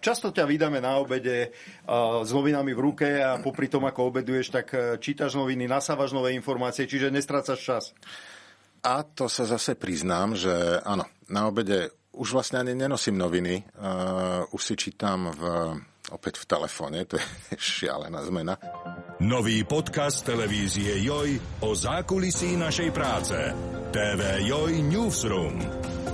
Často 0.00 0.32
ťa 0.32 0.48
vydáme 0.48 0.80
na 0.80 0.96
obede 0.96 1.52
uh, 1.52 2.24
s 2.24 2.32
novinami 2.32 2.72
v 2.72 2.80
ruke 2.80 3.20
a 3.20 3.36
popri 3.36 3.68
tom, 3.68 3.84
ako 3.84 4.08
obeduješ, 4.08 4.48
tak 4.48 4.66
uh, 4.72 4.96
čítaš 4.96 5.36
noviny, 5.36 5.68
nasávaš 5.68 6.16
nové 6.16 6.32
informácie, 6.32 6.88
čiže 6.88 7.12
nestrácaš 7.12 7.60
čas. 7.60 7.84
A 8.80 9.04
to 9.04 9.28
sa 9.28 9.44
zase 9.44 9.76
priznám, 9.76 10.32
že 10.32 10.80
áno, 10.88 11.04
na 11.28 11.52
obede 11.52 11.92
už 12.16 12.32
vlastne 12.32 12.64
ani 12.64 12.72
nenosím 12.72 13.20
noviny, 13.20 13.60
uh, 13.76 14.48
už 14.56 14.72
si 14.72 14.74
čítam 14.80 15.36
v, 15.36 15.42
opäť 16.16 16.40
v 16.40 16.48
telefóne, 16.48 17.04
to 17.04 17.20
je 17.20 17.24
šialená 17.84 18.24
zmena. 18.24 18.56
Nový 19.20 19.68
podcast 19.68 20.24
televízie 20.24 20.96
Joj 21.04 21.60
o 21.60 21.76
zákulisí 21.76 22.56
našej 22.56 22.88
práce. 22.88 23.36
TV 23.92 24.48
Joj 24.48 24.80
Newsroom. 24.80 25.60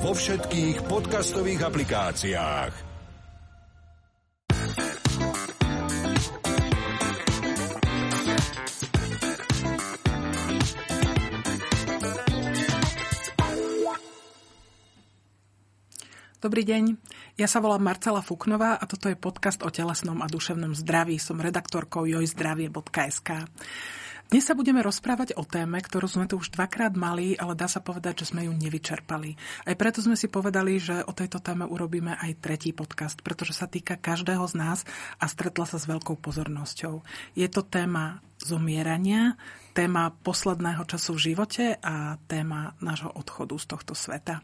Vo 0.03 0.11
všetkých 0.11 0.91
podcastových 0.91 1.61
aplikáciách. 1.71 2.86
Dobrý 16.47 16.63
deň, 16.63 16.95
ja 17.43 17.51
sa 17.51 17.59
volám 17.59 17.83
Marcela 17.83 18.23
Fuknová 18.23 18.79
a 18.79 18.87
toto 18.87 19.11
je 19.11 19.19
podcast 19.19 19.67
o 19.67 19.71
telesnom 19.75 20.23
a 20.23 20.31
duševnom 20.31 20.79
zdraví. 20.79 21.19
Som 21.19 21.43
redaktorkou 21.43 22.07
jojzdravie.sk. 22.07 23.51
Dnes 24.31 24.47
sa 24.47 24.55
budeme 24.55 24.79
rozprávať 24.79 25.35
o 25.35 25.43
téme, 25.43 25.83
ktorú 25.83 26.07
sme 26.07 26.31
tu 26.31 26.39
už 26.39 26.55
dvakrát 26.55 26.95
mali, 26.95 27.35
ale 27.35 27.59
dá 27.59 27.67
sa 27.67 27.83
povedať, 27.83 28.23
že 28.23 28.31
sme 28.31 28.47
ju 28.47 28.55
nevyčerpali. 28.55 29.35
Aj 29.67 29.75
preto 29.75 29.99
sme 29.99 30.15
si 30.15 30.31
povedali, 30.31 30.79
že 30.79 31.03
o 31.03 31.11
tejto 31.11 31.43
téme 31.43 31.67
urobíme 31.67 32.15
aj 32.15 32.39
tretí 32.39 32.71
podcast, 32.71 33.19
pretože 33.27 33.51
sa 33.51 33.67
týka 33.67 33.99
každého 33.99 34.47
z 34.47 34.55
nás 34.55 34.87
a 35.19 35.27
stretla 35.27 35.67
sa 35.67 35.83
s 35.83 35.91
veľkou 35.91 36.15
pozornosťou. 36.23 37.03
Je 37.35 37.51
to 37.51 37.67
téma 37.67 38.23
zomierania, 38.39 39.35
téma 39.77 40.09
posledného 40.25 40.89
času 40.89 41.13
v 41.13 41.21
živote 41.21 41.77
a 41.85 42.17
téma 42.25 42.73
nášho 42.81 43.13
odchodu 43.13 43.61
z 43.61 43.67
tohto 43.69 43.93
sveta. 43.93 44.41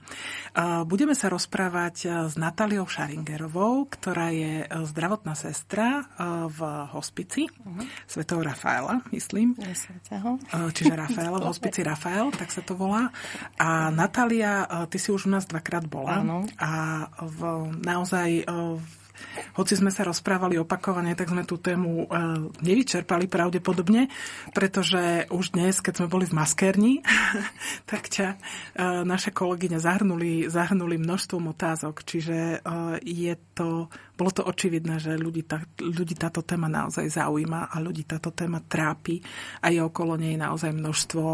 Budeme 0.84 1.16
sa 1.16 1.32
rozprávať 1.32 2.28
s 2.28 2.36
Natáliou 2.36 2.84
Šaringerovou, 2.84 3.88
ktorá 3.88 4.28
je 4.28 4.68
zdravotná 4.68 5.32
sestra 5.32 6.04
v 6.52 6.60
hospici 6.92 7.48
uh-huh. 7.48 7.80
svätého 8.04 8.44
Rafaela, 8.44 9.00
myslím. 9.08 9.56
Svetého. 9.72 10.36
Čiže 10.52 10.92
Rafaela, 10.92 11.40
v 11.40 11.48
hospici 11.48 11.80
Rafael, 11.88 12.28
tak 12.36 12.52
sa 12.52 12.60
to 12.60 12.76
volá. 12.76 13.08
A 13.56 13.88
Natália, 13.88 14.68
ty 14.92 15.00
si 15.00 15.08
už 15.08 15.24
u 15.24 15.30
nás 15.32 15.48
dvakrát 15.48 15.88
bola. 15.88 16.20
Áno. 16.20 16.44
A 16.60 17.08
v, 17.24 17.40
naozaj 17.80 18.44
v 18.76 19.01
hoci 19.56 19.76
sme 19.76 19.92
sa 19.92 20.04
rozprávali 20.04 20.56
opakovane, 20.56 21.12
tak 21.12 21.30
sme 21.30 21.44
tú 21.44 21.60
tému 21.60 22.04
e, 22.04 22.06
nevyčerpali 22.64 23.28
pravdepodobne, 23.28 24.08
pretože 24.52 25.28
už 25.28 25.56
dnes, 25.56 25.80
keď 25.80 26.02
sme 26.02 26.12
boli 26.12 26.24
v 26.24 26.36
maskérni, 26.36 26.92
tak 27.90 28.08
ťa 28.08 28.28
e, 28.32 28.36
naše 29.04 29.30
kolegyne 29.32 29.76
zahrnuli, 29.76 30.48
zahrnuli 30.48 30.96
množstvom 31.00 31.52
otázok. 31.52 32.04
Čiže 32.04 32.38
e, 32.38 32.58
je 33.02 33.34
to, 33.52 33.92
bolo 34.16 34.30
to 34.32 34.42
očividné, 34.44 35.00
že 35.00 35.20
ľudí, 35.20 35.44
tá, 35.44 35.60
ľudí 35.80 36.16
táto 36.16 36.40
téma 36.44 36.68
naozaj 36.68 37.08
zaujíma 37.08 37.72
a 37.72 37.76
ľudí 37.80 38.08
táto 38.08 38.32
téma 38.32 38.64
trápi 38.64 39.20
a 39.60 39.68
je 39.68 39.80
okolo 39.80 40.16
nej 40.16 40.34
naozaj 40.36 40.72
množstvo 40.72 41.24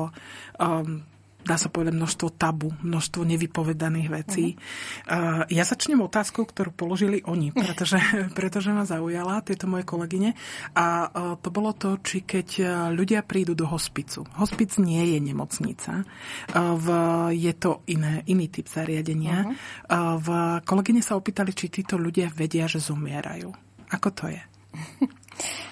um, 0.59 1.18
dá 1.49 1.57
sa 1.57 1.73
povedať, 1.73 1.97
množstvo 1.97 2.29
tabu, 2.37 2.69
množstvo 2.85 3.25
nevypovedaných 3.25 4.09
vecí. 4.13 4.53
Uh-huh. 4.53 5.49
Ja 5.49 5.65
začnem 5.65 6.05
otázkou, 6.05 6.45
ktorú 6.45 6.77
položili 6.77 7.25
oni, 7.25 7.51
pretože, 7.57 7.97
pretože 8.37 8.69
ma 8.69 8.85
zaujala, 8.85 9.41
tieto 9.41 9.65
moje 9.65 9.89
kolegyne. 9.89 10.37
A 10.77 11.09
to 11.41 11.49
bolo 11.49 11.73
to, 11.73 11.97
či 12.05 12.29
keď 12.29 12.49
ľudia 12.93 13.25
prídu 13.25 13.57
do 13.57 13.65
hospicu. 13.65 14.29
Hospic 14.37 14.77
nie 14.77 15.17
je 15.17 15.19
nemocnica. 15.25 16.05
V, 16.53 16.87
je 17.33 17.53
to 17.57 17.81
iné, 17.89 18.21
iný 18.29 18.53
typ 18.53 18.69
zariadenia. 18.69 19.49
Uh-huh. 19.49 20.21
V, 20.21 20.29
kolegyne 20.69 21.01
sa 21.01 21.17
opýtali, 21.17 21.57
či 21.57 21.73
títo 21.73 21.97
ľudia 21.97 22.29
vedia, 22.29 22.69
že 22.69 22.85
zomierajú. 22.85 23.49
Ako 23.89 24.13
to 24.13 24.29
je? 24.29 24.58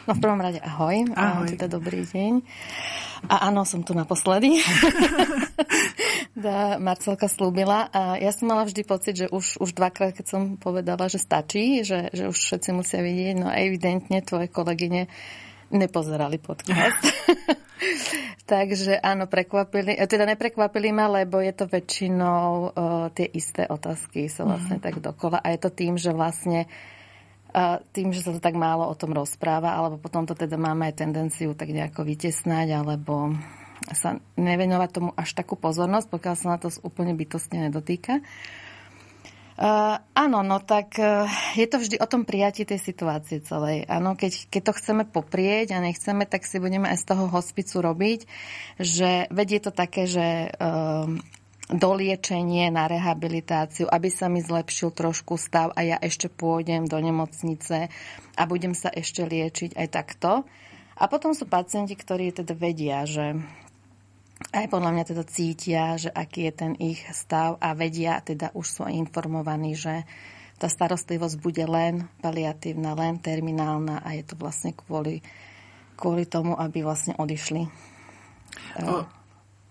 No 0.06 0.14
v 0.14 0.22
prvom 0.22 0.38
rade 0.38 0.62
ahoj. 0.62 1.02
ahoj. 1.18 1.50
Teda 1.50 1.66
dobrý 1.66 2.06
deň. 2.06 2.38
A 3.26 3.50
áno, 3.50 3.66
som 3.66 3.82
tu 3.82 3.90
naposledy. 3.90 4.62
da 6.36 6.76
Marcelka 6.78 7.26
slúbila. 7.26 7.90
A 7.90 8.20
ja 8.20 8.30
som 8.30 8.52
mala 8.52 8.62
vždy 8.68 8.82
pocit, 8.86 9.18
že 9.18 9.26
už, 9.26 9.58
už 9.58 9.74
dvakrát, 9.74 10.14
keď 10.14 10.26
som 10.30 10.42
povedala, 10.60 11.10
že 11.10 11.18
stačí, 11.18 11.82
že, 11.82 12.12
že 12.14 12.28
už 12.30 12.36
všetci 12.36 12.70
musia 12.76 13.00
vidieť, 13.02 13.34
no 13.40 13.48
evidentne 13.50 14.22
tvoje 14.22 14.46
kolegyne 14.46 15.08
nepozerali 15.74 16.38
podcast. 16.38 17.02
Takže 18.46 19.02
áno, 19.02 19.26
prekvapili, 19.26 19.98
teda 20.06 20.22
neprekvapili 20.22 20.94
ma, 20.94 21.10
lebo 21.10 21.42
je 21.42 21.50
to 21.50 21.66
väčšinou 21.66 22.46
uh, 22.70 23.10
tie 23.10 23.26
isté 23.26 23.66
otázky 23.66 24.30
sa 24.30 24.46
vlastne 24.46 24.78
mm. 24.78 24.84
tak 24.86 25.02
dokola. 25.02 25.42
A 25.42 25.50
je 25.50 25.66
to 25.66 25.74
tým, 25.74 25.98
že 25.98 26.14
vlastne 26.14 26.70
tým, 27.96 28.12
že 28.12 28.20
sa 28.20 28.36
to 28.36 28.40
tak 28.40 28.52
málo 28.52 28.84
o 28.84 28.98
tom 28.98 29.16
rozpráva, 29.16 29.72
alebo 29.72 29.96
potom 29.96 30.28
to 30.28 30.36
teda 30.36 30.60
máme 30.60 30.92
aj 30.92 31.00
tendenciu 31.00 31.56
tak 31.56 31.72
nejako 31.72 32.04
vytesnať, 32.04 32.68
alebo 32.76 33.32
sa 33.96 34.20
nevenovať 34.36 34.90
tomu 34.92 35.10
až 35.16 35.32
takú 35.32 35.56
pozornosť, 35.56 36.08
pokiaľ 36.12 36.34
sa 36.36 36.46
na 36.52 36.58
to 36.60 36.68
úplne 36.84 37.16
bytostne 37.16 37.68
nedotýka. 37.68 38.20
Uh, 39.56 39.96
áno, 40.12 40.44
no 40.44 40.60
tak 40.60 41.00
uh, 41.00 41.24
je 41.56 41.64
to 41.64 41.80
vždy 41.80 41.96
o 41.96 42.04
tom 42.04 42.28
prijatí 42.28 42.68
tej 42.68 42.76
situácie 42.76 43.40
celej. 43.40 43.88
Áno, 43.88 44.12
keď, 44.12 44.52
keď 44.52 44.62
to 44.68 44.76
chceme 44.76 45.08
poprieť 45.08 45.72
a 45.72 45.80
nechceme, 45.80 46.28
tak 46.28 46.44
si 46.44 46.60
budeme 46.60 46.92
aj 46.92 47.00
z 47.00 47.08
toho 47.08 47.24
hospicu 47.32 47.80
robiť, 47.80 48.28
že 48.76 49.24
vedie 49.32 49.56
to 49.64 49.72
také, 49.72 50.04
že 50.04 50.52
uh, 50.52 51.08
doliečenie, 51.66 52.70
na 52.70 52.86
rehabilitáciu, 52.86 53.90
aby 53.90 54.06
sa 54.06 54.30
mi 54.30 54.38
zlepšil 54.38 54.94
trošku 54.94 55.34
stav 55.34 55.74
a 55.74 55.82
ja 55.82 55.98
ešte 55.98 56.30
pôjdem 56.30 56.86
do 56.86 56.98
nemocnice 57.02 57.90
a 58.38 58.42
budem 58.46 58.70
sa 58.70 58.86
ešte 58.94 59.26
liečiť 59.26 59.74
aj 59.74 59.88
takto. 59.90 60.46
A 60.96 61.04
potom 61.10 61.34
sú 61.34 61.44
pacienti, 61.50 61.98
ktorí 61.98 62.32
teda 62.32 62.54
vedia, 62.54 63.04
že 63.04 63.36
aj 64.54 64.66
podľa 64.68 64.90
mňa 64.94 65.04
teda 65.10 65.24
cítia, 65.26 65.96
že 65.98 66.08
aký 66.12 66.48
je 66.48 66.52
ten 66.52 66.72
ich 66.78 67.02
stav 67.10 67.58
a 67.58 67.74
vedia, 67.74 68.22
teda 68.22 68.54
už 68.54 68.66
sú 68.66 68.82
informovaní, 68.86 69.74
že 69.74 70.06
tá 70.56 70.72
starostlivosť 70.72 71.36
bude 71.40 71.64
len 71.68 72.08
paliatívna, 72.24 72.96
len 72.96 73.20
terminálna 73.20 74.00
a 74.00 74.16
je 74.16 74.24
to 74.24 74.34
vlastne 74.40 74.72
kvôli, 74.72 75.20
kvôli 76.00 76.24
tomu, 76.24 76.56
aby 76.56 76.80
vlastne 76.80 77.12
odišli. 77.16 77.68
O, 78.80 79.04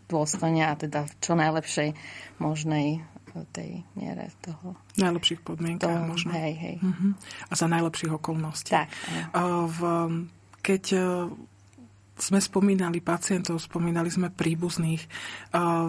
dôstojne 0.07 0.63
a 0.65 0.73
teda 0.77 1.05
v 1.09 1.13
čo 1.19 1.33
najlepšej 1.33 1.89
možnej 2.37 2.99
e, 2.99 3.39
tej 3.51 3.69
miere 3.97 4.29
toho. 4.41 4.77
Najlepších 4.97 5.41
podmienkach 5.41 5.89
toho, 5.89 6.09
možno. 6.09 6.31
Hej, 6.33 6.53
hej. 6.57 6.75
Uh-huh. 6.81 7.11
A 7.49 7.53
za 7.53 7.67
najlepších 7.69 8.11
okolností. 8.15 8.71
Tak. 8.73 8.87
Uh, 9.33 9.65
v, 9.69 9.79
keď 10.61 10.83
uh, 10.95 11.29
sme 12.15 12.39
spomínali 12.39 13.03
pacientov, 13.03 13.59
spomínali 13.59 14.07
sme 14.07 14.31
príbuzných. 14.31 15.03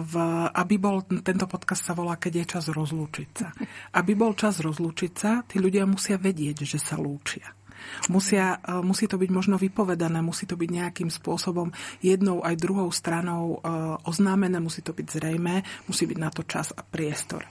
V, 0.03 0.13
aby 0.51 0.75
bol, 0.75 1.07
tento 1.23 1.47
podcast 1.47 1.87
sa 1.87 1.95
volá 1.95 2.19
Keď 2.19 2.43
je 2.43 2.45
čas 2.45 2.65
rozlúčiť 2.67 3.29
sa. 3.31 3.47
Aby 3.99 4.19
bol 4.19 4.35
čas 4.35 4.59
rozlúčiť 4.59 5.13
sa, 5.15 5.47
tí 5.47 5.63
ľudia 5.63 5.87
musia 5.87 6.19
vedieť, 6.19 6.67
že 6.67 6.79
sa 6.83 6.99
lúčia. 6.99 7.47
Musia, 8.07 8.57
e, 8.61 8.79
musí 8.85 9.05
to 9.05 9.19
byť 9.19 9.29
možno 9.33 9.55
vypovedané, 9.59 10.21
musí 10.21 10.45
to 10.45 10.55
byť 10.55 10.69
nejakým 10.69 11.09
spôsobom 11.09 11.71
jednou 11.99 12.45
aj 12.45 12.55
druhou 12.57 12.89
stranou 12.93 13.57
e, 13.57 13.69
oznámené, 14.05 14.61
musí 14.61 14.85
to 14.85 14.93
byť 14.93 15.07
zrejmé, 15.07 15.65
musí 15.89 16.05
byť 16.05 16.17
na 16.17 16.29
to 16.29 16.45
čas 16.45 16.71
a 16.75 16.81
priestor. 16.85 17.45
E, 17.45 17.49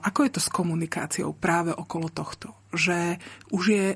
ako 0.00 0.26
je 0.26 0.30
to 0.34 0.40
s 0.40 0.48
komunikáciou 0.52 1.34
práve 1.36 1.74
okolo 1.74 2.08
tohto? 2.10 2.54
Že 2.76 3.16
už 3.56 3.64
je 3.72 3.86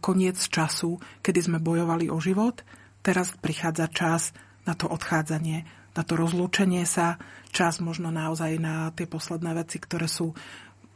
koniec 0.00 0.38
času, 0.40 0.96
kedy 1.20 1.40
sme 1.44 1.58
bojovali 1.60 2.08
o 2.08 2.16
život, 2.16 2.64
teraz 3.04 3.36
prichádza 3.36 3.92
čas 3.92 4.32
na 4.64 4.72
to 4.72 4.88
odchádzanie, 4.88 5.66
na 5.92 6.02
to 6.06 6.14
rozlúčenie 6.16 6.86
sa, 6.86 7.18
čas 7.50 7.82
možno 7.82 8.14
naozaj 8.14 8.56
na 8.62 8.94
tie 8.94 9.10
posledné 9.10 9.58
veci, 9.58 9.82
ktoré 9.82 10.06
sú 10.06 10.32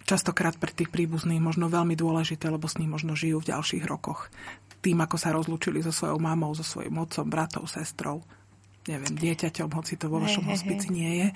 častokrát 0.04 0.56
pre 0.60 0.70
tých 0.70 0.92
príbuzných 0.92 1.40
možno 1.40 1.72
veľmi 1.72 1.96
dôležité, 1.96 2.52
lebo 2.52 2.68
s 2.68 2.76
ním 2.78 2.94
možno 2.94 3.16
žijú 3.16 3.40
v 3.40 3.50
ďalších 3.50 3.84
rokoch. 3.88 4.28
Tým, 4.84 5.00
ako 5.00 5.16
sa 5.16 5.32
rozlúčili 5.32 5.80
so 5.80 5.90
svojou 5.90 6.20
mamou, 6.20 6.52
so 6.52 6.62
svojím 6.62 7.00
otcom, 7.00 7.26
bratou, 7.26 7.64
sestrou 7.64 8.20
neviem, 8.84 9.12
dieťaťom, 9.16 9.69
hoci 9.72 9.96
to 9.96 10.12
vo 10.12 10.20
vašom 10.20 10.44
hospici 10.44 10.92
nie 10.92 11.12
je. 11.25 11.28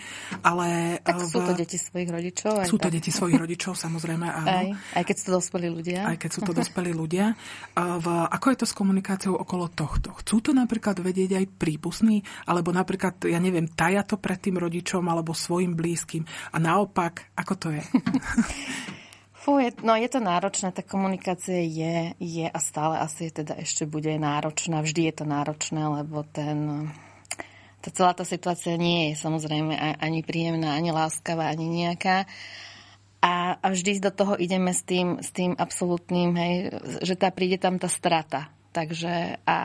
Ale 0.44 0.98
tak 1.00 1.16
v, 1.16 1.32
sú 1.32 1.40
to 1.40 1.52
deti 1.56 1.80
svojich 1.80 2.10
rodičov. 2.12 2.52
Aj 2.60 2.68
sú 2.68 2.76
tak. 2.76 2.92
to 2.92 3.00
deti 3.00 3.10
svojich 3.10 3.40
rodičov, 3.40 3.72
samozrejme, 3.72 4.26
áno. 4.28 4.48
Aj, 4.48 4.66
aj 5.00 5.04
keď 5.08 5.14
sú 5.16 5.24
to 5.24 5.32
dospelí 5.40 5.68
ľudia. 5.72 6.00
Aj 6.04 6.16
keď 6.20 6.30
sú 6.30 6.40
to 6.44 6.52
dospelí 6.52 6.92
ľudia. 6.92 7.32
V, 7.76 8.06
ako 8.08 8.46
je 8.52 8.58
to 8.60 8.66
s 8.68 8.74
komunikáciou 8.76 9.34
okolo 9.40 9.72
tohto? 9.72 10.12
Chcú 10.20 10.36
to 10.44 10.50
napríklad 10.52 11.00
vedieť 11.00 11.40
aj 11.40 11.44
príbuzní? 11.56 12.20
Alebo 12.44 12.68
napríklad, 12.70 13.24
ja 13.24 13.40
neviem, 13.40 13.68
taja 13.72 14.04
to 14.04 14.20
pred 14.20 14.36
tým 14.36 14.60
rodičom 14.60 15.04
alebo 15.08 15.32
svojim 15.32 15.72
blízkym? 15.72 16.28
A 16.52 16.56
naopak, 16.60 17.32
ako 17.32 17.54
to 17.56 17.68
je? 17.72 17.82
Fú, 19.38 19.56
je, 19.62 19.72
no 19.80 19.96
je 19.96 20.10
to 20.12 20.20
náročné, 20.20 20.76
tá 20.76 20.84
komunikácia 20.84 21.64
je, 21.64 22.12
je 22.20 22.44
a 22.44 22.58
stále 22.60 23.00
asi 23.00 23.32
teda 23.32 23.56
ešte 23.56 23.88
bude 23.88 24.12
náročná. 24.18 24.84
Vždy 24.84 25.08
je 25.08 25.14
to 25.14 25.24
náročné, 25.24 25.88
lebo 25.88 26.20
ten, 26.26 26.90
tá 27.78 27.88
celá 27.94 28.12
tá 28.14 28.26
situácia 28.26 28.74
nie 28.74 29.12
je 29.12 29.22
samozrejme 29.22 29.74
ani 29.98 30.20
príjemná, 30.26 30.74
ani 30.74 30.90
láskavá, 30.90 31.50
ani 31.50 31.86
nejaká. 31.86 32.26
A, 33.18 33.58
a 33.58 33.66
vždy 33.74 33.98
do 33.98 34.14
toho 34.14 34.38
ideme 34.38 34.70
s 34.70 34.86
tým, 34.86 35.18
s 35.18 35.34
tým 35.34 35.54
absolútnym, 35.58 36.30
hej, 36.38 36.54
že 37.02 37.18
tá 37.18 37.34
príde 37.34 37.58
tam 37.58 37.82
tá 37.82 37.90
strata. 37.90 38.50
Takže 38.70 39.42
a, 39.42 39.58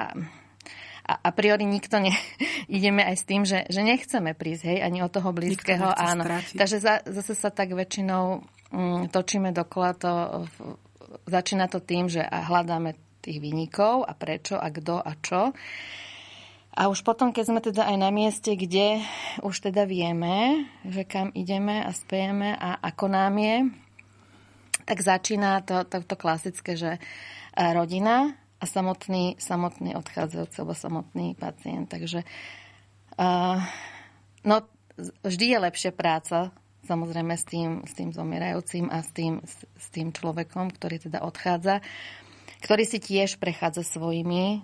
a 1.04 1.14
a 1.14 1.30
priori 1.36 1.68
nikto 1.68 2.02
ne, 2.02 2.14
ideme 2.78 3.06
aj 3.06 3.16
s 3.20 3.24
tým, 3.30 3.42
že, 3.46 3.70
že 3.70 3.86
nechceme 3.86 4.34
prísť, 4.34 4.64
hej, 4.74 4.80
ani 4.82 5.06
od 5.06 5.14
toho 5.14 5.30
blízkeho. 5.30 5.86
Áno. 5.94 6.24
Takže 6.58 6.78
za, 6.82 7.06
zase 7.06 7.38
sa 7.38 7.54
tak 7.54 7.78
väčšinou 7.78 8.42
Mm, 8.74 9.14
točíme 9.14 9.54
dokola 9.54 9.94
to, 9.94 10.12
začína 11.30 11.70
to 11.70 11.78
tým, 11.78 12.10
že 12.10 12.26
hľadáme 12.26 12.98
tých 13.22 13.38
vynikov 13.38 14.02
a 14.02 14.18
prečo 14.18 14.58
a 14.58 14.68
kto 14.74 14.98
a 14.98 15.14
čo. 15.22 15.54
A 16.74 16.90
už 16.90 17.06
potom, 17.06 17.30
keď 17.30 17.44
sme 17.46 17.62
teda 17.62 17.86
aj 17.86 17.98
na 18.02 18.10
mieste, 18.10 18.58
kde 18.58 19.06
už 19.46 19.70
teda 19.70 19.86
vieme, 19.86 20.66
že 20.82 21.06
kam 21.06 21.30
ideme 21.38 21.86
a 21.86 21.94
spejeme 21.94 22.58
a 22.58 22.82
ako 22.82 23.06
nám 23.14 23.38
je, 23.38 23.58
tak 24.84 24.98
začína 24.98 25.62
to, 25.62 25.86
to, 25.86 26.02
to 26.02 26.16
klasické, 26.18 26.74
že 26.74 26.98
rodina 27.54 28.34
a 28.58 28.66
samotný, 28.66 29.38
samotný 29.38 29.94
odchádzajúci 29.94 30.56
alebo 30.60 30.74
samotný 30.74 31.38
pacient. 31.38 31.94
Takže 31.94 32.26
uh, 33.22 33.62
no, 34.42 34.56
vždy 35.22 35.46
je 35.54 35.58
lepšia 35.62 35.92
práca 35.94 36.50
samozrejme 36.84 37.34
s 37.36 37.46
tým, 37.48 37.70
s 37.88 37.94
tým 37.96 38.12
zomierajúcim 38.12 38.92
a 38.92 39.00
s 39.00 39.10
tým, 39.16 39.40
s, 39.44 39.64
s 39.64 39.88
tým 39.92 40.12
človekom, 40.12 40.72
ktorý 40.76 41.00
teda 41.00 41.24
odchádza, 41.24 41.80
ktorý 42.64 42.88
si 42.88 43.04
tiež 43.04 43.44
prechádza 43.44 43.84
svojimi 43.84 44.64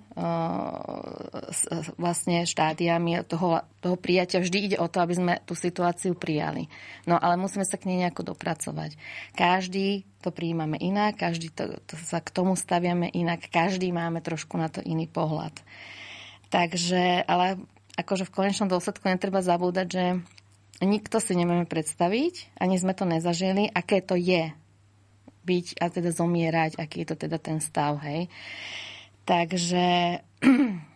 s, 1.51 1.61
vlastne 1.99 2.47
štádiami 2.47 3.27
toho, 3.27 3.59
toho 3.83 3.95
prijatia. 3.99 4.39
Vždy 4.39 4.57
ide 4.71 4.77
o 4.79 4.87
to, 4.87 5.03
aby 5.03 5.13
sme 5.19 5.33
tú 5.43 5.51
situáciu 5.51 6.15
prijali. 6.15 6.71
No 7.03 7.19
ale 7.19 7.35
musíme 7.35 7.67
sa 7.67 7.75
k 7.75 7.91
nej 7.91 8.07
nejako 8.07 8.31
dopracovať. 8.31 8.95
Každý 9.35 10.07
to 10.23 10.31
prijímame 10.31 10.79
inak, 10.79 11.19
každý 11.19 11.51
to, 11.51 11.75
to 11.83 11.99
sa 11.99 12.23
k 12.23 12.31
tomu 12.31 12.55
staviame 12.55 13.11
inak, 13.11 13.51
každý 13.51 13.91
máme 13.91 14.23
trošku 14.23 14.55
na 14.55 14.71
to 14.71 14.79
iný 14.79 15.03
pohľad. 15.11 15.59
Takže, 16.55 17.27
ale 17.27 17.59
akože 17.99 18.23
v 18.23 18.35
konečnom 18.35 18.71
dôsledku 18.71 19.03
netreba 19.11 19.43
zabúdať, 19.43 19.87
že 19.91 20.05
nikto 20.79 21.19
si 21.19 21.35
nevieme 21.35 21.67
predstaviť, 21.67 22.55
ani 22.63 22.79
sme 22.79 22.95
to 22.95 23.03
nezažili, 23.03 23.67
aké 23.67 23.99
to 23.99 24.15
je 24.15 24.55
byť 25.49 25.81
a 25.81 25.89
teda 25.89 26.13
zomierať, 26.13 26.77
aký 26.77 27.01
je 27.01 27.07
to 27.09 27.15
teda 27.17 27.41
ten 27.41 27.57
stav, 27.57 27.97
hej. 28.05 28.29
Takže 29.25 30.21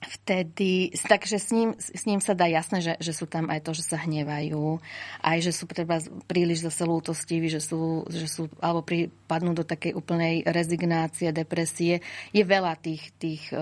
vtedy, 0.00 0.96
takže 0.96 1.36
s 1.36 1.52
ním, 1.52 1.76
s 1.76 2.02
ním 2.08 2.24
sa 2.24 2.32
dá 2.32 2.48
jasné, 2.48 2.80
že, 2.80 2.92
že 2.98 3.12
sú 3.12 3.28
tam 3.28 3.52
aj 3.52 3.60
to, 3.60 3.76
že 3.76 3.84
sa 3.84 4.00
hnevajú, 4.00 4.80
aj 5.20 5.38
že 5.44 5.52
sú 5.52 5.68
treba 5.68 6.00
príliš 6.24 6.64
zase 6.64 6.88
lútostiví, 6.88 7.52
že 7.52 7.60
sú, 7.60 8.08
že 8.08 8.24
sú 8.24 8.48
alebo 8.64 8.80
prípadnú 8.80 9.52
do 9.52 9.62
takej 9.62 9.92
úplnej 9.92 10.42
rezignácie, 10.48 11.30
depresie. 11.36 12.00
Je 12.32 12.42
veľa 12.42 12.80
tých, 12.80 13.12
tých 13.20 13.52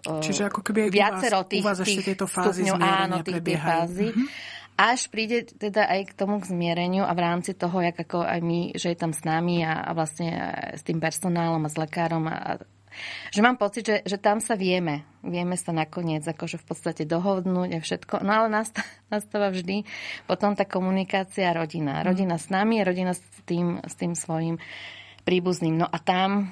Čiže 0.00 0.46
ako 0.46 0.62
keby 0.62 0.88
aj 0.88 0.90
viacero 0.94 1.38
u 1.40 1.44
vás, 1.44 1.50
tých, 1.50 1.62
u 1.62 1.66
vás 1.66 1.78
ešte 1.82 2.02
tieto 2.14 2.26
fázy 2.30 2.70
stupňov, 2.70 2.78
áno, 2.78 3.16
tých, 3.26 3.42
tých 3.42 3.60
fázy. 3.60 4.08
Mm-hmm 4.14 4.58
až 4.80 5.12
príde 5.12 5.44
teda 5.44 5.84
aj 5.84 6.08
k 6.08 6.16
tomu 6.16 6.40
k 6.40 6.48
zmiereniu 6.48 7.04
a 7.04 7.12
v 7.12 7.20
rámci 7.20 7.52
toho, 7.52 7.84
jak 7.84 8.00
ako 8.00 8.24
aj 8.24 8.40
my, 8.40 8.60
že 8.72 8.96
je 8.96 8.98
tam 8.98 9.12
s 9.12 9.20
nami 9.28 9.60
a, 9.60 9.84
a 9.84 9.90
vlastne 9.92 10.32
s 10.72 10.80
tým 10.80 10.96
personálom 10.96 11.60
a 11.60 11.68
s 11.68 11.76
lekárom 11.76 12.24
a, 12.32 12.36
a 12.36 12.52
že 13.30 13.40
mám 13.40 13.54
pocit, 13.54 13.86
že, 13.86 13.96
že 14.02 14.18
tam 14.18 14.42
sa 14.42 14.58
vieme. 14.58 15.06
Vieme 15.22 15.54
sa 15.54 15.70
nakoniec 15.70 16.26
akože 16.26 16.58
v 16.58 16.64
podstate 16.66 17.02
dohodnúť 17.06 17.78
a 17.78 17.80
všetko. 17.80 18.14
No 18.26 18.44
ale 18.44 18.48
nastáva 19.14 19.54
vždy 19.54 19.86
potom 20.26 20.58
tá 20.58 20.66
komunikácia 20.66 21.54
rodina. 21.54 22.02
Rodina 22.02 22.36
s 22.36 22.50
nami 22.50 22.82
a 22.82 22.88
rodina 22.88 23.14
s 23.14 23.22
tým, 23.46 23.78
s 23.84 23.94
tým 23.94 24.18
svojim 24.18 24.58
príbuzným. 25.22 25.78
No 25.78 25.86
a 25.86 25.98
tam, 26.02 26.50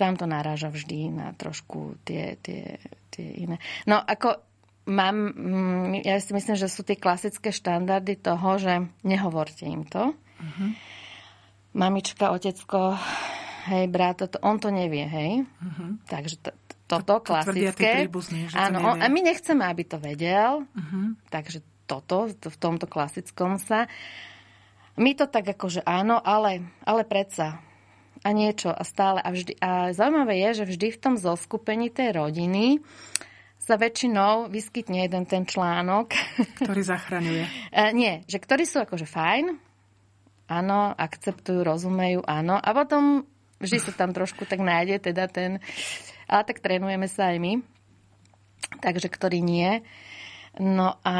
tam 0.00 0.16
to 0.16 0.24
naráža 0.24 0.72
vždy 0.72 1.12
na 1.12 1.36
trošku 1.36 2.00
tie, 2.08 2.40
tie, 2.40 2.80
tie 3.12 3.44
iné. 3.44 3.60
No 3.84 4.00
ako 4.00 4.53
mám, 4.84 5.16
mm, 5.32 6.04
ja 6.04 6.20
si 6.20 6.32
myslím, 6.36 6.56
že 6.56 6.68
sú 6.68 6.84
tie 6.84 6.96
klasické 6.96 7.50
štandardy 7.52 8.20
toho, 8.20 8.60
že 8.60 8.88
nehovorte 9.04 9.64
im 9.64 9.84
to. 9.88 10.12
Uh-huh. 10.14 10.70
Mamička, 11.74 12.30
otecko, 12.30 12.94
hej, 13.72 13.88
brat, 13.88 14.22
to, 14.24 14.38
on 14.44 14.60
to 14.60 14.68
nevie, 14.68 15.04
hej. 15.08 15.32
Uh-huh. 15.42 15.96
Takže 16.06 16.36
to, 16.40 16.50
toto 16.84 17.18
to, 17.18 17.24
to 17.24 17.26
klasické. 17.32 18.06
že 18.52 18.56
áno, 18.56 18.78
on, 18.84 19.00
a 19.00 19.08
my 19.08 19.20
nechceme, 19.24 19.64
aby 19.64 19.82
to 19.88 19.96
vedel. 19.96 20.68
Uh-huh. 20.68 21.16
Takže 21.32 21.64
toto, 21.88 22.28
to, 22.36 22.48
v 22.52 22.58
tomto 22.60 22.84
klasickom 22.84 23.56
sa. 23.56 23.88
My 24.94 25.16
to 25.18 25.26
tak 25.26 25.48
ako, 25.48 25.80
že 25.80 25.82
áno, 25.82 26.22
ale, 26.22 26.62
ale 26.86 27.02
predsa 27.02 27.58
a 28.24 28.28
niečo 28.32 28.72
a 28.72 28.82
stále 28.86 29.20
a 29.20 29.28
vždy. 29.28 29.58
A 29.60 29.92
zaujímavé 29.92 30.40
je, 30.48 30.62
že 30.62 30.70
vždy 30.70 30.86
v 30.96 31.00
tom 31.02 31.14
zoskupení 31.20 31.92
tej 31.92 32.16
rodiny 32.16 32.80
sa 33.64 33.80
väčšinou 33.80 34.52
vyskytne 34.52 35.08
jeden 35.08 35.24
ten 35.24 35.48
článok. 35.48 36.12
Ktorý 36.60 36.82
zachraňuje. 36.84 37.44
E, 37.74 37.90
nie, 37.90 38.22
že 38.30 38.38
ktorí 38.38 38.68
sú 38.68 38.84
akože 38.84 39.08
fajn, 39.08 39.56
áno, 40.46 40.94
akceptujú, 40.94 41.64
rozumejú, 41.64 42.22
áno. 42.22 42.54
A 42.54 42.70
potom 42.76 43.26
vždy 43.58 43.78
sa 43.82 43.92
tam 43.96 44.12
trošku 44.12 44.44
tak 44.44 44.60
nájde 44.60 45.10
teda 45.10 45.26
ten... 45.26 45.58
Ale 46.28 46.42
tak 46.46 46.62
trénujeme 46.62 47.08
sa 47.10 47.34
aj 47.34 47.38
my. 47.40 47.52
Takže 48.78 49.08
ktorý 49.10 49.42
nie. 49.42 49.82
No 50.60 51.00
a 51.02 51.16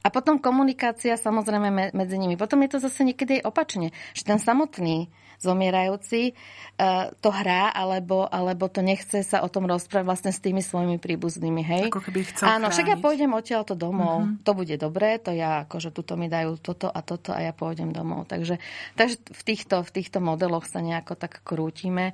a 0.00 0.08
potom 0.08 0.40
komunikácia 0.40 1.20
samozrejme 1.20 1.92
medzi 1.92 2.16
nimi. 2.16 2.40
Potom 2.40 2.64
je 2.64 2.72
to 2.72 2.78
zase 2.80 3.04
niekedy 3.04 3.44
opačne, 3.44 3.92
že 4.16 4.24
ten 4.24 4.40
samotný 4.40 5.12
zomierajúci 5.40 6.36
uh, 6.36 7.08
to 7.24 7.32
hrá, 7.32 7.72
alebo, 7.72 8.28
alebo 8.28 8.68
to 8.68 8.84
nechce 8.84 9.24
sa 9.24 9.40
o 9.40 9.48
tom 9.48 9.64
rozprávať 9.64 10.04
vlastne 10.04 10.32
s 10.36 10.40
tými 10.44 10.60
svojimi 10.60 11.00
príbuznými, 11.00 11.62
hej? 11.64 11.84
Ako 11.88 12.04
keby 12.04 12.28
chcel 12.28 12.44
Áno, 12.44 12.68
však 12.68 12.86
ja 12.92 12.98
pôjdem 13.00 13.32
odtiaľ 13.32 13.64
to 13.64 13.72
domov. 13.72 14.28
Mm-hmm. 14.28 14.44
To 14.44 14.52
bude 14.52 14.76
dobré, 14.76 15.16
to 15.16 15.32
ja 15.32 15.64
akože 15.64 15.96
tuto 15.96 16.20
mi 16.20 16.28
dajú 16.28 16.60
toto 16.60 16.92
a 16.92 17.00
toto 17.00 17.32
a 17.32 17.40
ja 17.40 17.56
pôjdem 17.56 17.90
domov. 17.96 18.28
Takže, 18.28 18.60
takže 19.00 19.16
v, 19.24 19.42
týchto, 19.42 19.80
v 19.80 19.90
týchto 19.90 20.20
modeloch 20.20 20.68
sa 20.68 20.84
nejako 20.84 21.16
tak 21.16 21.40
krútime. 21.40 22.12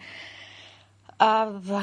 A 1.16 1.48
v, 1.48 1.80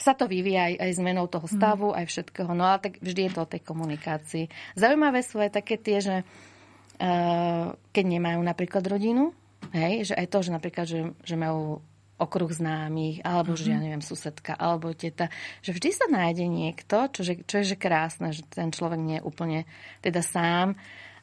sa 0.00 0.16
to 0.16 0.24
vyvíja 0.24 0.72
aj, 0.72 0.74
aj 0.80 0.90
zmenou 0.98 1.30
toho 1.30 1.46
mhm. 1.46 1.54
stavu, 1.54 1.88
mm. 1.94 1.96
aj 2.02 2.04
všetkého. 2.10 2.50
No 2.56 2.66
ale 2.66 2.78
tak 2.82 2.98
vždy 2.98 3.20
je 3.28 3.32
to 3.36 3.40
o 3.46 3.50
tej 3.50 3.62
komunikácii. 3.62 4.44
Zaujímavé 4.74 5.22
sú 5.22 5.38
aj 5.38 5.54
také 5.54 5.78
tie, 5.78 6.02
že 6.02 6.16
uh, 6.24 7.76
keď 7.92 8.04
nemajú 8.08 8.40
napríklad 8.42 8.82
rodinu, 8.88 9.36
hej, 9.72 10.12
že 10.12 10.14
aj 10.16 10.26
to, 10.30 10.38
že 10.42 10.50
napríklad, 10.50 10.86
že, 10.88 11.00
že 11.24 11.36
majú 11.36 11.84
okruh 12.20 12.52
známych, 12.52 13.24
alebo 13.24 13.56
mm-hmm. 13.56 13.64
že 13.64 13.72
ja 13.72 13.78
mhm. 13.80 13.84
neviem, 13.88 14.04
susedka, 14.04 14.52
alebo 14.52 14.92
teta, 14.92 15.32
že 15.64 15.72
vždy 15.72 15.90
sa 15.96 16.06
nájde 16.12 16.44
niekto, 16.46 17.08
čo, 17.08 17.24
čo 17.24 17.54
je 17.64 17.64
že 17.64 17.76
krásne, 17.80 18.36
že 18.36 18.44
ten 18.44 18.68
človek 18.68 19.00
nie 19.00 19.16
je 19.18 19.24
úplne 19.24 19.64
teda 20.04 20.20
sám 20.20 20.76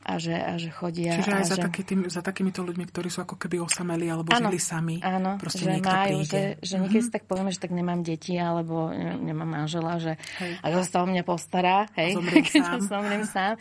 a 0.08 0.18
že, 0.18 0.34
a 0.34 0.56
že 0.56 0.72
chodia. 0.72 1.20
Čiže 1.20 1.32
aj 1.36 1.44
a 1.44 1.46
za, 1.46 1.58
že... 1.60 1.64
taký 1.68 1.82
tým, 1.84 2.00
za 2.08 2.24
takýmito 2.24 2.64
ľuďmi, 2.64 2.86
ktorí 2.88 3.12
sú 3.12 3.28
ako 3.28 3.36
keby 3.36 3.60
osameli 3.60 4.08
alebo 4.08 4.32
ano, 4.32 4.50
žili 4.50 4.62
sami. 4.62 4.96
Áno, 5.04 5.36
proste 5.36 5.68
že 5.68 5.84
majú, 5.84 6.24
príde. 6.24 6.32
že, 6.32 6.42
že 6.64 6.76
niekedy 6.80 7.04
mm-hmm. 7.04 7.12
si 7.12 7.16
tak 7.20 7.24
povieme, 7.28 7.52
že 7.52 7.60
tak 7.62 7.76
nemám 7.76 8.02
deti 8.02 8.40
alebo 8.40 8.90
nemám 8.98 9.50
manžela, 9.62 10.00
že 10.00 10.16
hej. 10.40 10.64
a 10.64 10.66
sa 10.82 11.04
o 11.04 11.08
mňa 11.12 11.24
postará, 11.28 11.92
hej, 12.00 12.18
zomriem 12.18 12.48
sám. 12.64 12.80
zomriem 12.88 13.26
sám. 13.28 13.54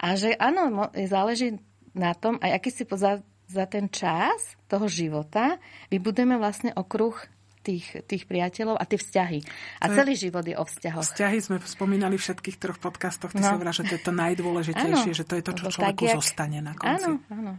A 0.00 0.16
že 0.16 0.32
áno, 0.40 0.88
záleží 0.96 1.60
na 1.92 2.16
tom, 2.16 2.40
aj 2.40 2.50
aký 2.56 2.70
si 2.72 2.84
za, 2.86 3.20
za 3.50 3.66
ten 3.66 3.90
čas 3.90 4.54
toho 4.70 4.86
života 4.86 5.58
vybudujeme 5.90 6.38
vlastne 6.38 6.70
okruh 6.70 7.18
tých, 7.60 8.00
tých 8.08 8.24
priateľov 8.24 8.80
a 8.80 8.84
tie 8.88 8.96
vzťahy. 8.96 9.40
A 9.84 9.84
to 9.90 9.94
celý 10.00 10.14
život 10.16 10.44
je 10.46 10.56
o 10.56 10.64
vzťahoch. 10.64 11.04
Vzťahy 11.04 11.38
sme 11.44 11.56
spomínali 11.60 12.16
v 12.16 12.22
všetkých 12.24 12.56
troch 12.56 12.78
podcastoch. 12.80 13.36
Ty 13.36 13.40
no. 13.40 13.46
si 13.46 13.52
hovorila, 13.52 13.76
že 13.76 13.84
to 13.84 13.94
je 14.00 14.02
to 14.02 14.12
najdôležitejšie, 14.16 15.10
ano, 15.12 15.18
že 15.18 15.24
to 15.28 15.34
je 15.36 15.44
to, 15.44 15.52
čo 15.52 15.64
človeku 15.68 16.04
jak... 16.08 16.16
zostane 16.16 16.58
na 16.64 16.72
konci. 16.72 17.10
Áno, 17.10 17.20
áno. 17.28 17.52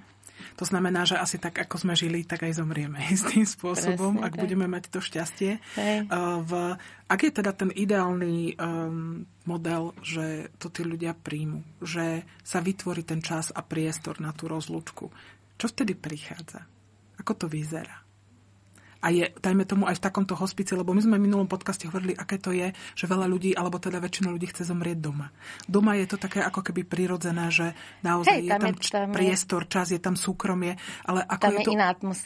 To 0.60 0.66
znamená, 0.68 1.06
že 1.06 1.16
asi 1.16 1.38
tak, 1.38 1.58
ako 1.58 1.76
sme 1.78 1.94
žili, 1.94 2.26
tak 2.26 2.44
aj 2.44 2.58
zomrieme 2.58 2.98
istým 3.16 3.46
spôsobom, 3.46 4.18
Presne, 4.18 4.26
ak 4.26 4.34
tak. 4.36 4.42
budeme 4.42 4.66
mať 4.68 4.84
to 4.90 5.00
šťastie. 5.00 5.52
Hej. 5.78 5.98
V, 6.46 6.52
ak 7.08 7.20
je 7.22 7.32
teda 7.32 7.52
ten 7.54 7.70
ideálny 7.70 8.58
um, 8.58 9.24
model, 9.46 9.94
že 10.02 10.50
to 10.58 10.74
tí 10.74 10.82
ľudia 10.82 11.14
príjmu, 11.14 11.62
že 11.82 12.26
sa 12.42 12.60
vytvorí 12.60 13.06
ten 13.06 13.22
čas 13.22 13.54
a 13.54 13.62
priestor 13.62 14.18
na 14.18 14.34
tú 14.34 14.50
rozlúčku, 14.50 15.14
čo 15.62 15.70
vtedy 15.70 15.94
prichádza? 15.94 16.66
Ako 17.22 17.38
to 17.38 17.46
vyzerá? 17.46 18.02
A 19.02 19.10
je, 19.10 19.34
dajme 19.42 19.66
tomu, 19.66 19.90
aj 19.90 19.98
v 19.98 20.04
takomto 20.06 20.38
hospici, 20.38 20.78
lebo 20.78 20.94
my 20.94 21.02
sme 21.02 21.18
v 21.18 21.26
minulom 21.26 21.50
podcaste 21.50 21.90
hovorili, 21.90 22.14
aké 22.14 22.38
to 22.38 22.54
je, 22.54 22.70
že 22.94 23.06
veľa 23.10 23.26
ľudí, 23.26 23.58
alebo 23.58 23.82
teda 23.82 23.98
väčšina 23.98 24.30
ľudí 24.30 24.54
chce 24.54 24.70
zomrieť 24.70 24.98
doma. 25.02 25.34
Doma 25.66 25.98
je 25.98 26.06
to 26.06 26.22
také 26.22 26.46
ako 26.46 26.62
keby 26.62 26.86
prirodzené, 26.86 27.50
že 27.50 27.74
naozaj 28.06 28.38
hej, 28.38 28.50
tam 28.50 28.62
je 28.62 28.72
tam, 28.72 28.78
je, 28.78 28.90
tam 28.94 29.10
priestor, 29.10 29.62
čas, 29.66 29.90
je 29.90 30.02
tam 30.02 30.14
súkromie, 30.14 30.78
ale 31.06 31.26
ako 31.26 31.50
je, 31.50 31.60
to, 31.66 31.72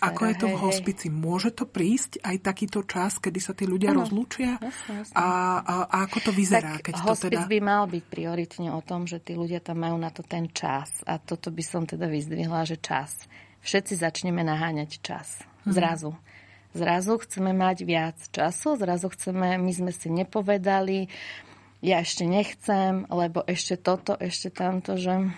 ako 0.03 0.21
je 0.27 0.35
to 0.35 0.47
hej, 0.47 0.53
v 0.53 0.57
hospici? 0.59 1.07
Hej. 1.07 1.15
Môže 1.15 1.49
to 1.55 1.63
prísť 1.63 2.19
aj 2.21 2.35
takýto 2.43 2.83
čas, 2.83 3.17
kedy 3.23 3.39
sa 3.39 3.55
tí 3.55 3.63
ľudia 3.63 3.95
ano, 3.95 4.03
rozlúčia? 4.03 4.59
Jasne, 4.59 4.93
jasne. 4.99 5.15
A, 5.15 5.25
a, 5.63 5.73
a 5.87 5.95
ako 6.03 6.17
to 6.27 6.31
vyzerá? 6.35 6.77
Tak 6.77 6.91
keď 6.91 6.95
to 7.01 7.13
teda... 7.31 7.41
by 7.47 7.59
mal 7.63 7.83
byť 7.87 8.03
prioritne 8.05 8.69
o 8.75 8.81
tom, 8.83 9.07
že 9.07 9.23
tí 9.23 9.33
ľudia 9.33 9.63
tam 9.63 9.79
majú 9.81 9.95
na 9.95 10.11
to 10.11 10.21
ten 10.21 10.51
čas. 10.51 11.01
A 11.07 11.17
toto 11.17 11.49
by 11.49 11.63
som 11.63 11.87
teda 11.87 12.05
vyzdvihla, 12.11 12.67
že 12.67 12.77
čas. 12.81 13.15
Všetci 13.65 13.97
začneme 13.97 14.45
naháňať 14.45 15.01
čas. 15.01 15.41
Mhm. 15.65 15.73
Zrazu. 15.73 16.11
Hmm. 16.13 16.34
Zrazu 16.75 17.15
chceme 17.23 17.55
mať 17.55 17.87
viac 17.87 18.19
času, 18.35 18.75
zrazu 18.75 19.07
chceme, 19.15 19.55
my 19.55 19.71
sme 19.71 19.95
si 19.95 20.11
nepovedali, 20.11 21.07
ja 21.79 22.03
ešte 22.03 22.27
nechcem, 22.27 23.07
lebo 23.07 23.39
ešte 23.47 23.79
toto, 23.79 24.19
ešte 24.19 24.51
tamto, 24.51 24.99
že 24.99 25.31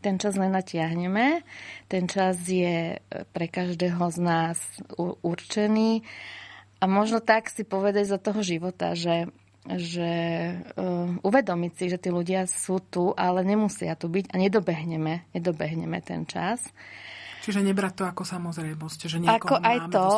ten 0.00 0.16
čas 0.16 0.34
len 0.34 0.50
natiahneme. 0.50 1.44
Ten 1.86 2.08
čas 2.08 2.40
je 2.48 2.98
pre 3.36 3.46
každého 3.46 4.00
z 4.08 4.18
nás 4.18 4.58
určený. 5.20 6.02
A 6.80 6.84
možno 6.88 7.20
tak 7.20 7.52
si 7.52 7.68
povedať 7.68 8.08
za 8.08 8.18
toho 8.18 8.40
života, 8.40 8.96
že 8.96 9.28
že 9.60 10.12
uh, 10.56 11.20
uvedomiť 11.20 11.72
si, 11.76 11.84
že 11.92 12.00
tí 12.00 12.08
ľudia 12.08 12.48
sú 12.48 12.80
tu, 12.80 13.12
ale 13.12 13.44
nemusia 13.44 13.92
tu 13.92 14.08
byť 14.08 14.32
a 14.32 14.40
nedobehneme, 14.40 15.28
nedobehneme 15.36 16.00
ten 16.00 16.24
čas. 16.24 16.64
Čiže 17.40 17.64
nebrať 17.64 17.92
to 18.00 18.04
ako 18.04 18.22
samozrejmosť, 18.28 19.00
že 19.08 19.16
Ako 19.24 19.56
aj 19.56 19.78
to, 19.88 20.08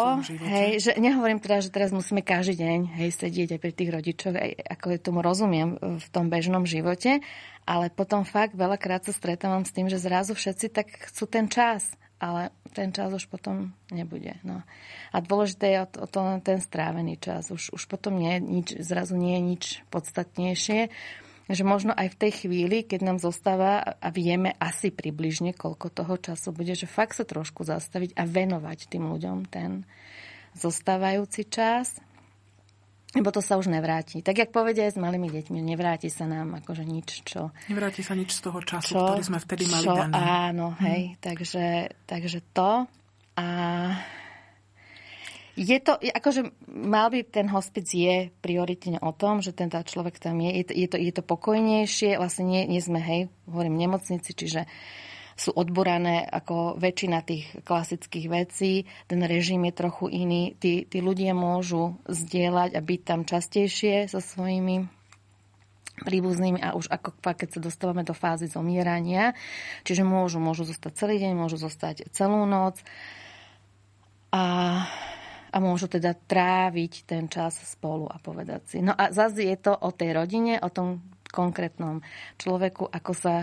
hej, 0.43 0.71
že 0.83 0.91
nehovorím 0.99 1.39
teda, 1.39 1.63
že 1.63 1.71
teraz 1.71 1.95
musíme 1.95 2.21
každý 2.21 2.59
deň 2.59 2.79
hej, 2.99 3.11
sedieť 3.15 3.57
aj 3.57 3.61
pri 3.63 3.73
tých 3.73 3.91
rodičoch, 3.95 4.35
aj, 4.35 4.51
ako 4.79 4.87
je 4.91 4.99
tomu 4.99 5.21
rozumiem 5.23 5.79
v 5.79 6.07
tom 6.11 6.27
bežnom 6.27 6.67
živote, 6.67 7.23
ale 7.63 7.95
potom 7.95 8.27
fakt 8.27 8.59
veľakrát 8.59 9.07
sa 9.07 9.15
stretávam 9.15 9.63
s 9.63 9.71
tým, 9.71 9.87
že 9.87 10.03
zrazu 10.03 10.35
všetci 10.35 10.67
tak 10.75 10.91
chcú 11.11 11.31
ten 11.31 11.47
čas 11.47 11.95
ale 12.23 12.55
ten 12.71 12.95
čas 12.95 13.11
už 13.11 13.27
potom 13.27 13.75
nebude. 13.91 14.39
No. 14.47 14.63
A 15.11 15.19
dôležité 15.19 15.75
je 15.75 15.79
o, 15.83 15.87
o 15.91 16.07
to 16.07 16.23
ten 16.47 16.63
strávený 16.63 17.19
čas. 17.19 17.51
Už, 17.51 17.75
už 17.75 17.91
potom 17.91 18.15
nie, 18.15 18.39
nič, 18.39 18.79
zrazu 18.79 19.19
nie 19.19 19.35
je 19.35 19.43
nič 19.43 19.65
podstatnejšie. 19.91 20.87
Že 21.53 21.69
možno 21.69 21.93
aj 21.93 22.17
v 22.17 22.19
tej 22.19 22.33
chvíli, 22.45 22.81
keď 22.89 23.13
nám 23.13 23.19
zostáva 23.21 23.85
a 23.85 24.09
vieme 24.09 24.57
asi 24.57 24.89
približne, 24.89 25.53
koľko 25.53 25.93
toho 25.93 26.17
času 26.17 26.57
bude, 26.57 26.73
že 26.73 26.89
fakt 26.89 27.13
sa 27.13 27.29
trošku 27.29 27.69
zastaviť 27.69 28.17
a 28.17 28.25
venovať 28.25 28.89
tým 28.89 29.05
ľuďom 29.05 29.53
ten 29.53 29.85
zostávajúci 30.57 31.53
čas 31.53 32.01
lebo 33.13 33.29
to 33.29 33.45
sa 33.45 33.61
už 33.61 33.69
nevráti. 33.69 34.25
Tak, 34.25 34.41
jak 34.41 34.51
povedia 34.57 34.89
s 34.89 34.97
malými 34.97 35.29
deťmi, 35.29 35.61
nevráti 35.61 36.09
sa 36.09 36.25
nám 36.25 36.65
akože 36.65 36.85
nič, 36.89 37.29
čo... 37.29 37.53
Nevráti 37.69 38.01
sa 38.01 38.17
nič 38.17 38.33
z 38.33 38.41
toho 38.41 38.65
času, 38.65 38.97
čo, 38.97 39.05
ktorý 39.05 39.25
sme 39.29 39.37
vtedy 39.45 39.69
mali 39.69 39.85
čo, 39.85 39.93
daný. 39.93 40.15
Áno, 40.17 40.67
hej, 40.81 41.03
hmm. 41.13 41.19
takže, 41.21 41.65
takže 42.09 42.41
to. 42.57 42.89
A 43.37 43.47
je 45.53 45.79
to, 45.85 46.01
akože 46.01 46.49
mal 46.69 47.13
by 47.13 47.29
ten 47.29 47.49
hospic 47.53 47.85
je 47.85 48.33
prioritne 48.41 48.97
o 49.05 49.13
tom, 49.13 49.45
že 49.45 49.53
ten 49.53 49.69
človek 49.69 50.17
tam 50.17 50.41
je, 50.41 50.51
je 50.51 50.65
to, 50.65 50.73
je 50.73 50.89
to, 50.89 50.97
je 50.97 51.13
to 51.13 51.23
pokojnejšie, 51.23 52.17
vlastne 52.17 52.49
nie, 52.49 52.63
nie 52.65 52.81
sme, 52.81 53.01
hej, 53.01 53.29
hovorím 53.45 53.77
nemocnici, 53.77 54.33
čiže 54.33 54.65
sú 55.37 55.51
odborané 55.57 56.25
ako 56.29 56.77
väčšina 56.77 57.25
tých 57.25 57.65
klasických 57.65 58.27
vecí. 58.29 58.85
Ten 59.09 59.25
režim 59.25 59.65
je 59.65 59.75
trochu 59.75 60.13
iný. 60.13 60.53
Tí, 60.61 60.85
tí 60.85 60.99
ľudia 61.01 61.33
môžu 61.33 61.97
zdieľať 62.05 62.77
a 62.77 62.81
byť 62.85 63.01
tam 63.01 63.25
častejšie 63.25 64.13
so 64.13 64.21
svojimi 64.21 64.87
príbuznými 66.03 66.61
a 66.61 66.75
už 66.75 66.89
ako 66.89 67.17
keď 67.21 67.49
sa 67.49 67.61
dostávame 67.61 68.03
do 68.05 68.13
fázy 68.13 68.49
zomierania. 68.49 69.37
Čiže 69.89 70.05
môžu, 70.05 70.37
môžu 70.37 70.69
zostať 70.69 70.93
celý 71.01 71.17
deň, 71.21 71.33
môžu 71.37 71.57
zostať 71.61 72.13
celú 72.13 72.45
noc 72.45 72.81
a, 74.33 74.85
a 75.53 75.57
môžu 75.61 75.87
teda 75.87 76.17
tráviť 76.17 77.05
ten 77.05 77.29
čas 77.29 77.61
spolu 77.61 78.09
a 78.09 78.17
povedať 78.17 78.63
si. 78.65 78.79
No 78.81 78.97
a 78.97 79.13
zase 79.13 79.45
je 79.45 79.57
to 79.61 79.77
o 79.77 79.93
tej 79.93 80.17
rodine, 80.17 80.57
o 80.57 80.73
tom 80.73 81.05
konkrétnom 81.29 82.01
človeku, 82.41 82.89
ako 82.89 83.13
sa 83.13 83.37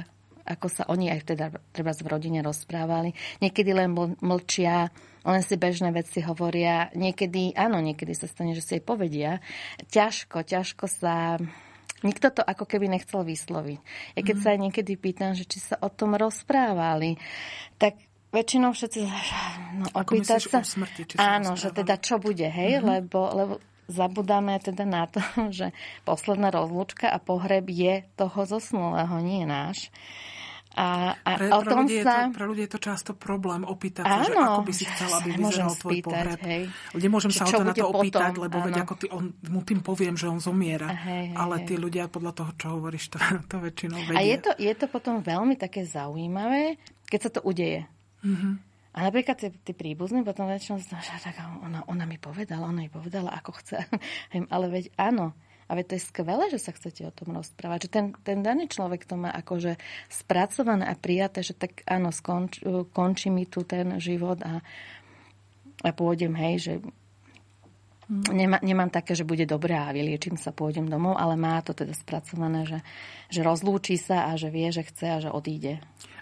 ako 0.50 0.66
sa 0.66 0.84
oni 0.89 1.13
aj 1.13 1.30
teda 1.30 1.54
treba 1.70 1.94
v 1.94 2.10
rodine 2.10 2.42
rozprávali. 2.42 3.13
Niekedy 3.38 3.70
len 3.70 3.94
mlčia, 4.18 4.89
len 5.22 5.42
si 5.46 5.62
bežné 5.62 5.94
veci 5.94 6.25
hovoria. 6.25 6.89
Niekedy, 6.98 7.54
áno, 7.54 7.78
niekedy 7.78 8.18
sa 8.18 8.25
stane, 8.25 8.58
že 8.58 8.66
si 8.66 8.82
jej 8.82 8.84
povedia. 8.84 9.46
Ťažko, 9.94 10.42
ťažko 10.42 10.89
sa... 10.89 11.38
Nikto 12.01 12.32
to 12.32 12.42
ako 12.42 12.66
keby 12.66 12.89
nechcel 12.89 13.22
vysloviť. 13.22 13.80
Ja 14.18 14.22
keď 14.25 14.36
mm. 14.39 14.42
sa 14.42 14.50
aj 14.56 14.60
niekedy 14.63 14.92
pýtam, 14.98 15.32
že 15.38 15.46
či 15.46 15.60
sa 15.62 15.75
o 15.84 15.92
tom 15.92 16.18
rozprávali, 16.18 17.20
tak 17.78 18.09
väčšinou 18.29 18.71
všetci 18.74 19.01
no, 19.79 19.86
opýta 19.93 20.38
sa... 20.38 20.62
Smrti, 20.62 21.17
áno, 21.17 21.57
že 21.57 21.74
teda 21.74 21.98
čo 21.98 22.21
bude, 22.21 22.45
hej, 22.45 22.79
mm-hmm. 22.79 22.89
lebo, 22.89 23.19
lebo 23.33 23.53
zabudáme 23.89 24.62
teda 24.62 24.86
na 24.86 25.09
to, 25.09 25.19
že 25.57 25.74
posledná 26.05 26.53
rozlúčka 26.53 27.09
a 27.09 27.17
pohreb 27.17 27.67
je 27.67 28.05
toho 28.15 28.45
zosnulého, 28.45 29.17
nie 29.19 29.43
náš. 29.43 29.89
A, 30.79 31.17
a 31.25 31.31
pre, 31.33 31.50
o 31.50 31.65
tom 31.65 31.89
pre, 31.89 32.05
sa... 32.05 32.29
Je 32.29 32.29
to, 32.29 32.38
pre 32.38 32.45
ľudí 32.45 32.62
je 32.69 32.71
to 32.77 32.79
často 32.79 33.12
problém 33.17 33.65
opýtať 33.65 34.05
sa, 34.05 34.21
že 34.21 34.38
ako 34.38 34.62
by 34.63 34.74
si 34.77 34.86
chcel, 34.86 35.09
aby 35.17 35.29
vyzeral 35.33 35.74
tvoj 35.74 35.91
spýtať, 35.98 36.05
pohreb. 36.05 36.39
Hej. 36.45 36.63
Nemôžem 36.93 37.31
sa 37.33 37.43
ho 37.43 37.51
to 37.51 37.65
na 37.65 37.74
to 37.74 37.88
opýtať, 37.89 38.31
potom? 38.38 38.43
lebo 38.45 38.57
veď 38.63 38.75
ako 38.86 38.93
ty, 38.95 39.05
on, 39.09 39.33
mu 39.50 39.59
tým 39.65 39.81
poviem, 39.81 40.13
že 40.13 40.29
on 40.29 40.38
zomiera. 40.38 40.93
Hej, 40.93 41.33
hej, 41.33 41.41
ale 41.41 41.55
tí 41.65 41.74
ľudia 41.74 42.05
podľa 42.05 42.31
toho, 42.38 42.51
čo 42.53 42.67
hovoríš, 42.77 43.05
to, 43.12 43.17
to 43.51 43.55
väčšinou 43.57 43.98
vedia. 44.07 44.17
A 44.17 44.21
je 44.21 44.38
to, 44.38 44.51
je 44.62 44.74
to 44.77 44.86
potom 44.86 45.25
veľmi 45.25 45.57
také 45.57 45.83
zaujímavé, 45.89 46.77
keď 47.09 47.19
sa 47.19 47.29
to 47.33 47.41
udeje. 47.43 47.89
Mm-hmm. 48.25 48.53
A 48.89 48.97
napríklad 49.05 49.38
tí, 49.38 49.53
tí 49.63 49.71
príbuzní 49.77 50.25
potom 50.25 50.49
väčšinou 50.49 50.81
že 50.81 51.21
tak 51.21 51.38
ona, 51.61 51.85
ona 51.85 52.05
mi 52.09 52.17
povedala, 52.17 52.67
ona 52.67 52.83
mi 52.83 52.91
povedala, 52.91 53.31
ako 53.38 53.51
chce. 53.61 53.85
ale 54.53 54.65
veď 54.67 54.91
áno, 54.97 55.38
a 55.69 55.77
veď 55.77 55.85
to 55.85 55.95
je 55.95 56.07
skvelé, 56.09 56.45
že 56.49 56.57
sa 56.57 56.73
chcete 56.73 57.05
o 57.05 57.13
tom 57.13 57.38
rozprávať. 57.38 57.85
Že 57.85 57.89
ten, 57.93 58.05
ten 58.25 58.39
daný 58.41 58.65
človek 58.65 59.05
to 59.05 59.13
má 59.13 59.29
akože 59.29 59.77
spracované 60.09 60.89
a 60.89 60.97
prijaté, 60.97 61.45
že 61.45 61.53
tak 61.53 61.85
áno, 61.85 62.09
skonč, 62.09 62.65
končí 62.89 63.29
mi 63.29 63.45
tu 63.45 63.61
ten 63.61 64.01
život 64.01 64.41
a, 64.41 64.65
a 65.85 65.89
pôjdem, 65.93 66.33
hej, 66.33 66.55
že 66.57 66.73
Nemá, 68.09 68.57
nemám 68.65 68.89
také, 68.89 69.13
že 69.13 69.21
bude 69.21 69.45
dobré 69.45 69.77
a 69.77 69.93
vyliečím 69.93 70.33
sa, 70.33 70.49
pôjdem 70.49 70.89
domov, 70.89 71.13
ale 71.13 71.38
má 71.38 71.61
to 71.61 71.77
teda 71.77 71.93
spracované, 71.93 72.65
že, 72.65 72.81
že 73.29 73.45
rozlúči 73.45 74.01
sa 74.01 74.25
a 74.25 74.31
že 74.33 74.49
vie, 74.49 74.65
že 74.73 74.81
chce 74.81 75.05
a 75.05 75.21
že 75.21 75.29
odíde. 75.29 75.77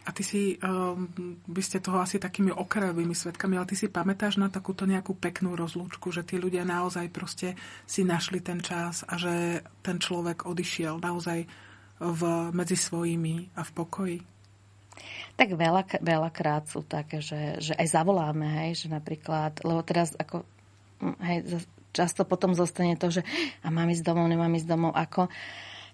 A 0.07 0.15
ty 0.15 0.23
si, 0.23 0.55
um, 0.63 1.11
by 1.51 1.59
ste 1.59 1.83
toho 1.83 1.99
asi 1.99 2.15
takými 2.15 2.55
okrajovými 2.55 3.11
svetkami, 3.11 3.59
ale 3.59 3.67
ty 3.67 3.75
si 3.75 3.91
pamätáš 3.91 4.39
na 4.39 4.47
takúto 4.47 4.87
nejakú 4.87 5.19
peknú 5.19 5.59
rozlúčku, 5.59 6.15
že 6.15 6.23
tí 6.23 6.39
ľudia 6.39 6.63
naozaj 6.63 7.11
proste 7.11 7.59
si 7.83 8.07
našli 8.07 8.39
ten 8.39 8.63
čas 8.63 9.03
a 9.03 9.19
že 9.19 9.67
ten 9.83 9.99
človek 9.99 10.47
odišiel 10.47 11.03
naozaj 11.03 11.43
v, 11.99 12.21
medzi 12.55 12.79
svojimi 12.79 13.51
a 13.59 13.67
v 13.67 13.71
pokoji? 13.75 14.17
Tak 15.35 15.53
veľa, 15.53 15.83
veľakrát 15.99 16.71
sú 16.71 16.87
také, 16.87 17.19
že, 17.19 17.59
že 17.59 17.75
aj 17.75 17.87
zavoláme, 17.91 18.47
hej, 18.63 18.85
že 18.85 18.87
napríklad, 18.87 19.59
lebo 19.61 19.83
teraz 19.83 20.15
ako, 20.15 20.47
hej, 21.19 21.67
často 21.91 22.23
potom 22.23 22.55
zostane 22.55 22.95
to, 22.95 23.11
že 23.11 23.21
a 23.61 23.67
mám 23.67 23.91
ísť 23.91 24.07
domov, 24.07 24.31
nemám 24.31 24.55
ísť 24.55 24.69
domov, 24.71 24.95
ako 24.95 25.27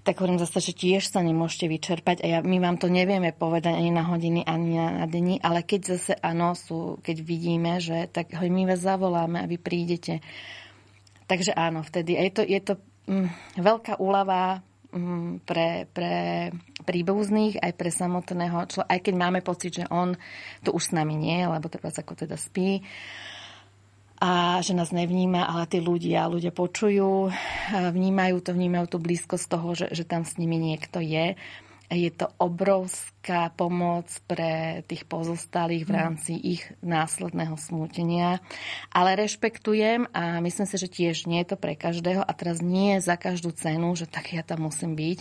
tak 0.03 0.19
hovorím 0.19 0.39
zase, 0.39 0.59
že 0.59 0.73
tiež 0.75 1.07
sa 1.07 1.23
nemôžete 1.23 1.71
vyčerpať 1.71 2.23
a 2.23 2.27
ja, 2.27 2.39
my 2.43 2.59
vám 2.59 2.75
to 2.75 2.91
nevieme 2.91 3.31
povedať 3.31 3.79
ani 3.79 3.91
na 3.95 4.03
hodiny, 4.03 4.43
ani 4.43 4.75
na, 4.75 5.07
dni, 5.07 5.39
ale 5.39 5.63
keď 5.63 5.95
zase 5.95 6.13
áno, 6.19 6.59
sú, 6.59 6.99
keď 6.99 7.23
vidíme, 7.23 7.79
že 7.79 8.11
tak 8.11 8.35
hoj, 8.35 8.51
my 8.51 8.67
vás 8.67 8.83
zavoláme 8.83 9.39
a 9.39 9.47
vy 9.47 9.55
prídete. 9.55 10.19
Takže 11.31 11.55
áno, 11.55 11.87
vtedy 11.87 12.19
je 12.19 12.31
to, 12.35 12.43
je 12.43 12.59
to 12.59 12.73
mm, 13.07 13.31
veľká 13.63 13.95
úlava 14.03 14.59
mm, 14.91 15.47
pre, 15.47 15.87
pre 15.95 16.51
príbuzných, 16.83 17.63
aj 17.63 17.71
pre 17.71 17.87
samotného 17.87 18.59
človeka, 18.67 18.91
aj 18.91 18.99
keď 19.07 19.13
máme 19.15 19.39
pocit, 19.39 19.71
že 19.79 19.85
on 19.87 20.19
tu 20.67 20.75
už 20.75 20.91
s 20.91 20.95
nami 20.95 21.15
nie, 21.15 21.47
lebo 21.47 21.71
teraz 21.71 21.95
ako 21.95 22.27
teda 22.27 22.35
spí, 22.35 22.83
a 24.23 24.63
že 24.63 24.71
nás 24.71 24.95
nevníma, 24.95 25.43
ale 25.43 25.67
tí 25.67 25.83
ľudia, 25.83 26.31
ľudia 26.31 26.55
počujú, 26.55 27.27
vnímajú 27.75 28.39
to, 28.39 28.55
vnímajú 28.55 28.95
tú 28.95 28.97
blízkosť 29.03 29.45
toho, 29.51 29.75
že, 29.75 29.91
že 29.91 30.07
tam 30.07 30.23
s 30.23 30.39
nimi 30.39 30.55
niekto 30.55 31.03
je. 31.03 31.35
Je 31.91 32.09
to 32.09 32.31
obrovská 32.39 33.51
pomoc 33.51 34.07
pre 34.23 34.81
tých 34.87 35.03
pozostalých 35.03 35.83
v 35.83 35.91
mm. 35.91 35.99
rámci 35.99 36.31
ich 36.39 36.63
následného 36.79 37.59
smútenia. 37.59 38.39
Ale 38.95 39.19
rešpektujem 39.19 40.07
a 40.15 40.39
myslím 40.39 40.67
si, 40.71 40.75
že 40.79 40.87
tiež 40.87 41.27
nie 41.27 41.43
je 41.43 41.53
to 41.53 41.57
pre 41.59 41.75
každého 41.75 42.23
a 42.23 42.31
teraz 42.31 42.63
nie 42.63 43.03
za 43.03 43.19
každú 43.19 43.51
cenu, 43.51 43.91
že 43.99 44.07
tak 44.07 44.31
ja 44.31 44.41
tam 44.41 44.71
musím 44.71 44.95
byť 44.95 45.19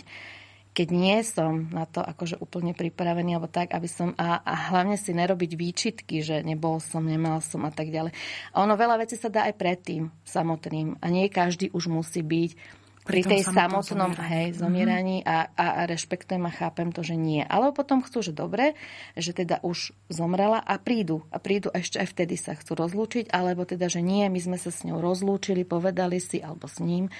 keď 0.73 0.87
nie 0.89 1.21
som 1.21 1.69
na 1.69 1.85
to 1.85 2.01
akože 2.01 2.41
úplne 2.41 2.73
pripravený, 2.73 3.37
alebo 3.37 3.45
tak, 3.45 3.77
aby 3.77 3.85
som, 3.85 4.17
a, 4.17 4.41
a 4.41 4.73
hlavne 4.73 4.97
si 4.97 5.13
nerobiť 5.13 5.51
výčitky, 5.53 6.25
že 6.25 6.41
nebol 6.41 6.81
som, 6.81 7.05
nemal 7.05 7.39
som 7.45 7.61
a 7.63 7.71
tak 7.71 7.93
ďalej. 7.93 8.11
A 8.57 8.65
ono 8.65 8.73
veľa 8.73 9.05
vecí 9.05 9.13
sa 9.13 9.29
dá 9.29 9.45
aj 9.45 9.55
predtým 9.55 10.09
samotným. 10.25 10.97
A 10.97 11.05
nie 11.13 11.29
každý 11.29 11.69
už 11.71 11.93
musí 11.93 12.25
byť 12.25 12.81
pri, 13.03 13.19
pri 13.19 13.35
tej 13.35 13.41
samotnom 13.43 14.15
zomieraní. 14.15 14.31
hej, 14.31 14.47
zomieraní 14.55 15.17
mm-hmm. 15.21 15.59
a, 15.59 15.83
a, 15.83 15.83
rešpektujem 15.91 16.43
a 16.47 16.55
chápem 16.55 16.89
to, 16.95 17.03
že 17.03 17.19
nie. 17.19 17.43
Ale 17.43 17.75
potom 17.75 17.99
chcú, 17.99 18.23
že 18.23 18.33
dobre, 18.33 18.79
že 19.19 19.35
teda 19.35 19.59
už 19.61 19.91
zomrela 20.07 20.63
a 20.63 20.79
prídu. 20.79 21.27
A 21.29 21.37
prídu 21.37 21.67
a 21.69 21.83
ešte 21.83 21.99
aj 21.99 22.07
vtedy 22.15 22.39
sa 22.39 22.55
chcú 22.55 22.79
rozlúčiť, 22.79 23.29
alebo 23.29 23.67
teda, 23.67 23.91
že 23.91 23.99
nie, 23.99 24.25
my 24.31 24.39
sme 24.39 24.57
sa 24.57 24.71
s 24.71 24.87
ňou 24.87 25.03
rozlúčili, 25.03 25.67
povedali 25.67 26.17
si, 26.23 26.39
alebo 26.39 26.65
s 26.65 26.79
ním. 26.79 27.11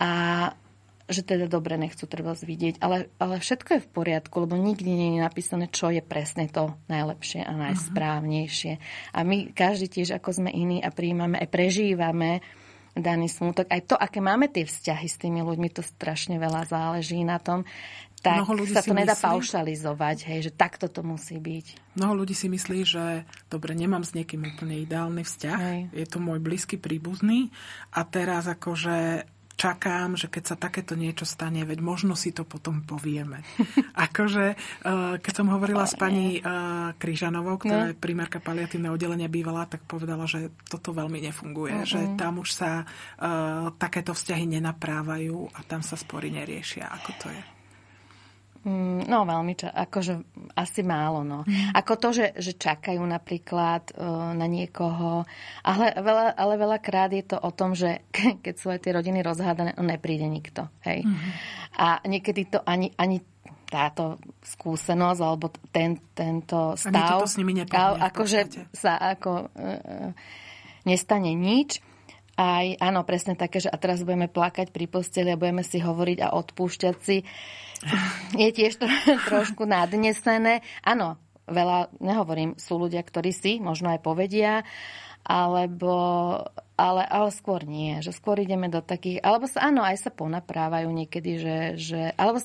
A 0.00 0.50
že 1.12 1.22
teda 1.22 1.46
dobre 1.46 1.76
nechcú 1.76 2.08
treba 2.08 2.32
vidieť, 2.32 2.80
ale, 2.80 3.12
ale 3.20 3.38
všetko 3.38 3.78
je 3.78 3.84
v 3.84 3.92
poriadku, 3.92 4.48
lebo 4.48 4.56
nikdy 4.56 4.90
nie 4.90 5.10
je 5.16 5.20
napísané, 5.20 5.68
čo 5.68 5.92
je 5.92 6.00
presne 6.00 6.48
to 6.48 6.74
najlepšie 6.88 7.44
a 7.44 7.52
najsprávnejšie. 7.52 8.80
A 9.12 9.18
my 9.22 9.52
každý 9.52 9.92
tiež, 9.92 10.16
ako 10.16 10.42
sme 10.42 10.50
iní 10.50 10.80
a 10.80 10.88
príjmame, 10.90 11.38
aj 11.38 11.48
prežívame 11.52 12.40
daný 12.92 13.28
smutok. 13.32 13.68
Aj 13.72 13.80
to, 13.80 13.96
aké 13.96 14.20
máme 14.20 14.52
tie 14.52 14.68
vzťahy 14.68 15.08
s 15.08 15.16
tými 15.16 15.40
ľuďmi, 15.40 15.68
to 15.72 15.80
strašne 15.80 16.36
veľa 16.36 16.68
záleží 16.68 17.24
na 17.24 17.40
tom. 17.40 17.64
Tak 18.22 18.46
sa 18.70 18.86
to 18.86 18.94
nedá 18.94 19.18
myslí, 19.18 19.26
paušalizovať, 19.34 20.30
hej, 20.30 20.46
že 20.46 20.52
takto 20.54 20.86
to 20.86 21.02
musí 21.02 21.42
byť. 21.42 21.98
Mnoho 21.98 22.22
ľudí 22.22 22.38
si 22.38 22.46
myslí, 22.46 22.80
že 22.86 23.26
dobre, 23.50 23.74
nemám 23.74 24.06
s 24.06 24.14
niekým 24.14 24.46
úplne 24.46 24.78
ideálny 24.78 25.26
vzťah, 25.26 25.58
hej. 25.58 25.80
je 25.90 26.06
to 26.06 26.22
môj 26.22 26.38
blízky 26.38 26.78
príbuzný 26.78 27.50
a 27.90 28.06
teraz 28.06 28.46
akože 28.46 29.26
čakám, 29.56 30.18
že 30.18 30.28
keď 30.28 30.42
sa 30.44 30.56
takéto 30.58 30.96
niečo 30.98 31.24
stane, 31.24 31.62
veď 31.62 31.78
možno 31.80 32.18
si 32.18 32.34
to 32.34 32.42
potom 32.42 32.82
povieme. 32.82 33.44
akože, 34.06 34.46
eh, 34.54 35.14
keď 35.20 35.32
som 35.32 35.48
hovorila 35.52 35.86
s 35.86 35.94
pani 35.96 36.38
eh, 36.38 36.42
Kryžanovou, 36.96 37.60
ktorá 37.60 37.82
no. 37.86 37.90
je 37.92 37.98
primárka 37.98 38.42
paliatívneho 38.42 38.94
oddelenia 38.94 39.30
bývala, 39.30 39.68
tak 39.68 39.84
povedala, 39.86 40.28
že 40.28 40.52
toto 40.68 40.92
veľmi 40.92 41.22
nefunguje, 41.24 41.84
že 41.86 42.00
tam 42.18 42.42
už 42.42 42.50
sa 42.54 42.84
uh, 42.84 43.72
takéto 43.76 44.12
vzťahy 44.12 44.58
nenaprávajú 44.58 45.52
a 45.54 45.60
tam 45.64 45.80
sa 45.80 45.96
spory 45.96 46.28
neriešia. 46.32 46.88
Ako 46.88 47.10
to 47.18 47.26
je? 47.32 47.61
Mm, 48.62 49.10
no 49.10 49.26
veľmi, 49.26 49.58
ča- 49.58 49.74
akože 49.74 50.22
asi 50.54 50.86
málo, 50.86 51.26
no. 51.26 51.42
Mm. 51.42 51.74
Ako 51.74 51.98
to, 51.98 52.14
že, 52.14 52.26
že 52.38 52.54
čakajú 52.54 53.02
napríklad 53.02 53.90
uh, 53.98 54.30
na 54.38 54.46
niekoho, 54.46 55.26
ale, 55.66 55.90
veľa, 55.98 56.38
ale 56.38 56.54
veľakrát 56.54 57.10
je 57.10 57.24
to 57.26 57.42
o 57.42 57.50
tom, 57.50 57.74
že 57.74 58.06
keď 58.44 58.54
sú 58.54 58.70
aj 58.70 58.86
tie 58.86 58.94
rodiny 58.94 59.18
rozhádané, 59.26 59.74
no 59.74 59.82
nepríde 59.82 60.30
nikto, 60.30 60.70
hej. 60.86 61.02
Mm. 61.02 61.30
A 61.74 61.86
niekedy 62.06 62.54
to 62.54 62.62
ani, 62.62 62.94
ani 62.94 63.18
táto 63.66 64.22
skúsenosť 64.46 65.20
alebo 65.24 65.50
ten, 65.74 65.98
tento 66.14 66.78
stav, 66.78 67.24
s 67.24 67.40
nimi 67.40 67.56
nepohne, 67.56 67.98
akože 67.98 68.70
sa 68.70 68.94
ako 68.94 69.50
uh, 69.50 70.14
nestane 70.86 71.34
nič. 71.34 71.82
Aj, 72.42 72.66
áno, 72.82 73.06
presne 73.06 73.38
také, 73.38 73.62
že 73.62 73.70
a 73.70 73.78
teraz 73.78 74.02
budeme 74.02 74.26
plakať 74.26 74.74
pri 74.74 74.90
posteli 74.90 75.30
a 75.30 75.38
budeme 75.38 75.62
si 75.62 75.78
hovoriť 75.78 76.18
a 76.26 76.34
odpúšťať 76.34 76.96
si. 76.98 77.22
Je 78.34 78.48
tiež 78.50 78.82
to 78.82 78.90
trošku 79.30 79.62
nadnesené. 79.62 80.66
Áno, 80.82 81.22
veľa, 81.46 81.94
nehovorím, 82.02 82.58
sú 82.58 82.82
ľudia, 82.82 83.06
ktorí 83.06 83.30
si 83.30 83.62
možno 83.62 83.94
aj 83.94 84.02
povedia, 84.02 84.66
alebo, 85.22 85.94
ale, 86.74 87.02
ale 87.06 87.30
skôr 87.30 87.62
nie, 87.62 88.02
že 88.02 88.10
skôr 88.10 88.42
ideme 88.42 88.66
do 88.66 88.82
takých, 88.82 89.22
alebo 89.22 89.46
sa, 89.46 89.70
áno, 89.70 89.86
aj 89.86 90.02
sa 90.02 90.10
ponaprávajú 90.10 90.90
niekedy, 90.90 91.30
že, 91.38 91.56
že 91.78 92.00
alebo, 92.18 92.42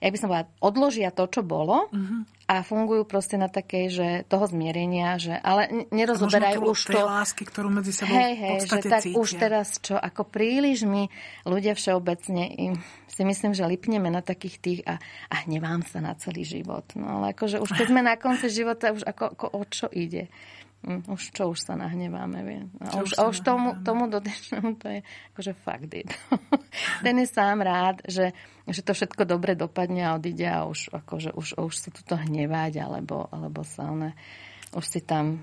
jak 0.00 0.12
by 0.12 0.18
som 0.18 0.28
povedala, 0.32 0.52
odložia 0.64 1.08
to, 1.12 1.28
čo 1.28 1.44
bolo 1.44 1.92
uh-huh 1.92 2.36
a 2.46 2.62
fungujú 2.62 3.02
proste 3.02 3.34
na 3.34 3.50
takej, 3.50 3.84
že 3.90 4.08
toho 4.30 4.46
zmierenia, 4.46 5.18
že 5.18 5.34
ale 5.34 5.90
nerozoberajú 5.90 6.62
už 6.70 6.94
to... 6.94 7.02
lásky, 7.02 7.42
ktorú 7.42 7.74
medzi 7.74 7.90
sebou 7.90 8.14
hej, 8.14 8.38
hej, 8.38 8.56
že 8.62 8.86
tak 8.86 9.02
cítia. 9.02 9.18
už 9.18 9.28
teraz 9.34 9.68
čo, 9.82 9.98
ako 9.98 10.30
príliš 10.30 10.86
my 10.86 11.10
ľudia 11.42 11.74
všeobecne 11.74 12.46
im, 12.54 12.72
si 13.10 13.22
myslím, 13.26 13.50
že 13.50 13.66
lipneme 13.66 14.06
na 14.14 14.22
takých 14.22 14.56
tých 14.62 14.80
a, 14.86 15.02
a 15.26 15.34
hnevám 15.42 15.82
sa 15.90 15.98
na 15.98 16.14
celý 16.14 16.46
život. 16.46 16.86
No 16.94 17.18
ale 17.18 17.34
akože 17.34 17.58
už 17.58 17.70
keď 17.74 17.86
sme 17.90 18.06
na 18.06 18.14
konci 18.14 18.46
života, 18.46 18.94
už 18.94 19.02
ako, 19.02 19.24
ako 19.34 19.46
o 19.50 19.62
čo 19.66 19.90
ide? 19.90 20.30
Hm, 20.86 21.02
už 21.10 21.34
čo 21.34 21.50
už 21.50 21.66
sa 21.66 21.74
nahneváme, 21.74 22.46
vie. 22.46 22.62
A 22.78 23.02
už, 23.02 23.18
a 23.18 23.26
už 23.26 23.42
tomu, 23.42 23.74
tomu 23.82 24.06
dotečnému 24.06 24.78
to 24.78 24.86
je 24.86 25.00
akože 25.34 25.52
fakt 25.58 25.90
it. 25.98 26.14
Ten 27.04 27.18
je 27.18 27.26
sám 27.26 27.58
rád, 27.58 28.06
že, 28.06 28.30
že 28.70 28.86
to 28.86 28.94
všetko 28.94 29.26
dobre 29.26 29.58
dopadne 29.58 30.06
a 30.06 30.14
odíde 30.14 30.46
a 30.46 30.62
už, 30.62 30.94
akože, 30.94 31.34
už, 31.34 31.58
už 31.58 31.74
sa 31.74 31.90
tuto 31.90 32.14
hnevať 32.14 32.86
alebo, 32.86 33.26
alebo 33.34 33.66
sa 33.66 33.90
one, 33.90 34.14
už 34.78 34.86
si 34.86 35.02
tam 35.02 35.42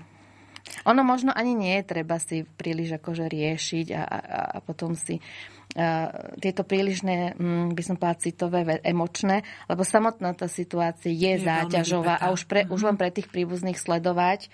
ono 0.84 1.04
možno 1.04 1.28
ani 1.28 1.52
nie 1.52 1.76
je 1.80 1.84
treba 1.84 2.16
si 2.16 2.40
príliš 2.44 2.96
akože 2.96 3.28
riešiť 3.28 3.86
a, 3.92 4.02
a, 4.02 4.40
a 4.48 4.58
potom 4.64 4.96
si 4.96 5.20
uh, 5.20 6.08
tieto 6.40 6.64
prílišné, 6.64 7.36
um, 7.36 7.76
by 7.76 7.82
som 7.84 8.00
povedala, 8.00 8.24
citové, 8.24 8.60
emočné, 8.80 9.44
lebo 9.68 9.84
samotná 9.84 10.32
tá 10.32 10.48
situácia 10.48 11.12
je, 11.12 11.36
je 11.36 11.44
záťažová 11.44 12.16
a 12.16 12.32
už, 12.32 12.48
pre, 12.48 12.64
mm-hmm. 12.64 12.74
už 12.74 12.80
len 12.80 12.96
pre 12.96 13.12
tých 13.12 13.28
príbuzných 13.28 13.76
sledovať 13.76 14.48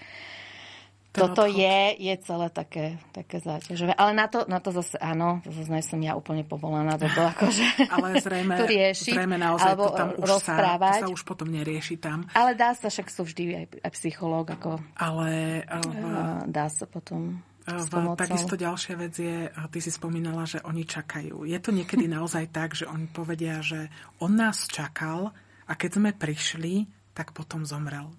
toto 1.10 1.42
odchod. 1.42 1.58
je, 1.58 1.78
je 1.98 2.14
celé 2.22 2.46
také, 2.54 2.84
také 3.10 3.42
záťažové. 3.42 3.98
Ale 3.98 4.14
na 4.14 4.30
to, 4.30 4.46
na 4.46 4.62
to 4.62 4.70
zase 4.70 4.94
áno, 5.02 5.42
zase 5.42 5.66
nie 5.66 5.82
som 5.82 5.98
ja 5.98 6.14
úplne 6.14 6.46
povolaná 6.46 6.94
do 6.94 7.10
toho, 7.10 7.26
akože 7.34 7.90
Ale 7.90 8.22
zrejme, 8.22 8.54
to 8.54 8.66
riešiť, 8.70 9.14
zrejme 9.18 9.34
naozaj 9.34 9.74
alebo 9.74 9.90
to 9.90 9.98
tam 9.98 10.08
už 10.14 10.28
rozprávať. 10.38 11.02
Sa, 11.02 11.02
to 11.02 11.06
sa 11.10 11.14
už 11.18 11.22
potom 11.26 11.48
nerieši 11.50 11.98
tam. 11.98 12.30
Ale 12.30 12.54
dá 12.54 12.78
sa, 12.78 12.86
však 12.86 13.10
sú 13.10 13.26
vždy 13.26 13.42
aj, 13.58 13.66
aj 13.82 13.90
psychológ. 13.98 14.54
Ako, 14.54 14.78
Ale 14.94 15.62
uh, 15.66 16.46
dá 16.46 16.70
sa 16.70 16.86
potom 16.86 17.42
v, 17.66 18.16
takisto 18.18 18.54
ďalšia 18.58 18.94
vec 18.98 19.14
je, 19.14 19.50
ty 19.50 19.78
si 19.78 19.90
spomínala, 19.92 20.46
že 20.48 20.58
oni 20.62 20.82
čakajú. 20.86 21.42
Je 21.42 21.58
to 21.58 21.74
niekedy 21.74 22.06
naozaj 22.16 22.54
tak, 22.54 22.78
že 22.78 22.86
oni 22.86 23.10
povedia, 23.10 23.58
že 23.62 23.90
on 24.22 24.38
nás 24.38 24.70
čakal 24.70 25.34
a 25.66 25.72
keď 25.74 25.90
sme 25.98 26.10
prišli, 26.14 26.86
tak 27.14 27.34
potom 27.34 27.66
zomrel 27.66 28.14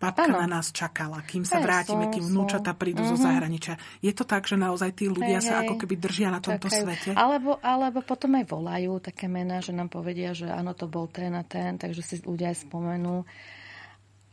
babka 0.00 0.26
ano. 0.28 0.40
na 0.42 0.48
nás 0.58 0.72
čakala, 0.74 1.22
kým 1.24 1.44
sa 1.46 1.60
hey, 1.60 1.64
vrátime, 1.64 2.10
kým 2.10 2.24
vnúčata 2.30 2.72
prídu 2.74 3.04
uh-huh. 3.04 3.14
zo 3.14 3.18
mhm. 3.20 3.24
zahraničia. 3.24 3.74
Je 4.04 4.12
to 4.12 4.24
tak, 4.26 4.44
že 4.44 4.56
naozaj 4.58 4.90
tí 4.96 5.06
ľudia 5.08 5.40
hey, 5.40 5.46
sa 5.46 5.54
hey. 5.60 5.68
ako 5.68 5.74
keby 5.80 5.94
držia 5.96 6.28
na 6.32 6.40
tomto 6.40 6.68
Čakajú. 6.68 6.82
svete? 6.84 7.10
Alebo, 7.16 7.58
alebo 7.62 8.04
potom 8.04 8.36
aj 8.36 8.44
volajú 8.48 9.00
také 9.00 9.30
mená, 9.30 9.64
že 9.64 9.72
nám 9.72 9.88
povedia, 9.88 10.36
že 10.36 10.50
áno, 10.50 10.76
to 10.76 10.90
bol 10.90 11.08
ten 11.08 11.32
a 11.32 11.44
ten, 11.46 11.80
takže 11.80 12.02
si 12.04 12.14
ľudia 12.24 12.52
aj 12.52 12.66
spomenú. 12.66 13.24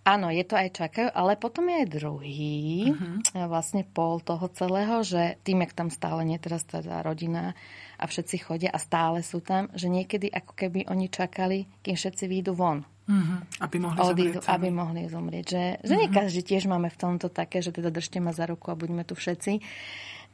Áno, 0.01 0.33
je 0.33 0.41
to 0.41 0.57
aj 0.57 0.73
čakajú, 0.73 1.13
ale 1.13 1.37
potom 1.37 1.69
je 1.69 1.75
aj 1.77 1.87
druhý, 1.93 2.89
uh-huh. 2.89 3.45
vlastne 3.45 3.85
pol 3.85 4.17
toho 4.17 4.49
celého, 4.49 5.05
že 5.05 5.37
tým, 5.45 5.61
jak 5.61 5.77
tam 5.77 5.93
stále 5.93 6.25
nie 6.25 6.41
teraz 6.41 6.65
tá 6.65 6.81
rodina 7.05 7.53
a 8.01 8.09
všetci 8.09 8.35
chodia 8.41 8.73
a 8.73 8.81
stále 8.81 9.21
sú 9.21 9.45
tam, 9.45 9.69
že 9.77 9.93
niekedy 9.93 10.33
ako 10.33 10.57
keby 10.57 10.89
oni 10.89 11.05
čakali, 11.05 11.69
kým 11.85 11.93
všetci 11.93 12.25
výjdu 12.25 12.57
von. 12.57 12.81
Uh-huh. 13.09 13.39
Aby 13.59 13.77
mohli 13.81 13.97
odídu, 13.97 14.39
zomrieť. 14.39 14.47
Aby 14.47 14.67
mohli 14.69 15.01
zomrieť. 15.09 15.45
Že, 15.45 15.63
že 15.81 15.93
uh-huh. 15.93 16.01
nie 16.01 16.09
každý 16.09 16.41
tiež 16.45 16.63
máme 16.69 16.89
v 16.93 16.97
tomto 16.97 17.27
také, 17.33 17.59
že 17.65 17.73
teda 17.73 17.89
držte 17.89 18.21
ma 18.21 18.31
za 18.31 18.45
ruku 18.45 18.69
a 18.71 18.77
buďme 18.77 19.03
tu 19.03 19.17
všetci. 19.17 19.61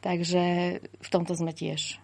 Takže 0.04 0.44
v 0.84 1.10
tomto 1.10 1.34
sme 1.34 1.56
tiež. 1.56 1.98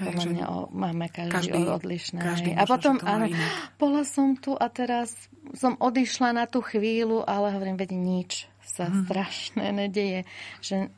Hej, 0.00 0.16
Podľa 0.16 0.26
mňa 0.32 0.44
o, 0.48 0.58
máme 0.72 1.06
každý, 1.12 1.52
každý 1.52 1.60
odlišné. 1.68 2.20
Každý 2.24 2.50
a 2.56 2.64
potom, 2.64 2.96
áno, 3.04 3.28
bola 3.76 4.02
som 4.08 4.32
tu 4.32 4.56
a 4.56 4.66
teraz 4.72 5.12
som 5.52 5.76
odišla 5.76 6.32
na 6.32 6.44
tú 6.48 6.64
chvíľu, 6.64 7.20
ale 7.24 7.52
hovorím, 7.52 7.76
veď 7.76 7.90
nič 7.96 8.48
sa 8.64 8.88
uh-huh. 8.88 9.04
strašné 9.04 9.66
nedeje. 9.76 10.24
Že 10.64 10.88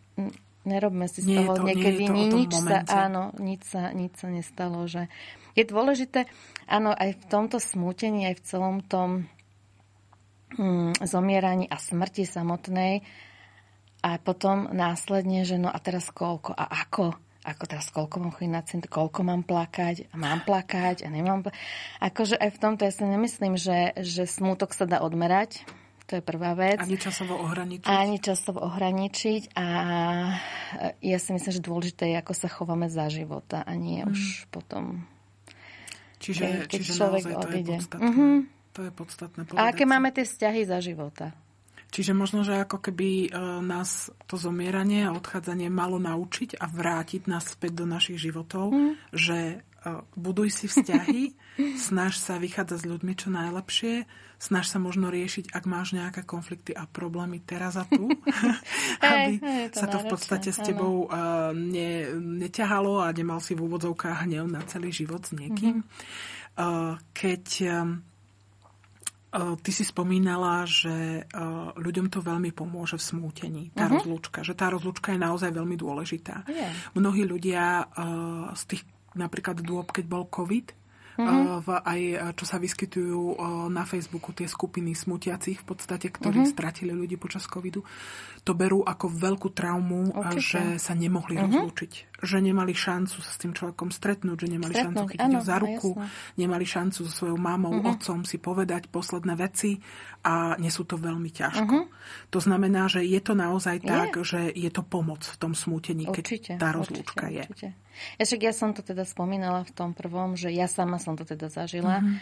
nerobme 0.63 1.11
si 1.11 1.23
z 1.23 1.35
nie 1.35 1.37
toho 1.43 1.59
to, 1.59 1.63
niekedy 1.67 2.05
nie 2.07 2.27
nič 2.31 2.55
sa, 2.55 2.87
áno, 2.87 3.35
nič 3.39 3.67
sa, 3.67 3.91
nič 3.91 4.23
sa 4.23 4.29
nestalo, 4.31 4.87
že 4.87 5.11
je 5.53 5.65
dôležité, 5.65 6.27
áno, 6.69 6.93
aj 6.93 7.19
v 7.19 7.25
tomto 7.29 7.59
smútení, 7.61 8.29
aj 8.29 8.41
v 8.41 8.45
celom 8.45 8.77
tom 8.85 9.09
mm, 10.57 11.03
zomieraní 11.05 11.69
a 11.69 11.77
smrti 11.77 12.25
samotnej 12.25 13.05
a 14.03 14.19
potom 14.19 14.69
následne, 14.75 15.47
že 15.47 15.57
no 15.57 15.71
a 15.71 15.79
teraz 15.79 16.11
koľko 16.11 16.53
a 16.53 16.65
ako 16.67 17.15
ako 17.43 17.65
teraz 17.67 17.91
koľko 17.91 18.23
mám 18.23 18.33
chodiť 18.39 18.53
na 18.55 18.63
cent, 18.63 18.85
koľko 18.87 19.27
mám 19.27 19.43
plakať 19.43 20.07
a 20.11 20.15
mám 20.15 20.47
plakať 20.47 21.03
a 21.03 21.11
nemám 21.11 21.43
plakať. 21.43 21.59
Akože 21.99 22.39
aj 22.39 22.51
v 22.55 22.61
tomto 22.63 22.87
ja 22.87 22.95
si 22.95 23.03
nemyslím, 23.03 23.59
že, 23.59 23.99
že 23.99 24.31
smútok 24.31 24.71
sa 24.71 24.87
dá 24.87 25.03
odmerať. 25.03 25.67
To 26.07 26.19
je 26.19 26.23
prvá 26.23 26.55
vec. 26.55 26.79
Ani 26.79 27.03
časovo 27.03 27.35
ohraničiť. 27.43 27.89
Ani 27.91 28.23
časovo 28.23 28.63
ohraničiť. 28.63 29.59
A 29.59 29.67
ja 31.03 31.19
si 31.19 31.31
myslím, 31.35 31.51
že 31.51 31.63
dôležité 31.63 32.15
je, 32.15 32.17
ako 32.23 32.33
sa 32.37 32.47
chováme 32.47 32.87
za 32.87 33.11
života 33.11 33.67
a 33.67 33.73
nie 33.75 34.07
mm. 34.07 34.11
už 34.15 34.21
potom 34.55 35.03
Čiže, 36.23 36.71
keď 36.71 36.79
čiže 36.79 36.93
človek 36.95 37.23
naozaj 37.27 37.35
odíde. 37.35 37.43
to 37.43 37.51
je 37.51 37.67
podstatné. 37.67 38.07
Mm-hmm. 38.07 38.35
To 38.73 38.81
je 38.81 38.93
podstatné 38.95 39.41
A 39.59 39.63
aké 39.69 39.85
máme 39.85 40.09
tie 40.15 40.25
vzťahy 40.25 40.63
za 40.65 40.79
života? 40.79 41.27
Čiže 41.93 42.17
možno, 42.17 42.41
že 42.41 42.57
ako 42.57 42.79
keby 42.89 43.29
e, 43.29 43.29
nás 43.61 44.09
to 44.25 44.41
zomieranie 44.41 45.05
a 45.05 45.13
odchádzanie 45.13 45.69
malo 45.69 46.01
naučiť 46.01 46.57
a 46.57 46.65
vrátiť 46.65 47.29
nás 47.29 47.53
späť 47.53 47.85
do 47.85 47.87
našich 47.91 48.17
životov, 48.17 48.73
mm. 48.73 49.13
že 49.13 49.61
buduj 50.15 50.49
si 50.55 50.67
vzťahy, 50.71 51.35
snaž 51.87 52.19
sa 52.19 52.39
vychádzať 52.39 52.79
s 52.79 52.89
ľuďmi 52.89 53.13
čo 53.19 53.29
najlepšie, 53.29 53.95
snaž 54.43 54.67
sa 54.67 54.83
možno 54.83 55.07
riešiť, 55.07 55.55
ak 55.55 55.65
máš 55.71 55.95
nejaké 55.95 56.27
konflikty 56.27 56.75
a 56.75 56.91
problémy 56.91 57.39
teraz 57.47 57.79
a 57.79 57.87
tu, 57.87 58.11
aby 59.07 59.39
hey, 59.39 59.71
to 59.71 59.79
sa 59.79 59.87
to 59.87 60.03
v 60.03 60.07
podstate 60.11 60.51
s 60.51 60.59
tebou 60.59 61.07
uh, 61.07 61.55
ne, 61.55 62.11
neťahalo 62.19 63.07
a 63.07 63.15
nemal 63.15 63.39
si 63.39 63.55
v 63.55 63.71
úvodzovkách 63.71 64.27
hnev 64.27 64.51
na 64.51 64.67
celý 64.67 64.91
život 64.91 65.23
s 65.23 65.39
niekým. 65.39 65.87
Mm-hmm. 65.87 66.59
Uh, 66.59 66.99
keď 67.15 67.45
Ty 69.33 69.71
si 69.73 69.81
spomínala, 69.81 70.69
že 70.69 71.25
ľuďom 71.81 72.13
to 72.13 72.21
veľmi 72.21 72.53
pomôže 72.53 73.01
v 73.01 73.17
smútení, 73.17 73.63
tá 73.73 73.89
uh-huh. 73.89 73.97
rozlúčka. 73.97 74.45
Že 74.45 74.53
tá 74.53 74.69
rozlúčka 74.69 75.17
je 75.17 75.25
naozaj 75.25 75.57
veľmi 75.57 75.73
dôležitá. 75.73 76.45
Yeah. 76.45 76.69
Mnohí 76.93 77.25
ľudia 77.25 77.89
z 78.53 78.63
tých 78.69 78.85
napríklad 79.17 79.65
dôb, 79.65 79.89
keď 79.89 80.05
bol 80.05 80.29
COVID, 80.29 80.82
mm-hmm. 81.19 81.65
v, 81.65 81.69
aj 81.77 82.01
čo 82.37 82.45
sa 82.45 82.57
vyskytujú 82.61 83.41
na 83.73 83.85
Facebooku 83.89 84.31
tie 84.37 84.47
skupiny 84.47 84.95
smutiacich 84.95 85.61
v 85.61 85.67
podstate, 85.67 86.09
ktorí 86.09 86.45
mm-hmm. 86.45 86.55
stratili 86.55 86.93
ľudí 86.95 87.17
počas 87.17 87.49
covidu, 87.49 87.83
to 88.43 88.53
berú 88.53 88.85
ako 88.85 89.09
veľkú 89.11 89.49
traumu, 89.53 90.13
Určite. 90.13 90.41
že 90.41 90.61
sa 90.79 90.93
nemohli 90.93 91.37
mm-hmm. 91.37 91.53
rozlúčiť. 91.53 91.93
Že 92.23 92.39
nemali 92.39 92.71
šancu 92.71 93.19
sa 93.19 93.31
s 93.35 93.39
tým 93.43 93.51
človekom 93.51 93.91
stretnúť, 93.91 94.47
že 94.47 94.49
nemali 94.55 94.73
stretnúť, 94.73 94.95
šancu 94.95 95.11
chytiť 95.11 95.33
ho 95.35 95.43
za 95.43 95.57
ruku, 95.59 95.91
jasno. 95.99 96.39
nemali 96.39 96.65
šancu 96.65 96.99
so 97.03 97.11
svojou 97.11 97.35
mamou, 97.35 97.75
mm-hmm. 97.75 97.93
otcom 97.99 98.19
si 98.23 98.39
povedať 98.39 98.87
posledné 98.87 99.35
veci 99.35 99.83
a 100.23 100.55
nesú 100.63 100.87
to 100.87 100.95
veľmi 100.95 101.35
ťažko. 101.35 101.77
Mm-hmm. 101.83 102.31
To 102.31 102.39
znamená, 102.39 102.87
že 102.87 103.03
je 103.03 103.19
to 103.19 103.35
naozaj 103.35 103.83
je. 103.83 103.91
tak, 103.91 104.11
že 104.23 104.55
je 104.55 104.71
to 104.71 104.87
pomoc 104.87 105.27
v 105.27 105.37
tom 105.37 105.53
smútení, 105.59 106.07
keď 106.07 106.57
tá 106.63 106.71
rozlúčka 106.71 107.27
určite, 107.27 107.35
je. 107.35 107.45
Určite. 107.51 107.69
Ja 108.17 108.25
však 108.25 108.41
ja 108.41 108.53
som 108.55 108.71
to 108.71 108.87
teda 108.87 109.03
spomínala 109.03 109.67
v 109.67 109.73
tom 109.75 109.91
prvom, 109.93 110.39
že 110.39 110.55
ja 110.55 110.71
sama 110.71 111.03
som 111.03 111.19
to 111.19 111.27
teda 111.27 111.51
zažila, 111.51 112.01
mm-hmm. 112.01 112.17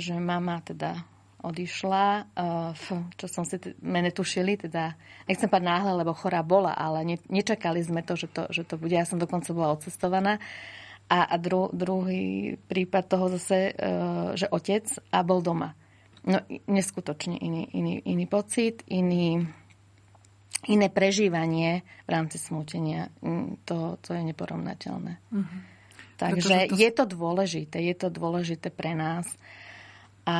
že 0.00 0.16
mama 0.16 0.64
teda 0.64 1.04
odišla, 1.42 2.06
uh, 2.38 2.72
čo 3.18 3.26
som 3.26 3.42
si 3.42 3.58
t- 3.58 3.74
mene 3.82 4.14
tušili, 4.14 4.56
teda 4.56 4.94
nechcem 5.26 5.50
povedať 5.50 5.68
náhle, 5.68 5.92
lebo 6.00 6.14
chorá 6.14 6.40
bola, 6.46 6.72
ale 6.72 7.02
ne, 7.02 7.16
nečakali 7.26 7.82
sme 7.82 8.06
to 8.06 8.14
že, 8.14 8.30
to, 8.30 8.46
že 8.48 8.62
to 8.62 8.78
bude. 8.78 8.94
Ja 8.94 9.02
som 9.02 9.18
dokonca 9.18 9.50
bola 9.50 9.74
odcestovaná. 9.74 10.38
A, 11.12 11.28
a 11.28 11.36
dru, 11.36 11.68
druhý 11.74 12.56
prípad 12.56 13.04
toho 13.04 13.26
zase, 13.36 13.74
uh, 13.74 14.32
že 14.38 14.48
otec 14.48 14.86
a 15.12 15.20
bol 15.26 15.44
doma. 15.44 15.76
No 16.22 16.38
neskutočne 16.70 17.36
iný, 17.36 17.66
iný, 17.74 17.98
iný 18.06 18.24
pocit, 18.30 18.86
iný, 18.86 19.42
iné 20.70 20.86
prežívanie 20.88 21.82
v 22.06 22.08
rámci 22.08 22.38
smútenia. 22.38 23.10
Mm, 23.18 23.66
to, 23.66 23.98
to 23.98 24.14
je 24.14 24.22
neporovnateľné. 24.22 25.18
Mm-hmm. 25.18 25.60
Takže 26.22 26.70
to... 26.70 26.78
je 26.78 26.90
to 26.94 27.04
dôležité, 27.10 27.82
je 27.82 27.94
to 27.98 28.08
dôležité 28.08 28.70
pre 28.70 28.94
nás. 28.94 29.26
A 30.22 30.38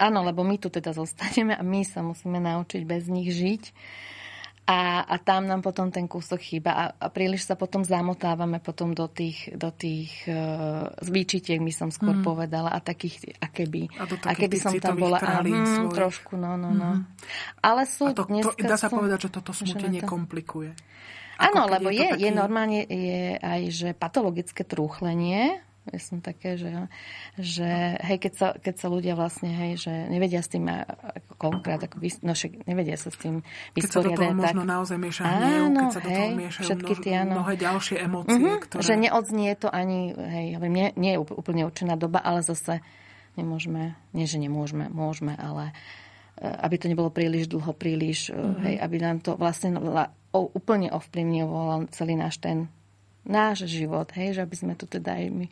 áno, 0.00 0.18
lebo 0.24 0.42
my 0.42 0.56
tu 0.56 0.72
teda 0.72 0.96
zostaneme 0.96 1.52
a 1.54 1.62
my 1.62 1.84
sa 1.84 2.00
musíme 2.00 2.40
naučiť 2.40 2.82
bez 2.88 3.06
nich 3.12 3.30
žiť. 3.32 3.64
A, 4.66 5.06
a 5.06 5.22
tam 5.22 5.46
nám 5.46 5.62
potom 5.62 5.94
ten 5.94 6.10
kúsok 6.10 6.42
chýba 6.42 6.74
a, 6.74 6.84
a 6.90 7.06
príliš 7.06 7.46
sa 7.46 7.54
potom 7.54 7.86
zamotávame 7.86 8.58
potom 8.58 8.98
do 8.98 9.06
tých, 9.06 9.54
do 9.54 9.70
tých 9.70 10.26
uh, 10.26 10.90
výčitiek, 11.06 11.62
my 11.62 11.70
som 11.70 11.94
skôr 11.94 12.18
mm. 12.18 12.26
povedala, 12.26 12.74
a 12.74 12.82
takých, 12.82 13.38
aké 13.38 13.70
by, 13.70 13.86
a 13.94 14.34
aké 14.34 14.50
by 14.50 14.58
som 14.58 14.74
tam 14.82 14.98
bola. 14.98 15.22
A, 15.22 15.38
mm, 15.38 15.94
trošku, 15.94 16.34
no, 16.34 16.58
no, 16.58 16.74
no. 16.74 16.98
Mm. 16.98 17.02
Ale 17.62 17.86
sú 17.86 18.10
a 18.10 18.18
to, 18.18 18.26
to, 18.26 18.50
dá 18.58 18.74
sa 18.74 18.90
sú, 18.90 18.98
povedať, 18.98 19.30
že 19.30 19.38
toto 19.38 19.54
smutenie 19.54 20.02
to... 20.02 20.10
komplikuje. 20.10 20.74
Áno, 21.38 21.70
lebo 21.70 21.94
je, 21.94 22.02
je, 22.02 22.26
je 22.26 22.30
normálne 22.34 22.82
je 22.90 23.38
aj, 23.38 23.62
že 23.70 23.88
patologické 23.94 24.66
trúchlenie, 24.66 25.62
ja 25.86 26.00
som 26.02 26.18
také, 26.18 26.58
že, 26.58 26.90
že 27.38 27.98
hej, 28.02 28.18
keď 28.18 28.32
sa, 28.34 28.48
keď 28.58 28.74
sa 28.74 28.86
ľudia 28.90 29.14
vlastne, 29.14 29.54
hej, 29.54 29.86
že 29.86 29.92
nevedia 30.10 30.42
s 30.42 30.50
tým 30.50 30.66
ako 30.66 31.34
konkrét, 31.38 31.78
ako 31.78 32.02
vys, 32.02 32.18
no 32.26 32.34
však 32.34 32.66
nevedia 32.66 32.98
sa 32.98 33.14
s 33.14 33.18
tým 33.22 33.46
vysporiadať. 33.78 33.78
Keď 33.78 33.90
sa 33.94 34.00
do 34.02 34.10
toho 34.18 34.34
možno 34.34 34.62
naozaj 34.66 34.96
mieša 34.98 35.22
hnev, 35.22 35.62
keď 35.70 35.88
sa 35.94 36.00
do 36.02 36.10
toho 36.10 36.28
miešajú 36.34 36.66
všetky 36.66 36.92
množ, 36.92 37.04
tie, 37.06 37.14
áno. 37.22 37.32
mnohé 37.38 37.54
ďalšie 37.54 37.96
emócie, 38.02 38.34
mm-hmm, 38.34 38.56
ktoré... 38.66 38.80
Že 38.82 38.94
neodznie 38.98 39.50
to 39.54 39.68
ani, 39.70 40.00
hej, 40.14 40.46
nie, 40.58 40.86
nie 40.98 41.12
je 41.14 41.18
úplne 41.22 41.62
určená 41.62 41.94
doba, 41.94 42.18
ale 42.18 42.42
zase 42.42 42.82
nemôžeme, 43.38 43.94
nie 44.10 44.26
že 44.26 44.42
nemôžeme, 44.42 44.90
môžeme, 44.90 45.38
ale 45.38 45.70
e, 46.40 46.50
aby 46.50 46.74
to 46.82 46.90
nebolo 46.90 47.14
príliš 47.14 47.46
dlho, 47.46 47.70
príliš, 47.76 48.34
mm-hmm. 48.34 48.62
hej, 48.66 48.74
aby 48.82 48.96
nám 48.98 49.22
to 49.22 49.38
vlastne 49.38 49.78
úplne 50.34 50.90
ovplyvňovalo 50.90 51.94
celý 51.94 52.18
náš 52.18 52.42
ten 52.42 52.66
náš 53.26 53.66
život, 53.66 54.06
hej, 54.14 54.38
že 54.38 54.40
aby 54.46 54.56
sme 54.56 54.74
tu 54.78 54.86
teda 54.86 55.18
aj 55.18 55.24
my 55.34 55.46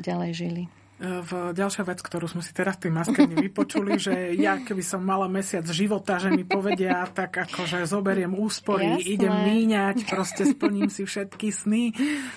ďalej 0.00 0.32
žili. 0.34 0.64
V 1.04 1.50
ďalšia 1.52 1.84
vec, 1.84 1.98
ktorú 2.00 2.30
sme 2.30 2.38
si 2.38 2.54
teraz 2.54 2.78
tým 2.78 2.94
maskermi 2.94 3.34
vypočuli, 3.36 3.98
že 3.98 4.30
ja 4.38 4.62
keby 4.62 4.80
som 4.80 5.02
mala 5.02 5.26
mesiac 5.26 5.66
života, 5.66 6.22
že 6.22 6.30
mi 6.30 6.46
povedia, 6.46 7.04
tak 7.10 7.34
akože 7.34 7.82
zoberiem 7.84 8.30
úspory, 8.32 9.02
Jasné. 9.02 9.10
idem 9.18 9.34
míňať, 9.34 10.06
proste 10.06 10.46
splním 10.46 10.88
si 10.88 11.02
všetky 11.02 11.50
sny. 11.50 11.84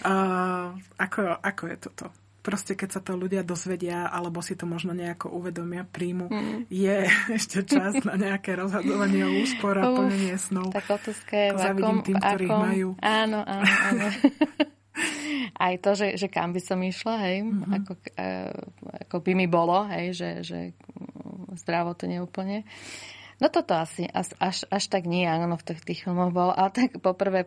Uh, 0.01 0.73
ako, 0.97 1.37
ako 1.37 1.63
je 1.69 1.77
toto? 1.79 2.05
Proste 2.47 2.79
keď 2.79 2.89
sa 2.95 3.01
to 3.03 3.19
ľudia 3.19 3.43
dozvedia, 3.43 4.07
alebo 4.07 4.39
si 4.39 4.55
to 4.55 4.63
možno 4.63 4.95
nejako 4.95 5.35
uvedomia, 5.35 5.83
príjmu, 5.83 6.31
mm. 6.31 6.71
je 6.71 6.97
ešte 7.37 7.67
čas 7.67 7.99
na 8.07 8.15
nejaké 8.15 8.55
rozhadovanie 8.55 9.27
o 9.27 9.43
úspor 9.43 9.75
a 9.75 9.91
plnenie 9.91 10.39
snov. 10.39 10.71
Tak 10.71 10.87
otázka 10.87 11.35
je, 11.35 11.49
v 11.51 11.59
akom, 11.59 11.97
tým, 12.07 12.15
ktorých 12.15 12.51
akom, 12.55 12.63
majú. 12.63 12.87
Áno, 13.03 13.43
áno, 13.43 13.73
áno. 13.91 14.07
Aj 15.67 15.73
to, 15.77 15.93
že, 15.93 16.17
že 16.17 16.25
kam 16.31 16.55
by 16.55 16.61
som 16.63 16.79
išla, 16.81 17.15
hej, 17.29 17.45
mm-hmm. 17.45 17.73
ako, 17.81 17.91
ako 19.05 19.15
by 19.21 19.31
mi 19.37 19.45
bolo, 19.45 19.85
hej, 19.89 20.13
že, 20.13 20.29
že 20.41 20.59
zdravo 21.53 21.93
to 21.93 22.09
neúplne. 22.09 22.65
No 23.37 23.53
toto 23.53 23.77
asi 23.77 24.09
až, 24.09 24.33
až, 24.41 24.65
až 24.73 24.83
tak 24.89 25.05
nie, 25.05 25.29
áno, 25.29 25.53
v 25.53 25.65
tých, 25.65 25.85
tých 25.85 25.99
filmoch 26.05 26.33
bolo. 26.33 26.49
Ale 26.53 26.73
tak 26.73 26.97
poprvé, 26.97 27.45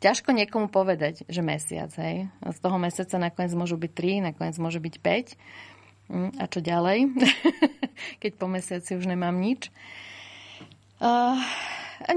ťažko 0.00 0.32
niekomu 0.32 0.68
povedať, 0.68 1.24
že 1.26 1.40
mesiac, 1.40 1.90
hej. 1.96 2.28
Z 2.42 2.58
toho 2.60 2.76
mesiaca 2.76 3.16
nakoniec 3.16 3.52
môžu 3.56 3.80
byť 3.80 3.92
3, 3.92 4.28
nakoniec 4.32 4.56
môže 4.60 4.80
byť 4.80 4.94
5. 5.00 5.36
Hm, 6.06 6.30
a 6.38 6.44
čo 6.46 6.58
ďalej? 6.62 6.98
Keď 8.22 8.32
po 8.38 8.46
mesiaci 8.46 8.94
už 8.94 9.08
nemám 9.10 9.34
nič. 9.34 9.74
Uh, 10.96 11.36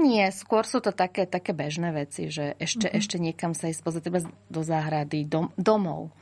nie, 0.00 0.24
skôr 0.32 0.64
sú 0.68 0.80
to 0.84 0.92
také, 0.92 1.24
také 1.24 1.56
bežné 1.56 1.92
veci, 1.92 2.28
že 2.28 2.56
ešte, 2.60 2.86
mm-hmm. 2.86 3.00
ešte 3.00 3.16
niekam 3.16 3.52
sa 3.56 3.68
ísť 3.72 3.82
pozrieť 3.82 4.28
do 4.48 4.60
záhrady, 4.60 5.24
dom, 5.24 5.52
domov. 5.56 6.12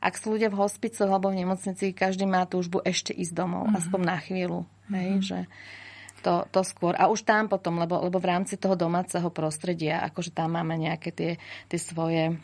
Ak 0.00 0.20
sú 0.20 0.36
ľudia 0.36 0.52
v 0.52 0.60
hospicoch 0.60 1.08
alebo 1.08 1.32
v 1.32 1.40
nemocnici, 1.44 1.96
každý 1.96 2.28
má 2.28 2.44
túžbu 2.44 2.84
ešte 2.84 3.16
ísť 3.16 3.32
domov, 3.32 3.68
mm-hmm. 3.68 3.78
aspoň 3.80 4.00
na 4.04 4.16
chvíľu. 4.20 4.60
Hej, 4.92 5.08
mm-hmm. 5.08 5.26
že 5.26 5.38
to, 6.22 6.44
to 6.52 6.60
skôr. 6.64 6.94
A 6.96 7.08
už 7.08 7.24
tam 7.26 7.48
potom, 7.48 7.80
lebo, 7.80 7.98
lebo 8.00 8.16
v 8.20 8.30
rámci 8.30 8.56
toho 8.56 8.78
domáceho 8.78 9.28
prostredia, 9.32 10.04
akože 10.06 10.32
tam 10.32 10.56
máme 10.56 10.76
nejaké 10.76 11.10
tie, 11.12 11.30
tie 11.68 11.78
svoje 11.80 12.36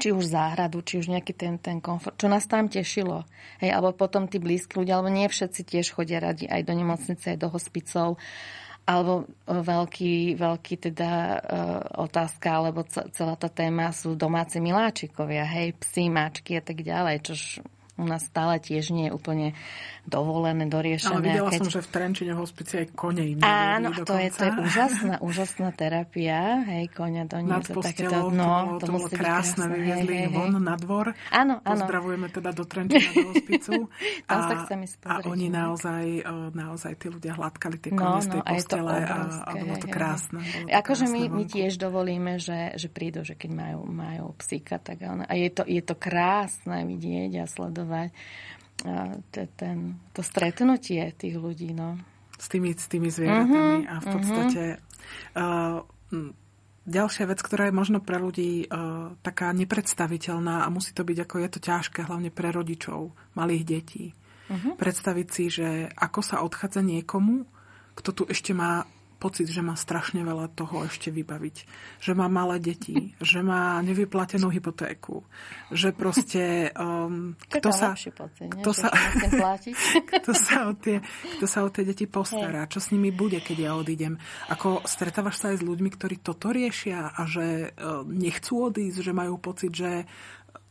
či 0.00 0.08
už 0.08 0.24
záhradu, 0.24 0.80
či 0.80 0.96
už 1.00 1.12
nejaký 1.12 1.36
ten, 1.36 1.60
ten 1.60 1.76
komfort, 1.76 2.16
čo 2.16 2.30
nás 2.30 2.48
tam 2.48 2.68
tešilo. 2.68 3.28
Hej, 3.60 3.76
alebo 3.76 3.92
potom 3.92 4.24
tí 4.24 4.40
blízki 4.40 4.80
ľudia, 4.80 4.96
alebo 4.96 5.12
nie 5.12 5.28
všetci 5.28 5.60
tiež 5.68 5.92
chodia 5.92 6.22
radi 6.22 6.48
aj 6.48 6.64
do 6.64 6.72
nemocnice, 6.72 7.36
aj 7.36 7.38
do 7.40 7.48
hospicov, 7.52 8.16
alebo 8.82 9.30
veľký, 9.46 10.34
veľký 10.34 10.74
teda 10.90 11.10
uh, 11.12 11.38
otázka, 12.02 12.48
alebo 12.50 12.82
celá 12.88 13.38
tá 13.38 13.46
téma 13.46 13.94
sú 13.94 14.18
domáci 14.18 14.58
miláčikovia, 14.58 15.46
hej, 15.46 15.78
psi, 15.78 16.10
mačky 16.10 16.58
a 16.58 16.62
tak 16.64 16.82
ďalej, 16.82 17.16
čož 17.22 17.62
u 18.00 18.04
nás 18.08 18.24
stále 18.24 18.56
tiež 18.56 18.88
nie 18.96 19.08
je 19.08 19.12
úplne 19.12 19.48
dovolené, 20.02 20.66
doriešené. 20.66 21.14
Ale 21.14 21.22
videla 21.22 21.50
keď... 21.52 21.60
som, 21.62 21.68
že 21.70 21.80
v 21.86 21.88
Trenčine 21.94 22.32
v 22.34 22.40
hospite 22.42 22.74
aj 22.82 22.86
kone 22.90 23.22
im 23.22 23.38
Áno, 23.44 23.94
to 24.02 24.18
je, 24.18 24.28
to 24.34 24.42
je 24.50 24.52
úžasná, 24.58 25.14
úžasná 25.22 25.68
terapia. 25.70 26.66
Hej, 26.66 26.90
konia 26.90 27.22
do 27.22 27.38
Nad 27.38 27.62
postelou, 27.70 28.34
no, 28.34 28.82
to, 28.82 28.88
to, 28.88 28.90
to 28.90 28.92
bolo 28.98 29.08
krásne, 29.12 29.70
vyviezli 29.70 30.26
ich 30.26 30.30
von 30.34 30.58
na 30.58 30.74
dvor. 30.74 31.14
Áno, 31.30 31.62
áno. 31.62 31.86
Pozdravujeme 31.86 32.26
teda 32.34 32.50
do 32.50 32.64
Trenčina, 32.66 33.14
do 33.14 33.30
hospicu. 33.30 33.72
a, 34.30 34.34
sa 34.50 34.54
chcem 34.66 34.80
a 35.06 35.14
oni 35.22 35.46
naozaj, 35.46 36.04
naozaj 36.50 36.92
tí 36.98 37.06
ľudia 37.06 37.38
hladkali 37.38 37.76
tie 37.78 37.92
kone 37.94 38.18
no, 38.18 38.24
z 38.24 38.28
tej 38.34 38.42
no, 38.42 38.48
postele 38.48 38.94
a, 39.06 39.18
a 39.46 39.50
bolo 39.54 39.76
to 39.78 39.86
krásne. 39.86 40.40
Bolo 40.42 40.66
to 40.66 40.78
akože 40.82 41.04
my, 41.06 41.22
my 41.30 41.44
tiež 41.46 41.78
dovolíme, 41.78 42.42
že, 42.42 42.74
že 42.74 42.90
prídu, 42.90 43.22
že 43.22 43.38
keď 43.38 43.50
majú, 43.54 43.86
majú 43.86 44.26
psíka, 44.34 44.82
tak 44.82 45.06
on, 45.06 45.22
a 45.22 45.32
je 45.38 45.50
to, 45.54 45.62
je 45.62 45.82
to 45.84 45.94
krásne 45.94 46.82
vidieť 46.90 47.38
a 47.38 47.46
sledovať 47.46 47.81
ten, 49.56 49.76
to 50.10 50.20
stretnutie 50.20 51.14
tých 51.14 51.36
ľudí. 51.38 51.70
No. 51.74 51.98
S 52.34 52.50
tými, 52.50 52.74
s 52.74 52.90
tými 52.90 53.06
zvieratami 53.06 53.86
uh-huh, 53.86 53.92
a 53.92 53.94
v 54.02 54.06
podstate 54.10 54.62
uh-huh. 55.38 55.86
uh, 55.86 56.30
ďalšia 56.82 57.24
vec, 57.30 57.38
ktorá 57.38 57.70
je 57.70 57.78
možno 57.78 58.02
pre 58.02 58.18
ľudí 58.18 58.66
uh, 58.66 59.14
taká 59.22 59.54
nepredstaviteľná 59.54 60.66
a 60.66 60.68
musí 60.74 60.90
to 60.90 61.06
byť 61.06 61.18
ako 61.22 61.34
je 61.38 61.48
to 61.54 61.60
ťažké, 61.62 61.98
hlavne 62.02 62.34
pre 62.34 62.50
rodičov 62.50 63.14
malých 63.38 63.62
detí. 63.62 64.04
Uh-huh. 64.50 64.74
Predstaviť 64.74 65.26
si, 65.30 65.44
že 65.48 65.86
ako 65.94 66.20
sa 66.20 66.42
odchádza 66.42 66.82
niekomu, 66.82 67.46
kto 67.94 68.10
tu 68.10 68.22
ešte 68.26 68.50
má 68.50 68.82
pocit, 69.22 69.46
že 69.46 69.62
má 69.62 69.78
strašne 69.78 70.26
veľa 70.26 70.50
toho 70.58 70.82
ešte 70.90 71.14
vybaviť. 71.14 71.56
Že 72.02 72.12
má 72.18 72.26
malé 72.26 72.58
deti, 72.58 73.14
že 73.22 73.46
má 73.46 73.78
nevyplatenú 73.86 74.50
hypotéku, 74.50 75.22
že 75.70 75.94
proste... 75.94 76.74
Um, 76.74 77.38
kto, 77.46 77.70
sa, 77.70 77.94
pocit, 77.94 78.50
kto, 78.50 78.74
sa, 78.74 78.90
kto, 80.10 80.32
sa 80.50 80.56
o 80.66 80.74
tie, 80.74 80.98
kto 81.38 81.46
sa 81.46 81.62
o 81.62 81.70
tie 81.70 81.86
deti 81.86 82.10
postará, 82.10 82.66
čo 82.66 82.82
s 82.82 82.90
nimi 82.90 83.14
bude, 83.14 83.38
keď 83.38 83.56
ja 83.62 83.72
odídem. 83.78 84.18
Ako 84.50 84.82
stretávaš 84.82 85.38
sa 85.38 85.54
aj 85.54 85.62
s 85.62 85.66
ľuďmi, 85.66 85.88
ktorí 85.94 86.18
toto 86.18 86.50
riešia 86.50 87.14
a 87.14 87.22
že 87.30 87.70
uh, 87.70 88.02
nechcú 88.02 88.66
odísť, 88.66 88.98
že 89.06 89.12
majú 89.14 89.38
pocit, 89.38 89.70
že 89.70 90.10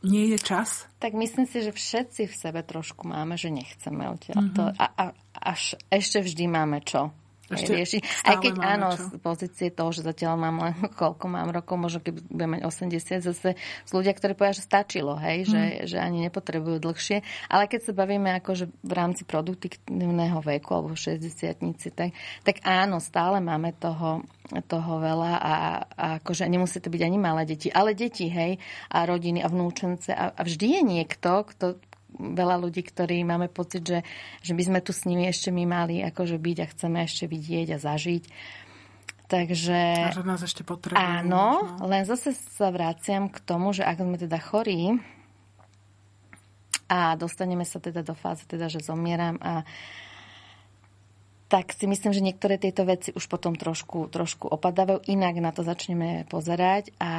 nie 0.02 0.34
je 0.34 0.40
čas? 0.42 0.90
Tak 0.98 1.14
myslím 1.14 1.46
si, 1.46 1.62
že 1.62 1.70
všetci 1.70 2.26
v 2.26 2.36
sebe 2.36 2.66
trošku 2.66 3.06
máme, 3.06 3.38
že 3.38 3.54
nechceme 3.54 4.10
odtiaľ. 4.10 4.50
Mm-hmm. 4.50 4.82
A, 4.82 4.86
a 4.98 5.04
až 5.38 5.78
ešte 5.94 6.26
vždy 6.26 6.50
máme 6.50 6.82
čo 6.82 7.14
ešte 7.56 7.72
rieši. 7.76 8.00
Aj 8.24 8.38
keď 8.40 8.54
áno, 8.62 8.96
čo? 8.96 9.12
z 9.12 9.20
pozície 9.20 9.68
toho, 9.72 9.90
že 9.92 10.06
zatiaľ 10.06 10.40
mám 10.40 10.58
len 10.64 10.76
koľko 11.00 11.26
mám 11.28 11.50
rokov, 11.52 11.76
možno 11.80 12.00
keď 12.04 12.24
budem 12.28 12.50
mať 12.58 12.62
80, 12.68 13.28
zase 13.28 13.50
sú 13.86 13.94
ľudia, 14.00 14.14
ktorí 14.16 14.34
povedia, 14.36 14.60
že 14.60 14.68
stačilo, 14.68 15.16
hej, 15.20 15.46
mm. 15.46 15.50
že, 15.50 15.64
že 15.96 15.98
ani 16.00 16.28
nepotrebujú 16.28 16.78
dlhšie. 16.80 17.24
Ale 17.52 17.68
keď 17.68 17.92
sa 17.92 17.94
bavíme 17.96 18.32
akože 18.42 18.66
v 18.70 18.94
rámci 18.94 19.24
produktívneho 19.28 20.40
veku 20.40 20.72
alebo 20.74 20.94
60 20.96 21.62
tak, 21.92 22.16
tak 22.44 22.56
áno, 22.64 22.98
stále 23.04 23.44
máme 23.44 23.76
toho, 23.76 24.24
toho 24.68 24.94
veľa 25.00 25.34
a, 25.40 25.54
a 25.96 26.06
akože 26.20 26.48
nemusí 26.48 26.84
to 26.84 26.92
byť 26.92 27.02
ani 27.06 27.18
malé 27.18 27.48
deti, 27.48 27.72
ale 27.72 27.96
deti, 27.96 28.28
hej, 28.28 28.60
a 28.92 29.08
rodiny 29.08 29.40
a 29.40 29.48
vnúčence 29.48 30.12
a, 30.12 30.36
a 30.36 30.42
vždy 30.44 30.80
je 30.80 30.82
niekto, 30.84 31.48
kto 31.48 31.80
veľa 32.20 32.60
ľudí, 32.60 32.84
ktorí 32.84 33.24
máme 33.24 33.48
pocit, 33.48 33.86
že, 33.86 34.00
že 34.44 34.54
by 34.54 34.64
sme 34.68 34.80
tu 34.84 34.92
s 34.92 35.08
nimi 35.08 35.28
ešte 35.28 35.50
my 35.54 35.64
mali 35.64 36.04
akože 36.04 36.36
byť 36.36 36.58
a 36.60 36.66
chceme 36.72 36.98
ešte 37.04 37.26
vidieť 37.28 37.68
a 37.76 37.78
zažiť. 37.80 38.24
Takže... 39.32 39.80
A 40.12 40.12
že 40.12 40.28
nás 40.28 40.44
ešte 40.44 40.68
potrebujú. 40.68 41.00
Áno, 41.00 41.64
možno. 41.64 41.88
len 41.88 42.04
zase 42.04 42.36
sa 42.36 42.68
vraciam 42.68 43.32
k 43.32 43.40
tomu, 43.40 43.72
že 43.72 43.88
ak 43.88 44.04
sme 44.04 44.20
teda 44.20 44.36
chorí 44.44 45.00
a 46.92 47.16
dostaneme 47.16 47.64
sa 47.64 47.80
teda 47.80 48.04
do 48.04 48.12
fázy, 48.12 48.44
teda, 48.44 48.68
že 48.68 48.84
zomieram 48.84 49.40
a 49.40 49.64
tak 51.52 51.76
si 51.76 51.84
myslím, 51.84 52.16
že 52.16 52.24
niektoré 52.24 52.56
tieto 52.56 52.88
veci 52.88 53.12
už 53.12 53.28
potom 53.28 53.60
trošku, 53.60 54.08
trošku 54.08 54.48
opadávajú, 54.48 55.04
inak 55.12 55.36
na 55.44 55.52
to 55.52 55.68
začneme 55.68 56.24
pozerať 56.32 56.96
a 56.96 57.12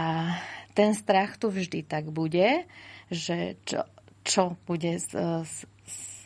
ten 0.72 0.96
strach 0.96 1.36
tu 1.36 1.52
vždy 1.52 1.84
tak 1.84 2.08
bude, 2.08 2.64
že 3.12 3.60
čo, 3.68 3.84
čo 4.22 4.58
bude 4.66 4.98
s, 4.98 5.10
s, 5.14 5.66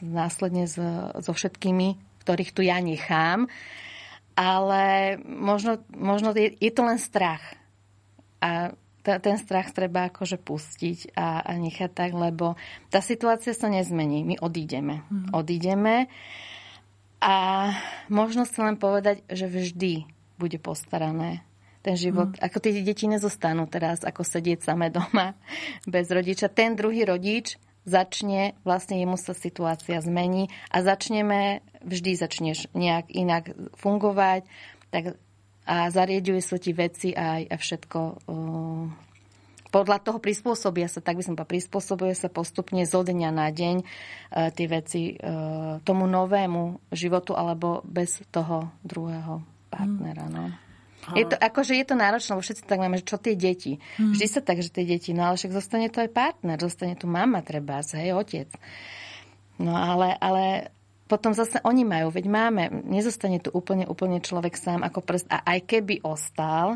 následne 0.01 0.69
s, 0.69 0.77
so 1.21 1.33
všetkými, 1.33 1.97
ktorých 2.25 2.55
tu 2.55 2.61
ja 2.65 2.81
nechám. 2.81 3.49
Ale 4.37 5.17
možno, 5.25 5.81
možno 5.93 6.37
je, 6.37 6.53
je 6.53 6.73
to 6.73 6.85
len 6.85 7.01
strach. 7.01 7.41
A 8.45 8.77
t- 9.07 9.21
ten 9.23 9.39
strach 9.39 9.71
treba 9.71 10.11
akože 10.11 10.37
pustiť 10.37 11.17
a, 11.17 11.41
a 11.47 11.53
nechať 11.57 11.91
tak, 11.95 12.11
lebo 12.13 12.59
tá 12.91 12.99
situácia 12.99 13.55
sa 13.55 13.71
nezmení. 13.71 14.27
My 14.27 14.37
odídeme. 14.43 15.07
Mm. 15.09 15.31
Odídeme 15.33 16.11
a 17.23 17.71
možno 18.13 18.45
sa 18.45 18.67
len 18.67 18.77
povedať, 18.77 19.25
že 19.31 19.49
vždy 19.49 20.05
bude 20.37 20.61
postarané 20.61 21.47
ten 21.81 21.97
život. 21.97 22.35
Mm. 22.37 22.43
Ako 22.45 22.59
tie 22.61 22.83
deti 22.83 23.07
nezostanú 23.07 23.71
teraz, 23.71 24.03
ako 24.03 24.27
sedieť 24.27 24.67
samé 24.67 24.91
doma 24.91 25.39
bez 25.95 26.11
rodiča. 26.11 26.51
Ten 26.51 26.75
druhý 26.75 27.07
rodič 27.07 27.57
začne, 27.87 28.59
vlastne 28.67 28.99
jemu 28.99 29.17
sa 29.17 29.33
situácia 29.33 30.03
zmení 30.03 30.51
a 30.69 30.83
začneme, 30.83 31.63
vždy 31.87 32.13
začneš 32.19 32.67
nejak 32.75 33.09
inak 33.15 33.55
fungovať 33.79 34.45
tak, 34.91 35.17
a 35.67 35.91
zarieduje 35.91 36.43
sa 36.43 36.59
ti 36.59 36.75
veci 36.75 37.11
a, 37.15 37.43
a 37.43 37.57
všetko 37.57 37.99
podľa 39.77 39.99
toho 40.01 40.19
prispôsobia 40.23 40.89
sa, 40.89 41.05
tak 41.05 41.21
by 41.21 41.23
som 41.27 41.35
povedala, 41.37 41.53
prispôsobuje 41.53 42.15
sa 42.17 42.33
postupne 42.33 42.87
zo 42.89 43.05
dňa 43.05 43.31
na 43.35 43.53
deň 43.53 43.77
uh, 43.83 44.49
tie 44.55 44.67
veci 44.71 45.13
uh, 45.13 45.83
tomu 45.85 46.09
novému 46.09 46.89
životu 46.95 47.37
alebo 47.37 47.85
bez 47.85 48.25
toho 48.33 48.73
druhého 48.81 49.45
partnera. 49.69 50.33
No. 50.33 50.49
Je 51.15 51.25
to, 51.29 51.39
akože 51.39 51.79
je 51.79 51.87
to 51.87 51.95
náročné, 51.95 52.35
lebo 52.35 52.43
všetci 52.43 52.67
tak 52.67 52.83
máme, 52.83 52.99
že 52.99 53.07
čo 53.07 53.21
tie 53.21 53.39
deti. 53.39 53.79
Hmm. 54.01 54.17
Vždy 54.17 54.27
sa 54.27 54.41
tak, 54.43 54.59
že 54.59 54.75
tie 54.75 54.83
deti, 54.83 55.15
no 55.15 55.31
ale 55.31 55.39
však 55.39 55.55
zostane 55.55 55.87
to 55.87 56.03
aj 56.03 56.11
partner, 56.11 56.59
zostane 56.59 56.99
tu 56.99 57.07
mama 57.07 57.45
treba, 57.47 57.85
hej, 57.85 58.17
otec. 58.17 58.51
No 59.63 59.79
ale, 59.79 60.19
ale 60.19 60.75
potom 61.07 61.31
zase 61.31 61.63
oni 61.63 61.87
majú, 61.87 62.11
veď 62.11 62.27
máme, 62.27 62.63
nezostane 62.91 63.39
tu 63.39 63.55
úplne, 63.55 63.87
úplne 63.87 64.19
človek 64.19 64.59
sám 64.59 64.83
ako 64.83 65.07
prst 65.07 65.31
a 65.31 65.47
aj 65.47 65.59
keby 65.71 66.03
ostal, 66.03 66.75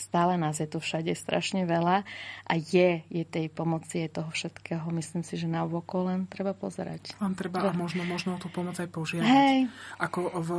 stále 0.00 0.40
nás 0.40 0.58
je 0.58 0.66
tu 0.70 0.78
všade 0.78 1.12
strašne 1.14 1.66
veľa 1.68 2.06
a 2.48 2.54
je, 2.56 3.04
je 3.06 3.24
tej 3.26 3.52
pomoci, 3.52 4.06
je 4.06 4.22
toho 4.22 4.30
všetkého. 4.32 4.86
Myslím 4.94 5.22
si, 5.22 5.36
že 5.36 5.50
na 5.50 5.66
oko 5.66 6.08
len 6.08 6.26
treba 6.26 6.56
pozerať. 6.56 7.18
Len 7.20 7.34
treba 7.36 7.68
a 7.68 7.76
možno, 7.76 8.02
možno 8.08 8.40
tú 8.40 8.48
pomoc 8.48 8.78
aj 8.80 8.88
požiadať. 8.88 9.28
Hej. 9.28 9.58
Ako 10.00 10.20
v 10.40 10.50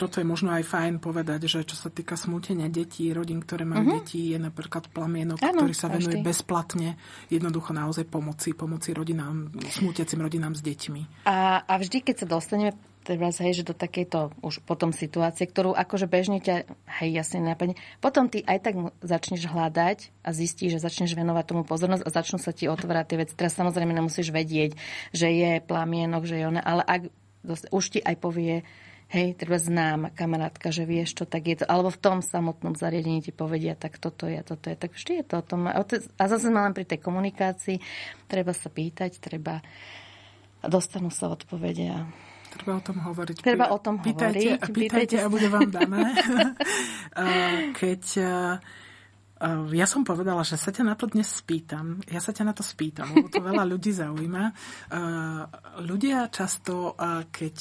toto 0.00 0.24
je 0.24 0.26
možno 0.26 0.56
aj 0.56 0.64
fajn 0.64 1.04
povedať, 1.04 1.52
že 1.52 1.60
čo 1.68 1.76
sa 1.76 1.92
týka 1.92 2.16
smútenia 2.16 2.72
detí, 2.72 3.12
rodín, 3.12 3.44
ktoré 3.44 3.68
majú 3.68 3.84
uh-huh. 3.84 3.96
deti, 4.00 4.32
je 4.32 4.40
napríklad 4.40 4.88
plamienok, 4.88 5.36
ano, 5.44 5.68
ktorý 5.68 5.74
sa 5.76 5.92
venuje 5.92 6.16
každý. 6.16 6.24
bezplatne 6.24 6.88
jednoducho 7.28 7.76
naozaj 7.76 8.08
pomoci, 8.08 8.56
pomoci 8.56 8.96
rodinám, 8.96 9.52
smútiacim 9.68 10.16
rodinám 10.16 10.56
s 10.56 10.64
deťmi. 10.64 11.28
A, 11.28 11.60
a 11.68 11.72
vždy, 11.76 12.08
keď 12.08 12.24
sa 12.24 12.26
dostaneme 12.26 12.72
treba 13.06 13.30
hej, 13.30 13.62
že 13.62 13.68
do 13.70 13.70
takejto 13.70 14.34
už 14.42 14.66
potom 14.66 14.90
situácie, 14.90 15.46
ktorú 15.46 15.70
akože 15.78 16.10
bežne 16.10 16.42
ťa, 16.42 16.66
hej, 16.98 17.10
jasne 17.14 17.38
napadne, 17.38 17.78
potom 18.02 18.26
ty 18.26 18.42
aj 18.42 18.58
tak 18.66 18.74
začneš 18.98 19.46
hľadať 19.46 20.10
a 20.26 20.34
zistíš, 20.34 20.76
že 20.76 20.84
začneš 20.84 21.14
venovať 21.14 21.44
tomu 21.46 21.62
pozornosť 21.62 22.02
a 22.02 22.10
začnú 22.10 22.42
sa 22.42 22.50
ti 22.50 22.66
otvárať 22.66 23.06
tie 23.06 23.18
veci. 23.22 23.38
Teraz 23.38 23.54
samozrejme 23.54 23.94
nemusíš 23.94 24.34
vedieť, 24.34 24.74
že 25.14 25.30
je 25.30 25.62
plamienok, 25.62 26.26
že 26.26 26.42
je 26.42 26.44
ona, 26.50 26.58
ale 26.58 26.82
ak 26.82 27.02
už 27.70 27.84
ti 27.94 28.00
aj 28.02 28.18
povie, 28.18 28.66
hej, 29.06 29.38
treba 29.38 29.54
znám 29.54 30.10
kamarátka, 30.18 30.74
že 30.74 30.82
vieš, 30.82 31.22
čo 31.22 31.24
tak 31.30 31.46
je 31.46 31.62
to, 31.62 31.64
alebo 31.70 31.94
v 31.94 32.02
tom 32.02 32.18
samotnom 32.18 32.74
zariadení 32.74 33.22
ti 33.22 33.30
povedia, 33.30 33.78
tak 33.78 34.02
toto 34.02 34.26
je, 34.26 34.42
toto 34.42 34.66
je, 34.66 34.74
tak 34.74 34.98
vždy 34.98 35.22
je 35.22 35.24
to 35.30 35.34
o 35.38 35.44
tom. 35.46 35.70
A 35.70 36.24
zase 36.26 36.50
len 36.50 36.74
pri 36.74 36.82
tej 36.82 36.98
komunikácii 36.98 37.78
treba 38.26 38.50
sa 38.50 38.66
pýtať, 38.66 39.22
treba 39.22 39.62
dostanú 40.66 41.14
sa 41.14 41.30
odpovede 41.30 41.86
a 41.86 42.02
Treba 42.56 42.80
o 42.80 42.82
tom 42.82 42.98
hovoriť. 43.04 43.36
Treba 43.44 43.66
o 43.70 43.78
tom 43.78 44.00
pýtajte, 44.00 44.58
hovoriť. 44.58 44.72
Pýtajte, 44.72 44.72
pýtajte 44.72 45.16
a 45.20 45.26
bude 45.28 45.48
vám 45.52 45.68
dané. 45.68 46.02
Keď 47.80 48.02
ja 49.76 49.84
som 49.84 50.00
povedala, 50.00 50.40
že 50.48 50.56
sa 50.56 50.72
ťa 50.72 50.80
na 50.80 50.96
to 50.96 51.12
dnes 51.12 51.28
spýtam. 51.28 52.00
Ja 52.08 52.24
sa 52.24 52.32
ťa 52.32 52.48
na 52.48 52.54
to 52.56 52.64
spýtam, 52.64 53.12
lebo 53.12 53.28
to 53.28 53.44
veľa 53.44 53.68
ľudí 53.68 53.92
zaujíma. 53.92 54.44
Ľudia 55.84 56.32
často, 56.32 56.96
keď 57.28 57.56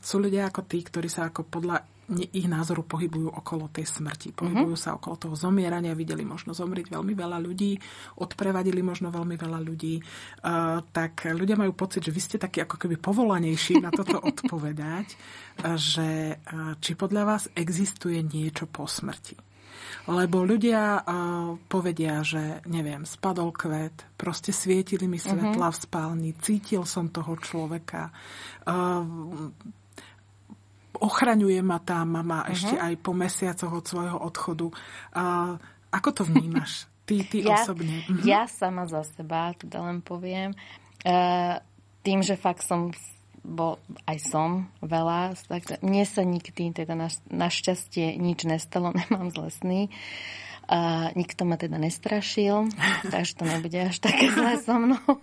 sú 0.00 0.16
ľudia 0.16 0.48
ako 0.48 0.64
tí, 0.64 0.80
ktorí 0.80 1.12
sa 1.12 1.28
ako 1.28 1.44
podľa 1.52 1.84
ich 2.20 2.44
názoru 2.44 2.84
pohybujú 2.84 3.32
okolo 3.32 3.72
tej 3.72 3.88
smrti. 3.88 4.36
Pohybujú 4.36 4.76
mm-hmm. 4.76 4.92
sa 4.92 4.96
okolo 4.98 5.16
toho 5.16 5.34
zomierania. 5.38 5.96
Videli 5.96 6.26
možno 6.26 6.52
zomrieť 6.52 6.92
veľmi 6.92 7.14
veľa 7.16 7.38
ľudí, 7.40 7.78
odprevadili 8.20 8.84
možno 8.84 9.08
veľmi 9.08 9.36
veľa 9.40 9.60
ľudí. 9.62 10.02
Uh, 10.44 10.84
tak 10.92 11.30
ľudia 11.32 11.56
majú 11.56 11.72
pocit, 11.72 12.04
že 12.04 12.12
vy 12.12 12.20
ste 12.20 12.36
takí 12.36 12.60
ako 12.60 12.76
keby 12.76 13.00
povolanejší 13.00 13.80
na 13.80 13.88
toto 13.88 14.20
odpovedať, 14.30 15.16
uh, 15.64 15.78
že 15.80 16.36
uh, 16.36 16.76
či 16.78 16.92
podľa 16.92 17.22
vás 17.24 17.42
existuje 17.56 18.20
niečo 18.20 18.68
po 18.68 18.84
smrti. 18.84 19.52
Lebo 20.10 20.42
ľudia 20.42 20.98
uh, 20.98 21.54
povedia, 21.70 22.18
že 22.26 22.64
neviem, 22.66 23.06
spadol 23.06 23.54
kvet, 23.54 24.18
proste 24.18 24.50
svietili 24.50 25.06
mi 25.06 25.18
svetla 25.18 25.70
uh-huh. 25.70 25.78
v 25.78 25.82
spálni, 25.86 26.30
cítil 26.42 26.82
som 26.82 27.12
toho 27.14 27.38
človeka, 27.38 28.10
uh, 28.66 29.06
ochraňuje 31.02 31.58
ma 31.66 31.82
tá 31.82 32.06
mama 32.06 32.46
uh-huh. 32.46 32.54
ešte 32.54 32.74
aj 32.78 32.94
po 33.02 33.10
mesiacoch 33.12 33.72
od 33.74 33.84
svojho 33.84 34.18
odchodu. 34.22 34.70
Uh, 35.10 35.58
ako 35.90 36.08
to 36.14 36.22
vnímaš? 36.22 36.86
Ty, 37.02 37.18
ty 37.26 37.42
ja, 37.42 37.66
osobne. 37.66 38.06
Uh-huh. 38.06 38.22
Ja 38.22 38.46
sama 38.46 38.86
za 38.86 39.02
seba, 39.02 39.50
teda 39.58 39.82
len 39.82 39.98
poviem, 39.98 40.54
uh, 41.02 41.58
tým, 42.06 42.22
že 42.22 42.38
fakt 42.38 42.62
som 42.62 42.94
bo 43.42 43.82
aj 44.06 44.22
som 44.22 44.70
veľa, 44.78 45.34
tak 45.50 45.82
mne 45.82 46.06
sa 46.06 46.22
nikdy, 46.22 46.70
teda 46.70 46.94
na, 46.94 47.10
našťastie 47.26 48.14
nič 48.14 48.46
nestalo, 48.46 48.94
nemám 49.10 49.34
zlesný. 49.34 49.90
A 50.70 51.10
nikto 51.18 51.42
ma 51.42 51.58
teda 51.58 51.76
nestrašil, 51.78 52.70
takže 53.12 53.32
to 53.38 53.44
nebude 53.44 53.78
až 53.78 53.98
také 53.98 54.30
zlé 54.30 54.58
so 54.62 54.78
mnou. 54.78 55.02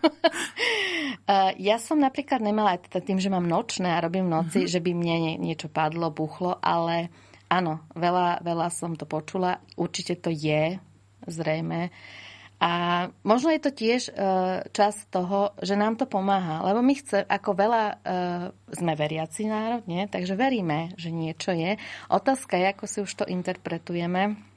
ja 1.70 1.78
som 1.80 2.02
napríklad 2.02 2.44
nemala 2.44 2.76
aj 2.76 2.90
teda 2.90 3.00
tým, 3.06 3.20
že 3.22 3.32
mám 3.32 3.46
nočné 3.48 3.96
a 3.96 4.04
robím 4.04 4.28
noci, 4.28 4.66
mm-hmm. 4.66 4.74
že 4.74 4.80
by 4.84 4.92
mne 4.92 5.16
nie, 5.22 5.34
niečo 5.40 5.72
padlo, 5.72 6.12
buchlo, 6.12 6.60
ale 6.60 7.14
áno, 7.48 7.86
veľa, 7.96 8.44
veľa 8.44 8.68
som 8.74 8.94
to 8.94 9.08
počula. 9.08 9.64
Určite 9.80 10.20
to 10.20 10.30
je, 10.34 10.78
zrejme. 11.26 11.90
A 12.60 12.72
možno 13.24 13.56
je 13.56 13.62
to 13.64 13.72
tiež 13.72 14.12
uh, 14.12 14.68
čas 14.76 15.08
toho, 15.08 15.56
že 15.64 15.80
nám 15.80 15.96
to 15.96 16.04
pomáha, 16.04 16.60
lebo 16.68 16.84
my 16.84 16.92
chce, 16.92 17.24
ako 17.24 17.56
veľa 17.56 17.84
uh, 17.88 18.52
sme 18.76 19.00
veriaci 19.00 19.48
národ, 19.48 19.88
nie? 19.88 20.04
takže 20.12 20.36
veríme, 20.36 20.92
že 21.00 21.08
niečo 21.08 21.56
je. 21.56 21.80
Otázka 22.12 22.60
je, 22.60 22.66
ako 22.68 22.84
si 22.84 22.98
už 23.00 23.12
to 23.16 23.26
interpretujeme 23.32 24.49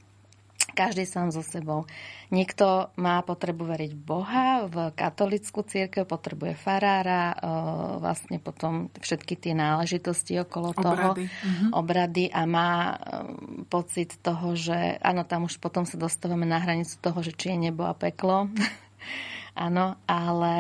každý 0.72 1.04
sám 1.04 1.30
so 1.30 1.44
sebou. 1.44 1.84
Niekto 2.32 2.88
má 2.96 3.20
potrebu 3.20 3.68
veriť 3.68 3.92
Boha, 3.92 4.64
v 4.64 4.88
katolickú 4.96 5.60
církev 5.60 6.08
potrebuje 6.08 6.56
farára, 6.56 7.36
vlastne 8.00 8.40
potom 8.40 8.88
všetky 8.96 9.36
tie 9.36 9.52
náležitosti 9.52 10.40
okolo 10.40 10.72
toho, 10.72 11.12
obrady, 11.12 11.24
uh-huh. 11.28 11.70
obrady 11.76 12.24
a 12.32 12.42
má 12.48 12.96
pocit 13.68 14.16
toho, 14.24 14.56
že 14.56 14.96
áno, 15.04 15.28
tam 15.28 15.44
už 15.44 15.60
potom 15.60 15.84
sa 15.84 16.00
dostávame 16.00 16.48
na 16.48 16.56
hranicu 16.56 16.96
toho, 17.04 17.20
že 17.20 17.36
či 17.36 17.52
je 17.52 17.68
nebo 17.68 17.84
a 17.84 17.92
peklo. 17.92 18.48
áno, 19.68 20.00
ale... 20.08 20.56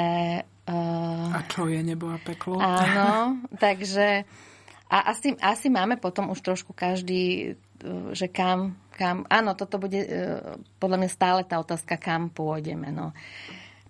Uh, 0.62 1.32
a 1.34 1.40
čo 1.48 1.66
je 1.72 1.80
nebo 1.80 2.12
a 2.12 2.20
peklo? 2.20 2.60
Áno, 2.60 3.40
takže... 3.64 4.28
A 4.92 5.08
asi, 5.08 5.32
asi 5.40 5.72
máme 5.72 5.96
potom 5.96 6.28
už 6.28 6.44
trošku 6.44 6.76
každý, 6.76 7.56
že 8.12 8.28
kam 8.28 8.76
kam, 8.92 9.24
áno, 9.26 9.56
toto 9.56 9.80
bude 9.80 10.00
e, 10.04 10.08
podľa 10.76 10.98
mňa 11.02 11.10
stále 11.10 11.40
tá 11.48 11.58
otázka, 11.58 11.96
kam 11.96 12.28
pôjdeme. 12.28 12.92
No. 12.92 13.16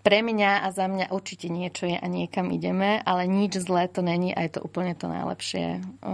Pre 0.02 0.18
mňa 0.22 0.66
a 0.66 0.68
za 0.74 0.86
mňa 0.86 1.14
určite 1.14 1.50
niečo 1.50 1.86
je 1.86 1.98
a 1.98 2.06
niekam 2.06 2.50
ideme, 2.50 3.02
ale 3.02 3.26
nič 3.26 3.58
zlé 3.62 3.86
to 3.90 4.02
není 4.02 4.34
a 4.34 4.46
je 4.46 4.58
to 4.58 4.60
úplne 4.62 4.94
to 4.94 5.10
najlepšie, 5.10 5.78
e, 5.78 6.08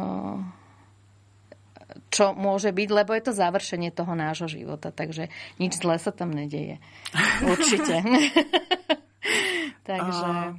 čo 2.08 2.32
môže 2.32 2.72
byť, 2.72 2.88
lebo 2.88 3.12
je 3.12 3.22
to 3.28 3.32
završenie 3.36 3.92
toho 3.92 4.12
nášho 4.16 4.48
života, 4.48 4.88
takže 4.92 5.28
nič 5.60 5.76
zlé 5.78 6.00
sa 6.00 6.10
tam 6.12 6.32
nedeje. 6.32 6.80
Určite. 7.52 8.02
takže... 9.88 10.28
Uh, 10.28 10.52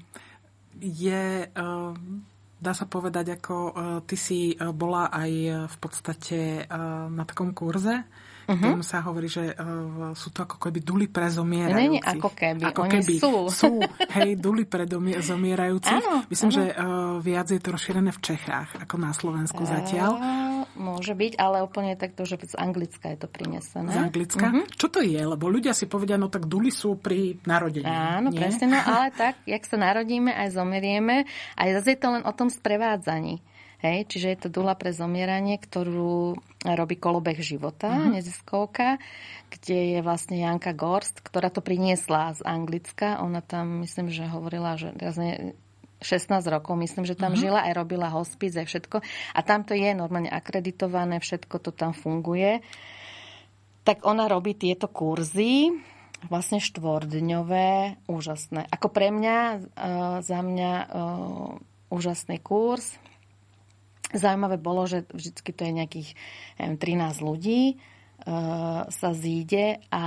je... 0.80 1.50
Uh 1.58 1.98
dá 2.60 2.76
sa 2.76 2.86
povedať, 2.86 3.40
ako 3.40 3.56
uh, 3.56 3.74
ty 4.04 4.20
si 4.20 4.54
uh, 4.54 4.76
bola 4.76 5.08
aj 5.10 5.32
uh, 5.48 5.54
v 5.66 5.78
podstate 5.80 6.40
na 7.10 7.24
takom 7.24 7.56
kurze, 7.56 8.04
uh-huh. 8.50 8.82
sa 8.82 9.06
hovorí, 9.06 9.30
že 9.30 9.54
uh, 9.54 10.12
sú 10.18 10.34
to 10.34 10.44
ako 10.44 10.58
keby 10.58 10.80
duly 10.82 11.06
pre 11.06 11.30
zomierajúcich. 11.30 12.02
Nie, 12.02 12.02
ako 12.02 12.30
keby, 12.34 12.62
ako 12.66 12.82
oni 12.82 12.92
keby 12.92 13.14
sú. 13.22 13.34
sú. 13.48 13.72
Hej, 14.10 14.30
duly 14.42 14.66
pre 14.66 14.90
domi- 14.90 15.22
zomierajúcich. 15.30 16.02
Áno, 16.02 16.26
Myslím, 16.28 16.50
áno. 16.50 16.58
že 16.58 16.64
uh, 16.74 17.16
viac 17.22 17.48
je 17.54 17.62
to 17.62 17.70
rozšírené 17.74 18.10
v 18.10 18.22
Čechách, 18.22 18.70
ako 18.82 18.96
na 18.98 19.12
Slovensku 19.14 19.62
zatiaľ. 19.64 20.18
Môže 20.80 21.12
byť, 21.12 21.36
ale 21.36 21.60
úplne 21.60 22.00
takto, 22.00 22.24
že 22.24 22.40
z 22.40 22.56
Anglicka 22.56 23.12
je 23.12 23.20
to 23.20 23.28
prinesené. 23.28 23.92
Z 23.92 24.00
Anglicka? 24.00 24.48
Uh-huh. 24.48 24.64
Čo 24.80 24.88
to 24.88 25.04
je? 25.04 25.20
Lebo 25.20 25.52
ľudia 25.52 25.76
si 25.76 25.92
povedia, 25.92 26.16
no 26.16 26.32
tak 26.32 26.48
duly 26.48 26.72
sú 26.72 26.96
pri 26.96 27.36
narodení. 27.44 27.84
Áno, 27.84 28.32
nie? 28.32 28.40
presne, 28.40 28.72
no 28.72 28.80
ale 28.80 29.12
tak, 29.12 29.44
jak 29.44 29.60
sa 29.68 29.76
narodíme, 29.76 30.32
aj 30.32 30.56
zomerieme, 30.56 31.28
aj 31.60 31.70
zase 31.84 31.94
je 31.94 32.00
to 32.00 32.10
len 32.16 32.24
o 32.24 32.32
tom 32.32 32.48
sprevádzaní. 32.48 33.44
Hej, 33.80 34.12
čiže 34.12 34.28
je 34.32 34.40
to 34.44 34.50
dula 34.60 34.76
pre 34.76 34.92
zomieranie, 34.92 35.56
ktorú 35.56 36.36
robí 36.64 36.96
kolobeh 37.00 37.40
života, 37.40 37.92
uh-huh. 37.92 38.16
neziskovka, 38.16 39.00
kde 39.52 39.96
je 39.96 40.00
vlastne 40.00 40.40
Janka 40.40 40.72
Gorst, 40.72 41.20
ktorá 41.20 41.52
to 41.52 41.60
priniesla 41.60 42.36
z 42.36 42.44
Anglicka. 42.44 43.20
Ona 43.20 43.44
tam, 43.44 43.84
myslím, 43.84 44.12
že 44.12 44.28
hovorila, 44.28 44.80
že 44.80 44.96
16 46.00 46.40
rokov, 46.48 46.80
myslím, 46.80 47.04
že 47.04 47.20
tam 47.20 47.36
uh-huh. 47.36 47.44
žila, 47.44 47.68
aj 47.68 47.74
robila 47.76 48.08
hospic, 48.12 48.56
aj 48.56 48.68
všetko. 48.68 48.98
A 49.36 49.40
tam 49.44 49.68
to 49.68 49.76
je 49.76 49.92
normálne 49.92 50.32
akreditované, 50.32 51.20
všetko 51.20 51.56
to 51.60 51.72
tam 51.76 51.92
funguje. 51.92 52.64
Tak 53.84 54.08
ona 54.08 54.32
robí 54.32 54.56
tieto 54.56 54.88
kurzy, 54.88 55.76
vlastne 56.28 56.60
štvordňové, 56.60 58.04
úžasné. 58.12 58.68
Ako 58.68 58.92
pre 58.92 59.12
mňa, 59.12 59.38
za 60.20 60.40
mňa 60.44 60.72
úžasný 61.88 62.44
kurz, 62.44 63.00
Zaujímavé 64.10 64.58
bolo, 64.58 64.90
že 64.90 65.06
vždy 65.06 65.54
to 65.54 65.62
je 65.70 65.74
nejakých 65.74 66.10
neviem, 66.58 66.78
13 66.82 67.22
ľudí 67.22 67.62
uh, 67.78 68.90
sa 68.90 69.10
zíde 69.14 69.86
a 69.94 70.04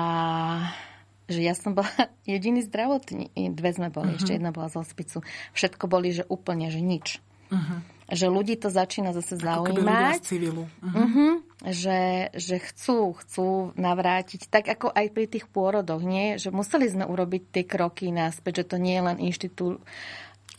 že 1.33 1.43
ja 1.43 1.57
som 1.57 1.73
bola 1.73 1.91
jediný 2.29 2.63
zdravotný. 2.63 3.33
Dve 3.57 3.71
sme 3.73 3.89
boli, 3.89 4.15
uh-huh. 4.15 4.21
ešte 4.21 4.37
jedna 4.37 4.53
bola 4.53 4.69
z 4.69 4.85
hospicu. 4.85 5.25
Všetko 5.57 5.85
boli, 5.89 6.13
že 6.13 6.29
úplne, 6.29 6.69
že 6.69 6.85
nič. 6.85 7.19
Uh-huh. 7.49 7.81
Že 8.13 8.27
ľudí 8.29 8.55
to 8.61 8.69
začína 8.69 9.17
zase 9.17 9.41
Ako 9.41 9.73
zaujímať. 9.73 10.21
civilu. 10.21 10.69
Uh-huh. 10.85 10.97
Uh-huh. 11.01 11.33
Že, 11.65 12.33
že 12.37 12.57
chcú, 12.61 13.17
chcú 13.17 13.73
navrátiť. 13.81 14.53
Tak 14.53 14.69
ako 14.69 14.93
aj 14.93 15.07
pri 15.17 15.27
tých 15.33 15.49
pôrodoch, 15.49 16.05
nie? 16.05 16.37
Že 16.37 16.53
museli 16.53 16.87
sme 16.93 17.09
urobiť 17.09 17.43
tie 17.49 17.65
kroky 17.65 18.13
náspäť, 18.13 18.65
že 18.65 18.69
to 18.73 18.77
nie 18.77 19.01
je 19.01 19.07
len 19.09 19.19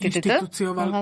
inštitú 0.01 0.49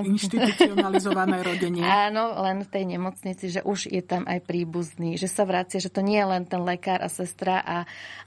Inštitucionalizované 0.04 1.40
rodenie. 1.48 1.80
Áno, 1.80 2.36
len 2.44 2.60
v 2.60 2.68
tej 2.68 2.84
nemocnici, 2.84 3.48
že 3.48 3.60
už 3.64 3.88
je 3.88 4.02
tam 4.04 4.28
aj 4.28 4.44
príbuzný, 4.44 5.16
že 5.16 5.30
sa 5.30 5.48
vracia, 5.48 5.80
že 5.80 5.88
to 5.88 6.04
nie 6.04 6.20
je 6.20 6.28
len 6.28 6.44
ten 6.44 6.60
lekár 6.60 7.00
a 7.00 7.08
sestra 7.08 7.62
a, 7.62 7.78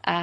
a, 0.01 0.17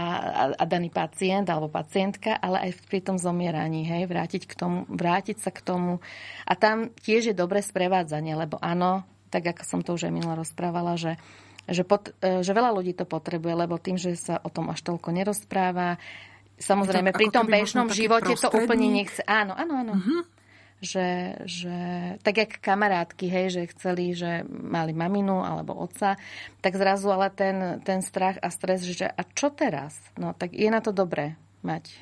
a 0.59 0.65
daný 0.67 0.91
pacient 0.91 1.47
alebo 1.47 1.71
pacientka, 1.71 2.35
ale 2.35 2.71
aj 2.71 2.71
pri 2.91 3.01
tom 3.05 3.17
zomieraní, 3.23 3.87
hej, 3.87 4.11
vrátiť, 4.11 4.51
k 4.51 4.55
tomu, 4.59 4.79
vrátiť 4.91 5.39
sa 5.39 5.51
k 5.55 5.63
tomu. 5.63 6.03
A 6.43 6.53
tam 6.59 6.91
tiež 6.91 7.31
je 7.31 7.35
dobré 7.37 7.63
sprevádzanie, 7.63 8.35
lebo 8.35 8.59
áno, 8.59 9.07
tak 9.31 9.55
ako 9.55 9.63
som 9.63 9.81
to 9.81 9.95
už 9.95 10.11
aj 10.11 10.13
minula 10.13 10.35
rozprávala, 10.35 10.99
že 10.99 11.15
že, 11.63 11.87
pot, 11.87 12.11
že 12.19 12.51
veľa 12.51 12.75
ľudí 12.75 12.91
to 12.91 13.07
potrebuje, 13.07 13.55
lebo 13.55 13.79
tým, 13.79 13.95
že 13.95 14.19
sa 14.19 14.35
o 14.43 14.51
tom 14.51 14.75
až 14.75 14.83
toľko 14.83 15.15
nerozpráva, 15.15 16.03
samozrejme, 16.63 17.11
pri 17.11 17.29
tom 17.35 17.51
bežnom 17.51 17.91
živote 17.91 18.39
to 18.39 18.49
úplne 18.55 18.89
nechce. 19.03 19.21
Áno, 19.27 19.53
áno, 19.59 19.75
áno. 19.83 19.95
Uh-huh 19.99 20.23
že, 20.83 21.39
že 21.47 21.77
tak 22.27 22.43
jak 22.43 22.59
kamarátky, 22.59 23.31
hej, 23.31 23.47
že 23.55 23.71
chceli, 23.71 24.19
že 24.19 24.43
mali 24.51 24.91
maminu 24.91 25.47
alebo 25.47 25.79
otca, 25.79 26.19
tak 26.59 26.75
zrazu 26.75 27.15
ale 27.15 27.31
ten, 27.31 27.79
ten 27.87 28.03
strach 28.03 28.37
a 28.43 28.51
stres, 28.51 28.83
že 28.83 29.07
a 29.07 29.23
čo 29.23 29.55
teraz? 29.55 29.95
No 30.19 30.35
tak 30.35 30.51
je 30.53 30.67
na 30.69 30.83
to 30.83 30.91
dobré 30.91 31.39
mať 31.63 31.95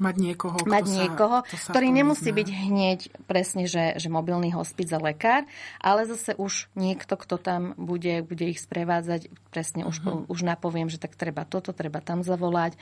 mať 0.00 0.16
niekoho, 0.16 0.56
mať 0.64 0.86
niekoho 0.88 1.44
sa, 1.44 1.60
sa 1.60 1.76
ktorý 1.76 1.92
nemusí 1.92 2.32
byť 2.32 2.48
hneď 2.48 2.98
presne, 3.28 3.68
že, 3.68 4.00
že 4.00 4.08
mobilný 4.08 4.48
hospic 4.48 4.88
a 4.96 4.98
lekár, 5.02 5.44
ale 5.76 6.08
zase 6.08 6.32
už 6.40 6.72
niekto, 6.72 7.20
kto 7.20 7.36
tam 7.36 7.76
bude, 7.76 8.24
bude 8.24 8.48
ich 8.48 8.64
sprevádzať, 8.64 9.28
presne 9.52 9.84
uh-huh. 9.84 10.24
už, 10.24 10.32
už 10.32 10.40
napoviem, 10.40 10.88
že 10.88 10.96
tak 10.96 11.20
treba 11.20 11.44
toto, 11.44 11.76
treba 11.76 12.00
tam 12.00 12.24
zavolať 12.24 12.80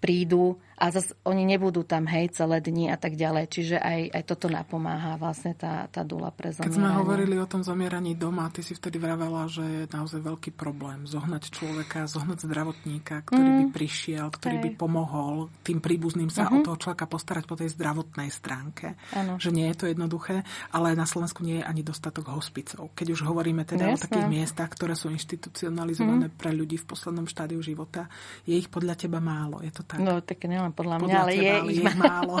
prídu 0.00 0.56
a 0.78 0.94
zase 0.94 1.18
oni 1.26 1.42
nebudú 1.42 1.82
tam, 1.82 2.06
hej, 2.06 2.30
celé 2.30 2.62
dni 2.62 2.94
a 2.94 2.96
tak 2.96 3.18
ďalej. 3.18 3.50
Čiže 3.50 3.76
aj, 3.82 4.00
aj 4.14 4.22
toto 4.22 4.46
napomáha 4.46 5.18
vlastne 5.18 5.58
tá, 5.58 5.90
tá 5.90 6.06
dula 6.06 6.30
pre 6.30 6.54
zomieranie. 6.54 6.70
Keď 6.70 6.78
sme 6.78 6.90
hovorili 7.02 7.36
o 7.42 7.50
tom 7.50 7.66
zomieraní 7.66 8.14
doma, 8.14 8.46
ty 8.54 8.62
si 8.62 8.78
vtedy 8.78 9.02
vravela, 9.02 9.50
že 9.50 9.66
je 9.66 9.82
naozaj 9.90 10.22
veľký 10.22 10.54
problém 10.54 11.02
zohnať 11.02 11.50
človeka, 11.50 12.06
zohnať 12.06 12.46
zdravotníka, 12.46 13.26
ktorý 13.26 13.48
mm. 13.50 13.58
by 13.58 13.64
prišiel, 13.74 14.26
ktorý 14.30 14.56
aj. 14.56 14.62
by 14.62 14.70
pomohol 14.78 15.50
tým 15.66 15.82
príbuzným 15.82 16.30
sa 16.30 16.46
uh-huh. 16.46 16.62
o 16.62 16.64
toho 16.64 16.76
človeka 16.78 17.10
postarať 17.10 17.44
po 17.50 17.58
tej 17.58 17.74
zdravotnej 17.74 18.30
stránke. 18.30 18.94
Ano. 19.18 19.42
Že 19.42 19.50
nie 19.50 19.66
je 19.74 19.76
to 19.82 19.84
jednoduché, 19.90 20.46
ale 20.70 20.94
na 20.94 21.04
Slovensku 21.10 21.42
nie 21.42 21.58
je 21.58 21.66
ani 21.66 21.82
dostatok 21.82 22.30
hospicov. 22.30 22.94
Keď 22.94 23.18
už 23.18 23.26
hovoríme 23.26 23.66
teda 23.66 23.90
Jasne. 23.90 23.96
o 23.98 24.02
takých 24.06 24.28
miestach, 24.30 24.70
ktoré 24.70 24.94
sú 24.94 25.10
institucionalizované 25.10 26.30
mm. 26.30 26.36
pre 26.38 26.54
ľudí 26.54 26.78
v 26.78 26.86
poslednom 26.86 27.26
štádiu 27.26 27.58
života, 27.58 28.06
je 28.46 28.54
ich 28.54 28.70
podľa 28.70 28.94
teba 28.94 29.18
málo. 29.18 29.58
Je 29.64 29.74
to 29.74 29.82
tak? 29.82 29.98
No, 29.98 30.22
tak 30.22 30.38
podľa, 30.72 30.96
podľa 31.02 31.08
mňa, 31.08 31.18
ale 31.22 31.32
je, 31.34 31.54
ich 31.80 31.94
málo. 31.96 32.36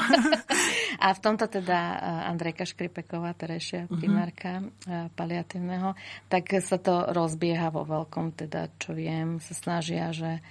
a 1.04 1.06
v 1.14 1.20
tomto 1.22 1.46
teda 1.46 1.78
eh, 1.78 2.30
Andrejka 2.30 2.66
Škripeková, 2.66 3.32
terejšia 3.38 3.86
mhm. 3.86 3.96
primárka 3.98 4.50
uh-huh. 4.60 5.08
paliatívneho, 5.14 5.94
tak 6.26 6.50
sa 6.58 6.76
to 6.76 7.10
rozbieha 7.14 7.70
vo 7.70 7.86
veľkom, 7.86 8.34
teda 8.34 8.72
čo 8.76 8.92
viem, 8.92 9.38
sa 9.38 9.54
snažia, 9.54 10.10
že 10.10 10.42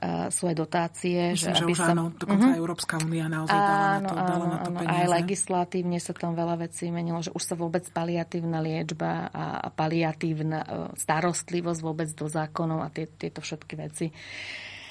uh, 0.00 0.30
aj 0.30 0.56
dotácie. 0.56 1.36
Myslím, 1.36 1.54
že, 1.54 1.58
že 1.60 1.64
aby 1.64 1.72
už 1.76 1.80
sa... 1.80 1.92
áno, 1.92 2.04
dokonca 2.16 2.46
uh-huh. 2.48 2.60
Európska 2.60 2.94
únia 3.02 3.26
naozaj 3.28 3.56
áno, 3.56 3.68
dala 3.68 3.84
na 3.84 4.00
to, 4.00 4.14
áno, 4.14 4.24
dala 4.24 4.44
na 4.46 4.58
to 4.58 4.70
áno, 4.70 4.78
peniaze. 4.80 4.96
Aj 4.96 5.06
legislatívne 5.20 5.98
sa 6.00 6.12
tam 6.16 6.32
veľa 6.32 6.56
vecí 6.60 6.84
menilo, 6.88 7.20
že 7.20 7.30
už 7.34 7.42
sa 7.42 7.54
vôbec 7.58 7.84
paliatívna 7.92 8.58
liečba 8.64 9.28
a, 9.28 9.68
paliatívna 9.68 10.92
starostlivosť 10.96 11.80
vôbec 11.84 12.08
do 12.14 12.26
zákonov 12.30 12.80
a 12.84 12.88
tie, 12.88 13.06
tieto 13.10 13.44
všetky 13.44 13.74
veci 13.76 14.06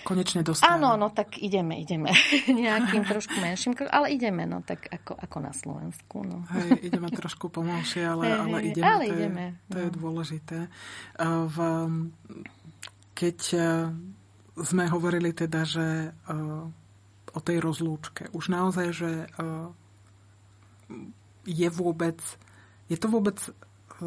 konečne 0.03 0.41
dostáva. 0.41 0.77
Áno, 0.77 0.95
no 0.95 1.07
tak 1.11 1.39
ideme, 1.39 1.79
ideme. 1.79 2.11
Nejakým 2.47 3.03
trošku 3.05 3.35
menším 3.39 3.73
ale 3.89 4.13
ideme, 4.13 4.43
no 4.45 4.61
tak 4.63 4.87
ako, 4.89 5.15
ako 5.15 5.37
na 5.39 5.53
Slovensku. 5.53 6.23
No. 6.23 6.43
Hej, 6.51 6.89
ideme 6.91 7.09
trošku 7.19 7.49
pomalšie, 7.49 8.03
ale, 8.05 8.23
Hej, 8.27 8.37
ale 8.39 8.57
ideme. 8.63 8.85
Ale 8.85 9.03
to 9.03 9.13
ideme. 9.13 9.45
Je, 9.45 9.71
to 9.71 9.77
no. 9.77 9.83
je 9.83 9.91
dôležité. 9.95 10.57
V, 11.49 11.57
keď 13.15 13.39
e, 13.51 13.59
sme 14.63 14.83
hovorili 14.87 15.31
teda, 15.35 15.61
že 15.67 15.87
e, 16.07 16.09
o 17.29 17.39
tej 17.43 17.57
rozlúčke, 17.59 18.31
už 18.31 18.51
naozaj, 18.51 18.87
že 18.95 19.11
e, 19.11 19.27
je 21.47 21.69
vôbec, 21.71 22.19
je 22.87 22.97
to 22.97 23.07
vôbec 23.11 23.37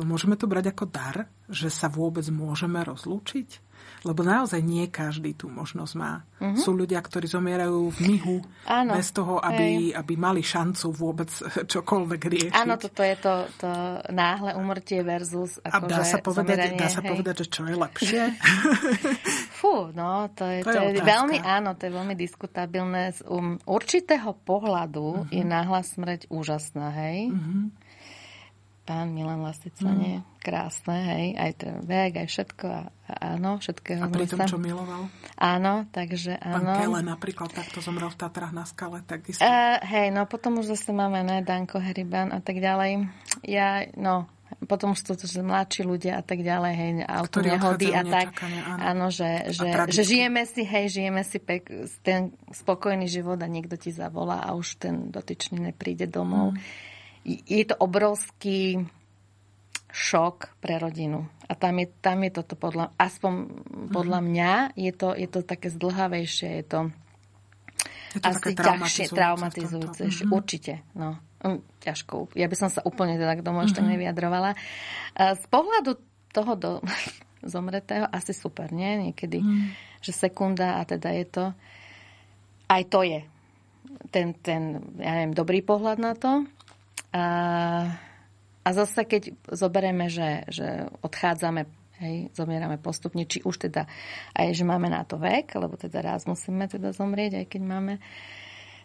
môžeme 0.00 0.40
to 0.40 0.48
brať 0.48 0.72
ako 0.72 0.84
dar, 0.88 1.28
že 1.52 1.68
sa 1.68 1.92
vôbec 1.92 2.24
môžeme 2.32 2.80
rozlúčiť? 2.80 3.60
Lebo 4.02 4.26
naozaj 4.26 4.58
nie 4.62 4.90
každý 4.90 5.38
tú 5.38 5.46
možnosť 5.46 5.94
má. 5.94 6.26
Mm-hmm. 6.42 6.58
Sú 6.58 6.74
ľudia, 6.74 6.98
ktorí 6.98 7.30
zomierajú 7.30 7.86
v 7.94 7.98
mihu 8.02 8.36
Áno, 8.66 8.98
bez 8.98 9.14
toho, 9.14 9.38
aby, 9.38 9.94
aby 9.94 10.14
mali 10.18 10.42
šancu 10.42 10.90
vôbec 10.90 11.30
čokoľvek 11.72 12.20
riešiť. 12.20 12.58
Áno, 12.58 12.74
toto 12.78 13.06
je 13.06 13.16
to, 13.22 13.34
to 13.62 13.70
náhle 14.10 14.58
umrtie 14.58 15.06
versus 15.06 15.62
ako 15.62 15.86
A 15.86 15.90
dá 15.90 16.02
sa, 16.02 16.18
povedať, 16.18 16.74
dá 16.74 16.90
sa 16.90 17.02
povedať, 17.02 17.34
že 17.42 17.46
čo 17.46 17.62
je 17.62 17.76
lepšie? 17.78 18.22
Fú, 19.62 19.94
no, 19.94 20.26
to 20.34 20.50
je, 20.50 20.66
to, 20.66 20.74
to 20.74 20.80
je, 20.82 20.98
je 20.98 21.02
veľmi, 21.06 21.38
áno, 21.38 21.78
to 21.78 21.86
je 21.86 21.92
veľmi 21.94 22.14
diskutabilné. 22.18 23.14
Z 23.14 23.22
um, 23.30 23.62
určitého 23.62 24.34
pohľadu 24.42 25.30
mm-hmm. 25.30 25.30
je 25.30 25.44
náhla 25.46 25.80
smrť 25.86 26.26
úžasná, 26.26 26.90
hej? 26.90 27.30
Mm-hmm 27.30 27.81
pán 28.82 29.14
Milan 29.14 29.46
Lastica, 29.46 29.86
mm. 29.86 29.98
nie? 29.98 30.16
Krásne, 30.42 30.98
hej, 31.06 31.26
aj 31.38 31.52
ten 31.54 31.74
vek, 31.86 32.26
aj 32.26 32.28
všetko, 32.28 32.66
a, 32.66 32.82
a 32.90 33.14
áno, 33.38 33.62
všetkého. 33.62 34.02
A 34.02 34.10
pri 34.10 34.26
tom, 34.26 34.42
čo 34.42 34.58
miloval? 34.58 35.06
Áno, 35.38 35.86
takže 35.94 36.34
áno. 36.42 36.74
Pán 36.74 36.82
Kele 36.82 37.00
napríklad 37.06 37.50
takto 37.54 37.78
zomrel 37.78 38.10
v 38.10 38.18
Tatrách 38.18 38.50
na 38.50 38.66
skale, 38.66 39.06
takisto. 39.06 39.46
Uh, 39.46 39.78
hej, 39.86 40.10
no 40.10 40.26
potom 40.26 40.58
už 40.58 40.74
zase 40.74 40.90
máme, 40.90 41.22
ne, 41.22 41.46
Danko 41.46 41.78
Heriban 41.78 42.34
a 42.34 42.42
tak 42.42 42.58
ďalej. 42.58 43.06
Ja, 43.46 43.86
no, 43.94 44.26
potom 44.66 44.98
už 44.98 45.06
sú 45.06 45.14
to 45.14 45.30
že 45.30 45.46
mladší 45.46 45.86
ľudia 45.86 46.18
a 46.18 46.22
tak 46.26 46.42
ďalej, 46.42 46.72
hej, 46.74 46.90
auto 47.06 47.38
nehody 47.38 47.94
a 47.94 48.02
tak. 48.02 48.34
Áno, 48.42 48.82
áno 48.82 49.06
že, 49.14 49.54
že, 49.54 49.70
že, 49.94 50.02
žijeme 50.02 50.42
si, 50.42 50.66
hej, 50.66 50.90
žijeme 50.90 51.22
si 51.22 51.38
pek, 51.38 51.70
ten 52.02 52.34
spokojný 52.50 53.06
život 53.06 53.38
a 53.38 53.46
niekto 53.46 53.78
ti 53.78 53.94
zavolá 53.94 54.42
a 54.42 54.58
už 54.58 54.82
ten 54.82 55.14
dotyčný 55.14 55.70
nepríde 55.70 56.10
domov. 56.10 56.58
Mm 56.58 56.90
je 57.26 57.64
to 57.66 57.74
obrovský 57.78 58.86
šok 59.92 60.56
pre 60.58 60.80
rodinu. 60.80 61.28
A 61.46 61.52
tam 61.52 61.76
je, 61.78 61.86
tam 62.00 62.24
je 62.24 62.30
toto 62.32 62.56
podľa, 62.56 62.96
aspoň 62.96 63.32
podľa 63.92 64.20
mm. 64.24 64.26
mňa, 64.26 64.52
je 64.74 64.92
to, 64.96 65.08
je 65.12 65.28
to 65.28 65.40
také 65.44 65.68
zdlhavejšie, 65.68 66.50
je 66.62 66.64
to, 66.64 66.80
je 68.16 68.20
to 68.24 68.28
asi 68.28 68.50
ťažšie, 68.56 69.04
traumatizujúce. 69.12 70.02
Mm-hmm. 70.08 70.32
Určite, 70.32 70.80
no. 70.96 71.20
Mm, 71.44 71.60
ťažko. 71.84 72.32
Ja 72.38 72.48
by 72.48 72.56
som 72.56 72.70
sa 72.72 72.80
úplne 72.88 73.20
teda 73.20 73.36
k 73.36 73.44
tomu 73.44 73.60
mm-hmm. 73.60 73.68
ešte 73.68 73.80
mhm. 73.84 73.88
nevyjadrovala. 73.92 74.50
Z 75.18 75.44
pohľadu 75.52 75.92
toho 76.32 76.52
do, 76.56 76.70
zomretého 77.52 78.08
asi 78.08 78.32
super, 78.32 78.72
nie? 78.72 79.12
Niekedy, 79.12 79.44
mm. 79.44 79.66
že 80.00 80.12
sekunda 80.16 80.80
a 80.80 80.88
teda 80.88 81.12
je 81.12 81.26
to, 81.28 81.44
aj 82.72 82.82
to 82.88 83.04
je 83.04 83.20
ten, 84.08 84.32
ten 84.40 84.80
ja 84.96 85.12
neviem, 85.20 85.36
dobrý 85.36 85.60
pohľad 85.60 86.00
na 86.00 86.16
to. 86.16 86.48
A, 87.12 87.24
a 88.64 88.68
zase, 88.72 89.04
keď 89.04 89.36
zoberieme, 89.52 90.08
že, 90.08 90.48
že 90.48 90.88
odchádzame, 91.04 91.68
hej, 92.00 92.16
zomierame 92.34 92.80
postupne, 92.80 93.28
či 93.28 93.44
už 93.44 93.68
teda 93.68 93.86
aj, 94.34 94.56
že 94.56 94.64
máme 94.64 94.88
na 94.88 95.04
to 95.04 95.20
vek, 95.20 95.54
lebo 95.54 95.76
teda 95.78 96.02
raz 96.02 96.24
musíme 96.24 96.66
teda 96.66 96.90
zomrieť, 96.96 97.44
aj 97.44 97.46
keď 97.52 97.62
máme 97.62 97.94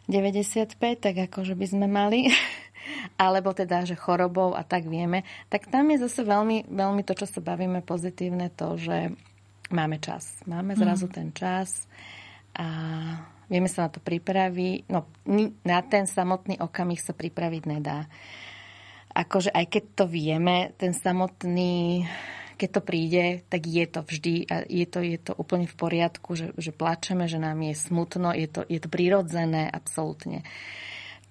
95, 0.07 0.79
tak 1.03 1.15
akože 1.31 1.55
by 1.55 1.65
sme 1.67 1.87
mali, 1.87 2.31
alebo 3.23 3.51
teda, 3.51 3.83
že 3.83 3.99
chorobou 3.99 4.55
a 4.55 4.63
tak 4.63 4.87
vieme, 4.87 5.27
tak 5.51 5.67
tam 5.67 5.91
je 5.91 6.03
zase 6.03 6.23
veľmi, 6.23 6.67
veľmi 6.71 7.01
to, 7.03 7.15
čo 7.15 7.27
sa 7.27 7.43
bavíme 7.43 7.83
pozitívne, 7.83 8.51
to, 8.55 8.79
že 8.79 9.11
máme 9.71 9.99
čas. 9.99 10.39
Máme 10.47 10.79
zrazu 10.79 11.11
mm. 11.11 11.13
ten 11.13 11.29
čas 11.35 11.87
a 12.55 12.67
vieme 13.47 13.71
sa 13.71 13.87
na 13.87 13.89
to 13.91 13.99
pripraviť. 14.03 14.91
No, 14.91 15.07
na 15.63 15.79
ten 15.83 16.05
samotný 16.07 16.59
okamih 16.59 16.99
sa 16.99 17.15
pripraviť 17.15 17.63
nedá. 17.67 18.07
Akože 19.17 19.49
aj 19.49 19.65
keď 19.65 19.83
to 19.97 20.05
vieme, 20.05 20.77
ten 20.77 20.93
samotný, 20.93 22.05
keď 22.59 22.69
to 22.69 22.81
príde, 22.85 23.25
tak 23.49 23.65
je 23.65 23.85
to 23.89 24.05
vždy 24.05 24.35
a 24.45 24.55
je 24.69 24.85
to, 24.85 24.99
je 25.01 25.17
to 25.17 25.33
úplne 25.33 25.65
v 25.65 25.73
poriadku, 25.73 26.37
že, 26.37 26.53
že 26.53 26.69
plačeme, 26.69 27.25
že 27.25 27.41
nám 27.41 27.57
je 27.65 27.73
smutno, 27.73 28.29
je 28.35 28.45
to, 28.45 28.61
je 28.69 28.77
to 28.77 28.89
prirodzené, 28.93 29.65
absolútne. 29.73 30.45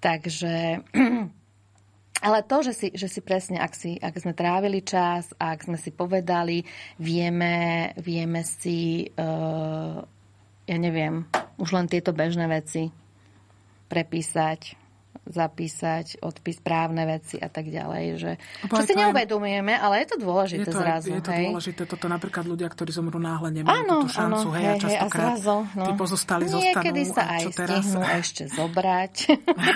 Takže 0.03 0.83
ale 2.27 2.39
to, 2.43 2.57
že 2.65 2.73
si, 2.73 2.87
že 2.91 3.07
si 3.07 3.21
presne, 3.21 3.61
ak, 3.61 3.73
si, 3.77 3.95
ak 4.01 4.15
sme 4.17 4.33
trávili 4.33 4.81
čas, 4.81 5.31
ak 5.37 5.69
sme 5.69 5.77
si 5.79 5.93
povedali, 5.93 6.65
vieme, 6.99 7.93
vieme 8.01 8.41
si, 8.41 9.07
uh, 9.15 10.01
ja 10.67 10.77
neviem, 10.77 11.23
už 11.57 11.71
len 11.73 11.87
tieto 11.87 12.11
bežné 12.11 12.45
veci 12.51 12.91
prepísať, 13.87 14.75
zapísať, 15.27 16.23
odpis 16.23 16.63
právne 16.63 17.03
veci 17.03 17.35
a 17.37 17.51
tak 17.51 17.67
ďalej. 17.67 18.03
Že, 18.17 18.31
čo 18.71 18.83
si 18.83 18.93
neuvedomujeme, 18.95 19.75
ale 19.75 20.03
je 20.03 20.07
to 20.15 20.17
dôležité 20.23 20.69
je 20.71 20.75
to, 20.75 20.79
zrazu. 20.79 21.07
Je 21.11 21.23
to 21.23 21.33
hej? 21.35 21.45
dôležité. 21.51 21.81
Toto 21.83 22.07
napríklad 22.07 22.45
ľudia, 22.47 22.67
ktorí 22.71 22.91
zomrú 22.95 23.19
náhle, 23.19 23.51
nemajú 23.51 23.75
áno, 23.83 23.93
túto 24.03 24.09
šancu. 24.15 24.47
Áno, 24.47 24.55
hej, 24.55 24.63
hej, 24.63 24.71
a 24.71 24.75
častokrát 24.79 25.27
a 25.27 25.35
zrazu, 25.35 25.57
no. 25.75 25.83
tí 25.83 25.91
pozostali 25.99 26.43
Niekedy 26.47 27.01
zostanú. 27.03 27.15
sa 27.15 27.23
aj 27.27 27.43
teraz? 27.53 27.85
ešte 28.23 28.43
zobrať. 28.47 29.13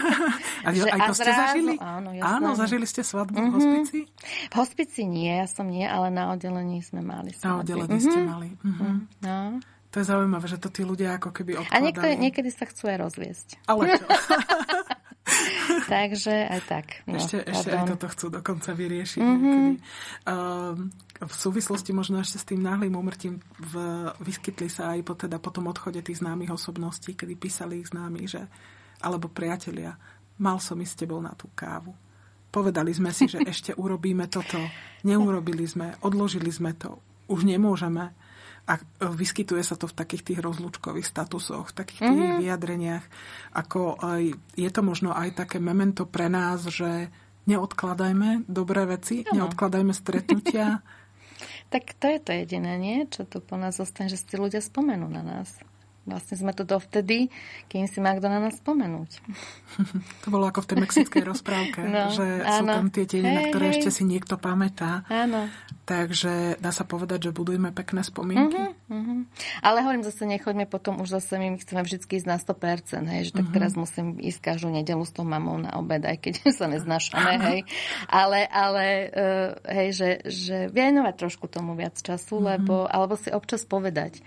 a, 0.66 0.70
že, 0.72 0.88
aj 0.88 1.00
to 1.04 1.14
ste 1.14 1.32
zrazu, 1.32 1.42
zažili? 1.42 1.74
Áno, 1.80 2.10
jasné. 2.16 2.32
áno, 2.32 2.50
zažili 2.56 2.86
ste 2.88 3.02
svadbu 3.04 3.38
mm-hmm. 3.38 3.52
v 3.52 3.52
mhm. 3.52 3.60
hospici? 3.60 4.00
V 4.48 4.56
hospici 4.56 5.02
nie, 5.04 5.32
ja 5.32 5.48
som 5.48 5.68
nie, 5.68 5.84
ale 5.84 6.08
na 6.12 6.32
oddelení 6.32 6.80
sme 6.80 7.04
mali 7.04 7.36
svadby. 7.36 7.48
Na 7.48 7.56
oddelení 7.60 7.98
mm-hmm. 8.00 8.14
ste 8.14 8.20
mali. 8.24 8.50
Mm-hmm. 8.64 8.96
No. 9.28 9.38
To 9.92 10.00
je 10.00 10.06
zaujímavé, 10.08 10.48
že 10.48 10.56
to 10.56 10.72
tí 10.72 10.88
ľudia 10.88 11.20
ako 11.20 11.36
keby 11.36 11.60
odkladajú. 11.60 11.76
A 11.76 11.84
niekedy, 11.84 12.14
niekedy 12.16 12.50
sa 12.50 12.64
chcú 12.64 12.88
aj 12.88 12.98
rozviesť. 13.04 13.48
Ale 13.68 13.82
čo? 14.00 14.06
Takže 15.92 16.36
aj 16.48 16.62
tak. 16.68 16.86
No, 17.04 17.20
ešte, 17.20 17.44
ešte 17.44 17.70
aj 17.76 17.84
toto 17.96 18.08
chcú 18.08 18.26
dokonca 18.32 18.72
vyriešiť. 18.72 19.22
Mm-hmm. 19.22 19.68
V 21.22 21.34
súvislosti 21.36 21.92
možno 21.92 22.24
ešte 22.24 22.38
s 22.40 22.48
tým 22.48 22.64
náhlým 22.64 22.96
umrtím 22.96 23.44
v, 23.60 23.74
vyskytli 24.24 24.72
sa 24.72 24.96
aj 24.96 25.00
po, 25.04 25.14
teda, 25.14 25.38
po 25.38 25.52
tom 25.52 25.68
odchode 25.68 26.00
tých 26.02 26.24
známych 26.24 26.56
osobností, 26.56 27.14
kedy 27.14 27.34
písali 27.38 27.84
ich 27.84 27.92
známi, 27.92 28.24
že 28.26 28.48
alebo 29.02 29.28
priatelia, 29.28 29.98
mal 30.42 30.62
som 30.62 30.78
ísť 30.78 30.94
s 30.94 31.00
tebou 31.06 31.20
na 31.20 31.34
tú 31.36 31.50
kávu. 31.54 31.94
Povedali 32.52 32.92
sme 32.92 33.12
si, 33.12 33.28
že 33.28 33.44
ešte 33.52 33.76
urobíme 33.76 34.28
toto. 34.32 34.58
Neurobili 35.06 35.68
sme, 35.68 36.00
odložili 36.02 36.50
sme 36.50 36.74
to. 36.80 36.98
Už 37.32 37.44
nemôžeme 37.48 38.12
a 38.72 38.80
vyskytuje 39.04 39.60
sa 39.68 39.76
to 39.76 39.92
v 39.92 39.98
takých 40.00 40.24
tých 40.32 40.40
rozlúčkových 40.40 41.04
statusoch, 41.04 41.76
v 41.76 41.76
takých 41.76 42.08
tých 42.08 42.16
mm-hmm. 42.16 42.40
vyjadreniach, 42.40 43.06
ako 43.52 44.00
je 44.56 44.70
to 44.72 44.82
možno 44.82 45.12
aj 45.12 45.36
také 45.36 45.60
memento 45.60 46.08
pre 46.08 46.32
nás, 46.32 46.64
že 46.72 47.12
neodkladajme 47.52 48.48
dobré 48.48 48.88
veci, 48.88 49.28
ano. 49.28 49.44
neodkladajme 49.44 49.92
stretnutia. 49.92 50.80
tak 51.74 52.00
to 52.00 52.08
je 52.08 52.20
to 52.24 52.32
jediné, 52.32 52.80
nie? 52.80 52.98
Čo 53.12 53.28
tu 53.28 53.38
po 53.44 53.60
nás 53.60 53.76
zostane, 53.76 54.08
že 54.08 54.22
si 54.22 54.40
ľudia 54.40 54.64
spomenú 54.64 55.12
na 55.12 55.20
nás. 55.20 55.52
Vlastne 56.02 56.34
sme 56.34 56.50
tu 56.58 56.66
dovtedy, 56.66 57.30
kým 57.70 57.86
si 57.86 58.02
má 58.02 58.18
kto 58.18 58.26
na 58.26 58.42
nás 58.42 58.58
spomenúť. 58.58 59.22
To 60.26 60.28
bolo 60.34 60.50
ako 60.50 60.66
v 60.66 60.70
tej 60.74 60.78
mexickej 60.82 61.24
rozprávke, 61.30 61.86
no, 61.94 62.10
že 62.10 62.42
áno. 62.42 62.58
sú 62.58 62.64
tam 62.66 62.88
tie 62.90 63.06
tiene, 63.06 63.30
hey, 63.30 63.38
na 63.38 63.44
ktoré 63.54 63.66
hej. 63.70 63.74
ešte 63.78 63.90
si 63.94 64.04
niekto 64.10 64.42
pamätá. 64.42 65.06
Áno. 65.14 65.46
Takže 65.86 66.58
dá 66.58 66.74
sa 66.74 66.90
povedať, 66.90 67.30
že 67.30 67.38
budujeme 67.38 67.70
pekné 67.70 68.02
spomienky. 68.02 68.58
Uh-huh, 68.58 68.98
uh-huh. 68.98 69.20
Ale 69.62 69.86
hovorím 69.86 70.02
zase, 70.02 70.26
nechoďme 70.26 70.66
potom 70.66 70.98
už 71.06 71.22
zase, 71.22 71.38
my 71.38 71.62
chceme 71.62 71.86
vždy 71.86 72.02
ísť 72.02 72.28
na 72.30 72.38
100%, 72.42 73.06
hej, 73.06 73.22
že 73.30 73.34
tak 73.38 73.46
uh-huh. 73.46 73.56
teraz 73.62 73.72
musím 73.78 74.18
ísť 74.18 74.40
každú 74.42 74.74
nedelu 74.74 75.06
s 75.06 75.14
tou 75.14 75.22
mamou 75.22 75.62
na 75.62 75.78
obed, 75.78 76.02
aj 76.02 76.18
keď 76.18 76.34
sa 76.58 76.66
neznášame, 76.66 77.34
hej. 77.46 77.60
Ale, 78.10 78.42
ale 78.50 78.86
uh, 79.14 79.50
hej, 79.70 79.90
že, 79.94 80.10
že 80.26 80.58
venovať 80.74 81.14
trošku 81.14 81.46
tomu 81.46 81.78
viac 81.78 81.94
času, 82.02 82.42
uh-huh. 82.42 82.58
lebo, 82.58 82.90
alebo 82.90 83.14
si 83.14 83.30
občas 83.30 83.70
povedať, 83.70 84.18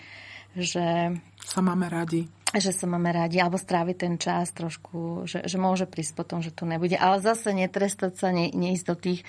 že 0.55 1.19
sa 1.43 1.61
máme 1.61 1.91
radi. 1.91 2.31
Že 2.55 2.71
sa 2.71 2.87
máme 2.87 3.11
radi, 3.11 3.43
alebo 3.43 3.59
stráviť 3.59 3.97
ten 3.99 4.15
čas 4.15 4.55
trošku, 4.55 5.27
že, 5.27 5.43
že 5.43 5.59
môže 5.59 5.91
prísť 5.91 6.15
potom, 6.15 6.39
že 6.39 6.55
to 6.55 6.63
nebude. 6.65 6.95
Ale 6.95 7.19
zase 7.19 7.51
netrestať 7.51 8.15
sa, 8.15 8.31
ne, 8.31 8.51
neísť 8.55 8.87
do 8.87 8.97
tých, 8.97 9.21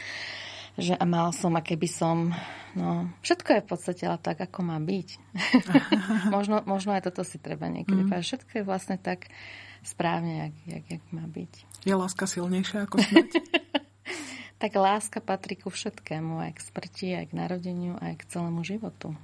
že 0.77 0.93
a 0.93 1.05
mal 1.09 1.33
som, 1.33 1.57
a 1.57 1.65
keby 1.65 1.89
som... 1.89 2.37
No, 2.75 3.09
všetko 3.25 3.49
je 3.49 3.63
v 3.63 3.67
podstate 3.67 4.03
ale 4.05 4.19
tak, 4.21 4.37
ako 4.43 4.59
má 4.61 4.77
byť. 4.77 5.09
možno, 6.35 6.61
možno 6.67 6.93
aj 6.93 7.09
toto 7.09 7.25
si 7.25 7.41
treba 7.41 7.65
niekedy 7.65 8.05
mm. 8.05 8.09
povedať. 8.13 8.27
Všetko 8.29 8.51
je 8.61 8.63
vlastne 8.67 8.97
tak 9.01 9.31
správne, 9.81 10.49
jak, 10.49 10.55
jak, 10.67 10.85
jak 10.99 11.03
má 11.15 11.25
byť. 11.25 11.53
Je 11.87 11.93
láska 11.97 12.29
silnejšia 12.29 12.85
ako 12.85 13.01
smrť? 13.01 13.31
tak 14.61 14.71
láska 14.75 15.17
patrí 15.23 15.57
ku 15.57 15.73
všetkému, 15.73 16.41
aj 16.41 16.51
k 16.57 16.65
smrti, 16.65 17.07
aj 17.17 17.25
k 17.31 17.37
narodeniu, 17.37 17.93
aj 17.97 18.21
k 18.21 18.27
celému 18.29 18.61
životu. 18.61 19.15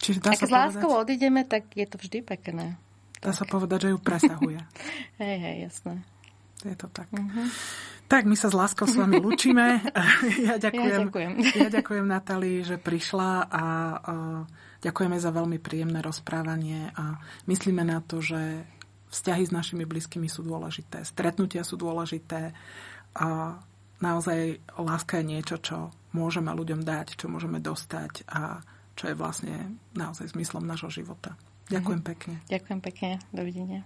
Čiže 0.00 0.18
dá 0.24 0.32
Ak 0.32 0.40
s 0.40 0.50
láskou 0.50 0.90
odídeme, 0.96 1.44
tak 1.44 1.68
je 1.76 1.84
to 1.84 2.00
vždy 2.00 2.24
pekné. 2.24 2.80
Dá 3.20 3.36
tak. 3.36 3.38
sa 3.38 3.44
povedať, 3.44 3.78
že 3.84 3.88
ju 3.92 3.98
presahuje. 4.00 4.58
hej, 5.22 5.36
hej, 5.36 5.56
jasné. 5.68 6.00
Je 6.64 6.76
to 6.76 6.88
tak. 6.92 7.08
Uh-huh. 7.12 7.48
Tak, 8.08 8.28
my 8.28 8.36
sa 8.36 8.52
s 8.52 8.56
láskou 8.56 8.84
s 8.88 8.96
vami 8.96 9.20
lučíme. 9.20 9.80
ja 10.48 10.56
ďakujem, 10.56 10.88
ja 10.88 10.98
ďakujem. 11.04 11.32
ja 11.40 11.68
ďakujem 11.68 12.06
Natálii, 12.08 12.58
že 12.64 12.76
prišla 12.80 13.48
a, 13.48 13.64
a 13.96 14.14
ďakujeme 14.80 15.16
za 15.20 15.30
veľmi 15.32 15.60
príjemné 15.60 16.00
rozprávanie 16.00 16.92
a 16.96 17.20
myslíme 17.48 17.84
na 17.84 18.00
to, 18.04 18.24
že 18.24 18.64
vzťahy 19.12 19.48
s 19.48 19.52
našimi 19.52 19.84
blízkymi 19.84 20.28
sú 20.28 20.44
dôležité, 20.44 21.04
stretnutia 21.04 21.64
sú 21.66 21.76
dôležité 21.76 22.56
a 23.14 23.58
naozaj 24.00 24.62
láska 24.80 25.20
je 25.20 25.24
niečo, 25.24 25.56
čo 25.60 25.90
môžeme 26.16 26.50
ľuďom 26.50 26.82
dať, 26.82 27.14
čo 27.14 27.26
môžeme 27.30 27.58
dostať 27.58 28.26
a 28.30 28.62
čo 29.00 29.08
je 29.08 29.16
vlastne 29.16 29.80
naozaj 29.96 30.36
zmyslom 30.36 30.68
nášho 30.68 30.92
života. 30.92 31.32
Ďakujem 31.72 32.04
mhm. 32.04 32.08
pekne. 32.12 32.34
Ďakujem 32.52 32.80
pekne. 32.84 33.10
Dovidenia. 33.32 33.80